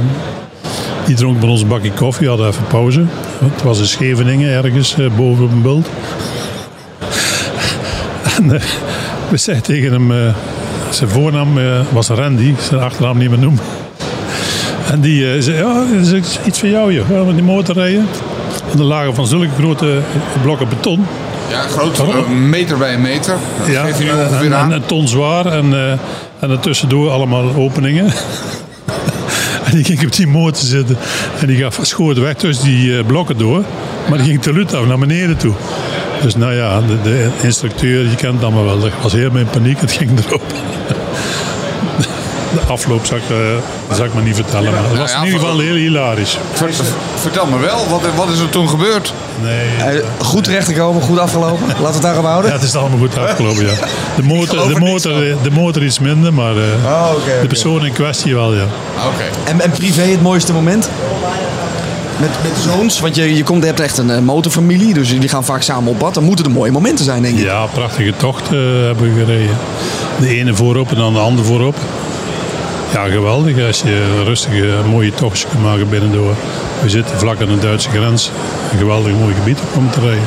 die 1.05 1.17
dronk 1.17 1.41
bij 1.41 1.49
ons 1.49 1.63
een 1.63 1.69
bakje 1.69 1.93
koffie, 1.93 2.29
hadden 2.29 2.49
even 2.49 2.67
pauze. 2.67 3.05
Het 3.45 3.63
was 3.63 3.79
in 3.79 3.87
Scheveningen 3.87 4.51
ergens 4.51 4.97
boven 5.17 5.45
op 5.45 5.51
een 5.51 5.63
bult. 5.63 5.89
En 8.39 8.49
we 9.29 9.37
zeiden 9.37 9.65
tegen 9.65 9.93
hem, 9.93 10.35
zijn 10.95 11.11
voornaam 11.11 11.59
eh, 11.59 11.81
was 11.91 12.09
Randy, 12.09 12.55
zijn 12.69 12.81
achternaam 12.81 13.19
niet 13.19 13.31
meer 13.31 13.39
noemen. 13.39 13.63
En 14.91 15.01
die 15.01 15.33
eh, 15.33 15.41
zei, 15.41 15.57
ja, 15.57 15.85
dat 15.95 16.07
is 16.07 16.39
iets 16.47 16.59
voor 16.59 16.69
jou 16.69 16.93
joh, 16.93 17.27
met 17.27 17.35
die 17.35 17.45
motor 17.45 17.75
rijden. 17.75 18.07
En 18.73 18.79
er 18.79 18.85
lagen 18.85 19.15
van 19.15 19.27
zulke 19.27 19.49
grote 19.59 19.99
blokken 20.43 20.69
beton. 20.69 21.07
Ja, 21.51 21.61
groot. 21.61 21.99
Een 21.99 22.49
meter 22.49 22.79
bij 22.79 22.95
een 22.95 23.01
meter. 23.01 23.37
Dat 23.59 23.67
Ja, 23.67 23.83
nu 23.83 24.09
en, 24.09 24.19
ongeveer 24.19 24.47
en 24.47 24.55
aan. 24.55 24.73
een 24.73 24.87
ton 24.87 25.09
zwaar 25.09 25.47
en, 25.47 25.75
eh 25.75 25.99
en 26.43 26.51
er 26.51 26.61
tussendoor 26.61 27.11
allemaal 27.11 27.55
openingen. 27.55 28.05
en 29.65 29.73
die 29.73 29.85
ging 29.85 30.05
op 30.05 30.13
die 30.17 30.27
motor 30.27 30.65
zitten 30.65 30.97
en 31.41 31.47
die 31.47 31.57
gaf 31.57 31.79
schoot 31.83 32.19
weg 32.19 32.35
tussen 32.35 32.65
die 32.65 32.99
eh, 32.99 33.05
blokken 33.07 33.39
door. 33.39 33.65
Maar 34.09 34.19
die 34.19 34.27
ging 34.27 34.43
te 34.43 34.53
lut 34.53 34.75
af 34.75 34.87
naar 34.87 34.99
beneden 34.99 35.37
toe. 35.37 35.53
Dus 36.23 36.37
nou 36.37 36.55
ja, 36.55 36.81
de, 36.81 37.01
de 37.03 37.29
instructeur, 37.43 38.03
je 38.09 38.15
kent 38.15 38.35
het 38.35 38.43
allemaal 38.43 38.65
wel, 38.65 38.81
dat 38.81 38.91
was 39.03 39.13
helemaal 39.13 39.41
in 39.41 39.47
paniek, 39.51 39.81
het 39.81 39.93
ging 39.93 40.11
erop. 40.27 40.43
De 42.53 42.61
afloop 42.73 43.07
zal 43.07 43.17
ik, 43.17 43.23
eh, 43.31 43.37
dat 43.89 43.97
zal 43.97 44.07
ik 44.07 44.15
maar 44.15 44.23
niet 44.23 44.35
vertellen, 44.35 44.73
maar 44.73 44.83
het 44.89 44.99
was 44.99 45.11
ja, 45.13 45.19
in 45.19 45.25
ieder 45.25 45.41
geval 45.41 45.59
heel 45.59 45.75
hilarisch. 45.75 46.39
Ver- 46.53 46.71
Vertel 47.15 47.47
me 47.47 47.59
wel, 47.59 47.87
wat, 47.89 48.01
wat 48.17 48.29
is 48.29 48.39
er 48.39 48.49
toen 48.49 48.69
gebeurd? 48.69 49.13
Nee, 49.43 49.69
Eh, 49.99 50.05
Goed 50.19 50.45
terechtgekomen, 50.45 51.03
goed 51.03 51.19
afgelopen. 51.19 51.67
Laten 51.69 51.83
we 51.87 51.93
het 51.93 52.03
daarop 52.03 52.25
houden. 52.25 52.51
ja, 52.51 52.57
het 52.57 52.67
is 52.67 52.75
allemaal 52.75 52.99
goed 52.99 53.19
afgelopen, 53.19 53.67
ja. 53.67 53.73
De 54.17 54.23
motor, 54.23 54.69
de 54.75 54.79
motor, 54.81 55.13
de 55.43 55.51
motor 55.51 55.85
iets 55.85 55.99
minder, 55.99 56.35
maar 56.35 56.57
eh, 56.57 56.63
Oh, 56.85 57.11
oké, 57.17 57.39
de 57.41 57.47
persoon 57.47 57.85
in 57.87 57.93
kwestie 57.93 58.35
wel, 58.35 58.55
ja. 58.55 58.67
Oké. 59.07 59.51
En, 59.51 59.61
en 59.61 59.71
privé 59.71 60.03
het 60.03 60.23
mooiste 60.23 60.53
moment? 60.53 60.91
Met, 62.21 62.31
met 62.43 62.53
zoons, 62.63 63.01
want 63.01 63.15
je, 63.17 63.37
je, 63.37 63.43
komt, 63.43 63.61
je 63.61 63.67
hebt 63.67 63.81
echt 63.81 63.99
een 63.99 64.25
motorfamilie, 64.25 64.95
dus 64.95 65.11
jullie 65.11 65.29
gaan 65.29 65.45
vaak 65.45 65.63
samen 65.63 65.91
op 65.91 65.99
pad. 65.99 66.15
Dan 66.15 66.25
moeten 66.25 66.45
er 66.45 66.51
mooie 66.51 66.73
momenten 66.73 67.05
zijn, 67.05 67.23
denk 67.23 67.39
ik. 67.39 67.45
Ja, 67.45 67.67
prachtige 67.67 68.13
tocht 68.17 68.43
eh, 68.43 68.59
hebben 68.61 69.15
we 69.15 69.21
gereden. 69.25 69.57
De 70.21 70.29
ene 70.29 70.55
voorop 70.55 70.91
en 70.91 70.97
dan 70.97 71.13
de 71.13 71.19
andere 71.19 71.47
voorop. 71.47 71.77
Ja, 72.93 73.09
geweldig 73.09 73.67
als 73.67 73.83
je 73.83 74.15
een 74.19 74.25
rustige, 74.25 74.77
mooie 74.91 75.15
tochtje 75.15 75.49
kunt 75.49 75.63
maken 75.63 75.89
binnendoor. 75.89 76.35
We 76.83 76.89
zitten 76.89 77.19
vlak 77.19 77.41
aan 77.41 77.49
de 77.49 77.59
Duitse 77.59 77.91
grens. 77.91 78.31
Een 78.73 78.79
geweldig 78.79 79.13
mooi 79.13 79.35
gebied 79.35 79.59
om 79.77 79.91
te 79.91 80.01
rijden. 80.01 80.25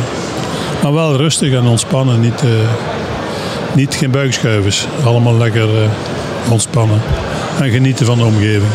Maar 0.82 0.94
wel 0.94 1.16
rustig 1.16 1.54
en 1.54 1.66
ontspannen. 1.66 2.20
Niet, 2.20 2.42
eh, 2.42 2.50
niet 3.74 3.96
geen 3.96 4.12
buikschuivers. 4.12 4.88
Allemaal 5.04 5.38
lekker 5.38 5.84
eh, 5.84 5.90
ontspannen. 6.52 7.02
En 7.62 7.70
genieten 7.70 8.06
van 8.06 8.18
de 8.18 8.24
omgeving. 8.24 8.72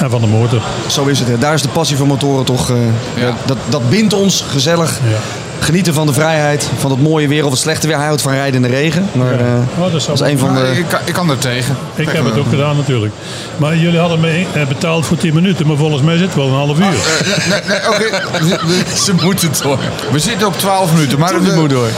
En 0.00 0.10
van 0.10 0.20
de 0.20 0.26
motor. 0.26 0.60
Zo 0.86 1.04
is 1.04 1.18
het. 1.18 1.28
Hè. 1.28 1.38
Daar 1.38 1.54
is 1.54 1.62
de 1.62 1.68
passie 1.68 1.96
voor 1.96 2.06
motoren 2.06 2.44
toch. 2.44 2.70
eh, 2.70 2.76
Ja. 3.22 3.34
dat, 3.46 3.56
dat 3.68 3.90
bindt 3.90 4.12
ons 4.14 4.44
gezellig. 4.50 4.90
Ja. 5.10 5.16
Genieten 5.64 5.94
van 5.94 6.06
de 6.06 6.12
vrijheid, 6.12 6.68
van 6.78 6.90
het 6.90 7.02
mooie 7.02 7.28
weer 7.28 7.44
of 7.44 7.50
het 7.50 7.60
slechte 7.60 7.86
weer. 7.86 7.96
Hij 7.96 8.06
houdt 8.06 8.22
van 8.22 8.32
rijden 8.32 8.64
in 8.64 8.70
de 8.70 8.76
regen. 8.76 9.08
Maar 9.12 9.32
eh, 9.32 9.46
Oh, 9.78 9.84
dat 9.84 9.94
is 9.94 10.06
dat 10.06 10.20
is 10.20 10.28
een 10.32 10.38
van 10.38 10.54
de. 10.54 10.60
ik, 10.78 10.84
kan, 10.88 10.98
ik 11.04 11.12
kan 11.12 11.30
er 11.30 11.38
tegen. 11.38 11.76
Ik 11.94 12.08
heb 12.08 12.24
het 12.24 12.38
ook 12.38 12.48
gedaan 12.48 12.76
natuurlijk. 12.76 13.12
Maar 13.56 13.76
jullie 13.76 13.98
hadden 13.98 14.20
me 14.20 14.44
eh, 14.54 14.66
betaald 14.66 15.06
voor 15.06 15.16
10 15.16 15.34
minuten. 15.34 15.66
Maar 15.66 15.76
volgens 15.76 16.02
mij 16.02 16.16
zit 16.16 16.26
het 16.26 16.34
wel 16.34 16.46
een 16.46 16.52
half 16.54 16.78
uur. 16.78 16.84
Nee, 16.84 17.60
nee, 17.68 17.88
oké. 17.88 18.22
We- 18.66 18.96
Ze 18.96 19.14
moeten 19.22 19.50
door. 19.62 19.78
We 20.12 20.18
zitten 20.18 20.46
op 20.46 20.58
12 20.58 20.92
minuten. 20.92 21.18
Maar 21.18 21.42
we- 21.42 21.54
moet 21.54 21.70
door. 21.70 21.88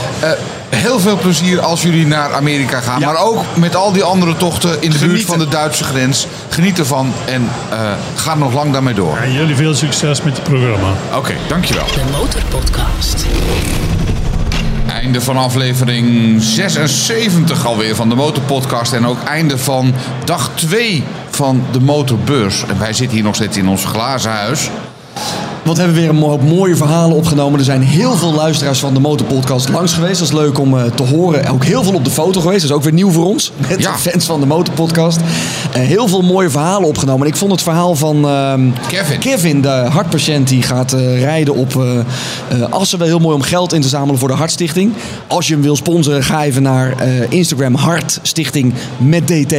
Heel 0.75 0.99
veel 0.99 1.17
plezier 1.17 1.61
als 1.61 1.81
jullie 1.81 2.07
naar 2.07 2.33
Amerika 2.33 2.79
gaan. 2.79 2.99
Ja. 2.99 3.05
Maar 3.05 3.21
ook 3.21 3.43
met 3.55 3.75
al 3.75 3.91
die 3.91 4.03
andere 4.03 4.35
tochten 4.35 4.81
in 4.81 4.89
de 4.89 4.97
buurt 4.99 5.23
van 5.23 5.39
de 5.39 5.47
Duitse 5.47 5.83
grens. 5.83 6.27
Geniet 6.49 6.79
ervan 6.79 7.13
en 7.25 7.49
eh, 7.69 7.91
ga 8.15 8.35
nog 8.35 8.53
lang 8.53 8.73
daarmee 8.73 8.93
door. 8.93 9.17
En 9.17 9.31
jullie 9.31 9.55
veel 9.55 9.75
succes 9.75 10.21
met 10.21 10.33
het 10.33 10.43
programma. 10.43 10.93
Oké, 11.15 11.33
dankjewel. 11.47 11.85
De 11.85 12.01
Motorpodcast. 12.11 13.25
Einde 14.87 15.21
van 15.21 15.37
aflevering 15.37 16.41
76 16.43 17.65
alweer 17.65 17.95
van 17.95 18.09
de 18.09 18.15
Motorpodcast. 18.15 18.93
En 18.93 19.07
ook 19.07 19.23
einde 19.23 19.57
van 19.57 19.93
dag 20.25 20.51
2 20.55 21.03
van 21.29 21.63
de 21.71 21.79
Motorbeurs. 21.79 22.65
En 22.67 22.79
wij 22.79 22.93
zitten 22.93 23.15
hier 23.15 23.25
nog 23.25 23.35
steeds 23.35 23.57
in 23.57 23.67
ons 23.67 23.85
glazen 23.85 24.31
huis. 24.31 24.69
Want 25.63 25.77
we 25.77 25.83
hebben 25.83 26.01
weer 26.01 26.09
een 26.09 26.21
hoop 26.21 26.43
mooie 26.43 26.75
verhalen 26.75 27.15
opgenomen. 27.17 27.59
Er 27.59 27.65
zijn 27.65 27.81
heel 27.81 28.15
veel 28.15 28.33
luisteraars 28.33 28.79
van 28.79 28.93
de 28.93 28.99
Motorpodcast 28.99 29.69
langs 29.69 29.93
geweest. 29.93 30.19
Dat 30.19 30.27
is 30.27 30.33
leuk 30.33 30.59
om 30.59 30.77
eh, 30.77 30.83
te 30.95 31.03
horen. 31.03 31.47
Ook 31.49 31.63
heel 31.65 31.83
veel 31.83 31.93
op 31.93 32.03
de 32.05 32.11
foto 32.11 32.41
geweest. 32.41 32.61
Dat 32.61 32.69
is 32.69 32.75
ook 32.75 32.83
weer 32.83 32.93
nieuw 32.93 33.11
voor 33.11 33.25
ons. 33.25 33.51
Met 33.69 33.79
Ja. 33.81 33.97
fans 33.97 34.25
van 34.25 34.39
de 34.39 34.45
Motorpodcast. 34.45 35.19
Eh, 35.73 35.81
heel 35.81 36.07
veel 36.07 36.21
mooie 36.21 36.49
verhalen 36.49 36.87
opgenomen. 36.87 37.21
En 37.21 37.27
ik 37.33 37.37
vond 37.37 37.51
het 37.51 37.61
verhaal 37.61 37.95
van 37.95 38.27
ehm, 38.27 38.61
Kevin. 38.87 39.19
Kevin, 39.19 39.61
de 39.61 39.67
hartpatiënt, 39.69 40.47
die 40.47 40.61
gaat 40.61 40.93
eh, 40.93 41.19
rijden 41.21 41.55
op 41.55 41.83
Assen. 42.69 42.97
Wel 42.99 43.07
heel 43.07 43.19
mooi 43.19 43.35
om 43.35 43.41
geld 43.41 43.73
in 43.73 43.81
te 43.81 43.87
zamelen 43.87 44.19
voor 44.19 44.27
de 44.27 44.33
Hartstichting. 44.33 44.93
Als 45.27 45.47
je 45.47 45.53
hem 45.53 45.63
wil 45.63 45.75
sponsoren, 45.75 46.23
ga 46.23 46.43
even 46.43 46.61
naar 46.61 46.93
Instagram 47.29 47.75
Hartstichting 47.75 48.73
met 48.97 49.27
DT. 49.27 49.55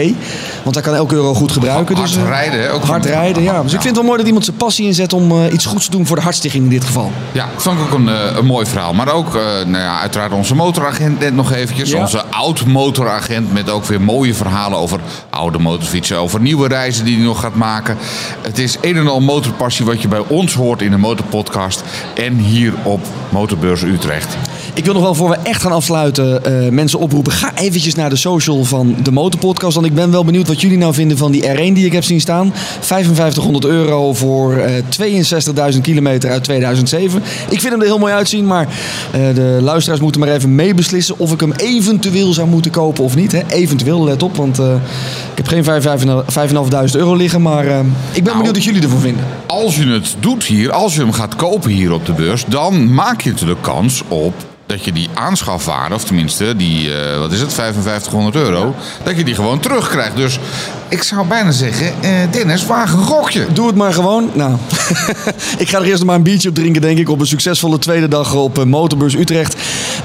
Want 0.63 0.75
daar 0.75 0.83
kan 0.83 0.95
elke 0.95 1.15
euro 1.15 1.35
goed 1.35 1.53
gebruiken. 1.53 1.97
Hard 1.97 2.09
dus, 2.09 2.17
eh, 2.23 2.29
rijden? 2.29 2.73
Ook 2.73 2.85
hard 2.85 3.05
rijden, 3.05 3.43
ja. 3.43 3.63
Dus 3.63 3.73
ik 3.73 3.81
vind 3.81 3.85
het 3.85 3.95
wel 3.95 4.05
mooi 4.05 4.17
dat 4.19 4.27
iemand 4.27 4.45
zijn 4.45 4.57
passie 4.57 4.87
inzet 4.87 5.13
om 5.13 5.33
iets 5.53 5.67
goeds 5.67 5.89
te 5.89 5.94
doen 5.97 6.07
voor 6.07 6.17
de 6.17 6.23
Hartstichting 6.23 6.65
in 6.65 6.71
dit 6.71 6.85
geval. 6.85 7.13
Ja, 7.33 7.49
vond 7.57 7.79
ik 7.79 7.85
ook 7.85 7.99
een, 7.99 8.09
eh, 8.09 8.37
een 8.37 8.47
mooi 8.47 8.67
verhaal. 8.67 8.95
Maar 8.95 9.13
ook, 9.13 9.35
eh, 9.35 9.43
nou 9.43 9.83
ja, 9.83 10.01
uiteraard 10.01 10.33
onze 10.33 10.55
motoragent 10.55 11.19
net 11.19 11.35
nog 11.35 11.53
eventjes. 11.53 11.91
Ja. 11.91 12.01
Onze 12.01 12.25
oud-motoragent 12.25 13.53
met 13.53 13.71
ook 13.71 13.85
weer 13.85 14.01
mooie 14.01 14.35
verhalen 14.35 14.79
over 14.79 15.01
oude 15.31 15.59
motorfietsen. 15.59 16.19
Over 16.19 16.41
nieuwe 16.41 16.69
reizen 16.69 17.05
die 17.05 17.17
hij 17.17 17.25
nog 17.25 17.41
gaat 17.41 17.55
maken. 17.55 17.97
Het 18.43 18.59
is 18.59 18.77
een 18.81 18.97
en 18.97 19.09
al 19.09 19.21
motorpassie 19.21 19.85
wat 19.85 20.03
je 20.03 20.09
bij 20.09 20.23
ons 20.27 20.55
hoort 20.55 20.83
in 20.83 20.91
de 20.91 20.97
Motorpodcast. 20.97 21.83
En 22.15 22.37
hier 22.37 22.73
op 22.83 23.07
Motorbeurs 23.29 23.83
Utrecht. 23.83 24.37
Ik 24.75 24.85
wil 24.85 24.95
nog 24.95 25.03
wel 25.03 25.15
voor 25.15 25.29
we 25.29 25.37
echt 25.43 25.63
gaan 25.63 25.73
afsluiten 25.73 26.45
eh, 26.45 26.69
mensen 26.71 26.99
oproepen. 26.99 27.33
Ga 27.33 27.53
eventjes 27.55 27.95
naar 27.95 28.11
de 28.11 28.17
social 28.17 28.65
van 28.65 28.97
de 29.03 29.11
Motorpodcast. 29.11 29.75
Want 29.75 29.87
ik 29.87 29.95
ben 29.95 30.11
wel 30.11 30.25
benieuwd 30.25 30.49
wat 30.49 30.61
jullie 30.61 30.79
nou 30.79 30.95
vinden 30.95 31.17
van 31.17 31.33
die 31.33 31.43
R1 31.43 31.73
die 31.73 31.87
ik 31.87 31.93
heb 31.93 32.05
zien 32.05 32.21
staan. 32.21 32.53
5500 32.81 33.65
euro 33.65 34.15
voor 34.15 34.57
eh 34.57 35.73
62.000 35.73 35.81
kilometer 35.81 36.31
uit 36.31 36.45
2007. 36.45 37.23
Ik 37.49 37.61
vind 37.61 37.73
hem 37.73 37.81
er 37.81 37.87
heel 37.87 37.99
mooi 37.99 38.13
uitzien. 38.13 38.47
Maar 38.47 38.69
eh, 39.13 39.21
de 39.35 39.59
luisteraars 39.63 40.01
moeten 40.01 40.21
maar 40.21 40.29
even 40.29 40.55
meebeslissen 40.55 41.19
of 41.19 41.33
ik 41.33 41.41
hem 41.41 41.53
eventueel 41.53 42.33
zou 42.33 42.49
moeten 42.49 42.71
kopen 42.71 43.05
of 43.05 43.17
niet. 43.17 43.33
Hè. 43.33 43.43
Eventueel, 43.49 44.05
let 44.05 44.23
op. 44.23 44.37
Want 44.37 44.59
ik 44.59 45.45
heb 45.45 45.47
geen 45.47 45.65
5.500 45.65 46.97
euro 46.97 47.15
liggen. 47.17 47.43
Maar 47.43 47.65
ik 48.13 48.25
ben 48.25 48.37
benieuwd 48.37 48.55
wat 48.55 48.65
jullie 48.65 48.83
ervan 48.83 49.01
vinden. 49.01 49.25
Als 49.47 49.77
je 49.77 49.87
het 49.87 50.17
doet 50.21 50.45
hier, 50.45 50.73
als 50.73 50.95
je 50.95 51.01
hem 51.01 51.13
gaat 51.13 51.37
kopen 51.37 51.71
hier 51.71 51.93
op 51.93 52.07
de 52.07 52.13
beurs, 52.13 52.45
dan 52.49 52.95
maak 52.95 53.21
je 53.21 53.31
natuurlijk 53.31 53.63
kans 53.63 54.03
op 54.09 54.35
dat 54.67 54.85
je 54.85 54.93
die 54.93 55.09
aanschafwaarde, 55.15 55.95
of 55.95 56.05
tenminste 56.05 56.57
die, 56.57 56.95
eh, 56.95 57.19
wat 57.19 57.33
is 57.33 57.41
het, 57.41 57.55
5500 57.55 58.35
euro, 58.35 58.75
dat 59.03 59.17
je 59.17 59.25
die 59.25 59.35
gewoon 59.35 59.61
terugkrijgt. 59.61 60.17
Dus 60.17 60.39
ik 60.95 61.03
zou 61.03 61.27
bijna 61.27 61.51
zeggen, 61.51 61.87
eh, 62.01 62.11
Dennis, 62.31 62.67
waag 62.67 62.93
een 62.93 63.03
gokje. 63.03 63.47
Doe 63.53 63.67
het 63.67 63.77
maar 63.77 63.93
gewoon. 63.93 64.31
Nou, 64.33 64.57
ik 65.59 65.69
ga 65.69 65.79
er 65.79 65.85
eerst 65.85 65.99
nog 65.99 66.07
maar 66.07 66.17
een 66.17 66.23
biertje 66.23 66.49
op 66.49 66.55
drinken, 66.55 66.83
denk 66.83 66.99
ik. 66.99 67.09
Op 67.09 67.21
een 67.21 67.27
succesvolle 67.27 67.79
tweede 67.79 68.09
dag 68.09 68.35
op 68.35 68.59
eh, 68.59 68.65
Motorbeurs 68.65 69.15
Utrecht. 69.15 69.57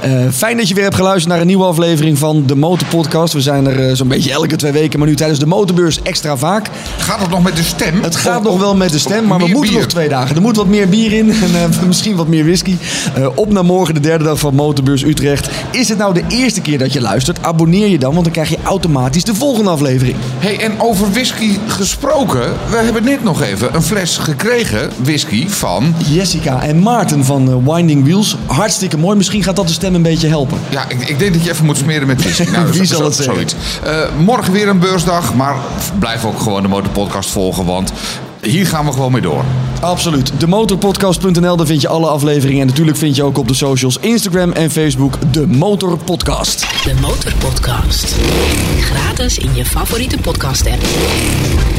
Eh, 0.02 0.12
fijn 0.34 0.58
dat 0.58 0.68
je 0.68 0.74
weer 0.74 0.84
hebt 0.84 0.96
geluisterd 0.96 1.32
naar 1.32 1.42
een 1.42 1.48
nieuwe 1.48 1.66
aflevering 1.66 2.18
van 2.18 2.44
de 2.46 2.56
Motorpodcast. 2.56 3.34
We 3.34 3.42
zijn 3.42 3.68
er 3.68 3.96
zo'n 3.96 4.08
beetje 4.08 4.32
elke 4.32 4.56
twee 4.56 4.72
weken, 4.72 5.00
maar 5.00 5.08
nu 5.08 5.16
tijdens 5.16 5.40
de 5.40 5.46
Motorbeurs 5.46 6.02
extra 6.02 6.38
vaak. 6.38 6.70
Gaat 6.98 7.20
het 7.20 7.30
nog 7.30 7.44
met 7.44 7.56
de 7.56 7.64
stem? 7.64 8.04
Het 8.04 8.16
gaat 8.16 8.44
nog 8.44 8.60
wel 8.60 8.76
met 8.76 8.92
de 8.92 9.00
stem, 9.00 9.28
maar 9.28 9.40
we 9.40 9.48
moeten 9.48 9.72
bier? 9.72 9.80
nog 9.80 9.90
twee 9.90 10.10
dagen. 10.10 10.36
Er 10.36 10.42
moet 10.42 10.56
wat 10.56 10.68
meer 10.68 10.90
bier 10.90 11.14
in 11.14 11.30
en 11.32 11.70
misschien 11.88 12.16
wat 12.16 12.28
meer 12.28 12.44
whisky. 12.44 12.76
Op 13.36 13.52
naar 13.52 13.66
morgen, 13.66 13.94
de 13.94 14.00
derde 14.00 14.24
dag 14.24 14.40
van 14.40 14.56
Motorbeurs 14.56 15.04
Utrecht. 15.04 15.50
Is 15.72 15.90
het 15.90 15.98
nou 15.98 16.14
de 16.14 16.24
eerste 16.28 16.62
keer 16.62 16.78
dat 16.78 16.94
je 16.94 17.02
luistert? 17.02 17.44
Abonneer 17.44 17.88
je 17.88 18.00
dan, 18.00 18.12
want 18.12 18.24
dan 18.24 18.34
krijg 18.34 18.50
je 18.50 18.58
automatisch 18.64 19.24
de 19.24 19.36
volgende 19.36 19.70
aflevering. 19.70 20.16
Hey, 20.38 20.60
en 20.60 20.79
over 20.82 21.12
whisky 21.12 21.58
gesproken. 21.68 22.54
We 22.70 22.78
hebben 22.78 23.04
net 23.04 23.24
nog 23.24 23.42
even 23.42 23.76
een 23.76 23.82
fles 23.84 24.18
gekregen, 24.18 24.90
whisky, 24.98 25.48
van... 25.50 25.96
Jessica 26.08 26.62
en 26.62 26.80
Maarten 26.80 27.26
van 27.26 27.50
eh, 27.50 27.74
Winding 27.76 28.04
Wheels. 28.04 28.36
Hartstikke 28.46 28.98
mooi. 28.98 29.18
Misschien 29.18 29.44
gaat 29.44 29.56
dat 29.56 29.68
de 29.68 29.74
stem 29.74 29.96
een 29.96 30.02
beetje 30.02 30.28
helpen. 30.28 30.58
Ja, 30.70 30.86
ik, 30.90 31.10
ik 31.10 31.20
denk 31.20 31.34
dat 31.34 31.44
je 31.44 31.50
even 31.52 31.66
moet 31.66 31.78
smeren 31.78 32.08
met 32.08 32.22
whisky. 32.22 32.50
Nou, 32.52 32.72
Wie 32.72 32.86
zo- 32.86 32.96
zal 32.96 33.06
het 33.06 33.16
zo- 33.16 33.24
zeggen? 33.24 33.50
Zoiets. 33.50 33.56
Eh, 33.84 34.00
morgen 34.20 34.54
weer 34.54 34.68
een 34.68 34.80
beursdag, 34.80 35.34
maar 35.36 35.56
blijf 36.00 36.26
ook 36.26 36.40
gewoon 36.40 36.62
de 36.62 36.68
Motorpodcast 36.68 37.30
volgen, 37.30 37.66
want 37.66 37.92
hier 38.42 38.66
gaan 38.66 38.86
we 38.86 38.92
gewoon 38.92 39.12
mee 39.12 39.22
door. 39.22 39.44
Absoluut. 39.82 40.32
Demotorpodcast.nl, 40.40 41.58
daar 41.58 41.66
vind 41.66 41.82
je 41.82 41.88
alle 41.88 42.08
afleveringen. 42.08 42.62
En 42.62 42.68
natuurlijk 42.68 42.98
vind 42.98 43.16
je 43.16 43.24
ook 43.24 43.38
op 43.38 43.48
de 43.48 43.54
socials 43.54 43.98
Instagram 43.98 44.52
en 44.52 44.72
Facebook 44.72 45.14
de 45.32 45.48
Motorpodcast. 45.48 46.84
De 46.84 46.94
Motorpodcast. 47.02 48.16
Gratis 48.80 49.38
in 49.38 49.56
je 49.56 49.66
favoriete 49.66 50.18
podcast 50.18 50.68
app. 50.68 51.79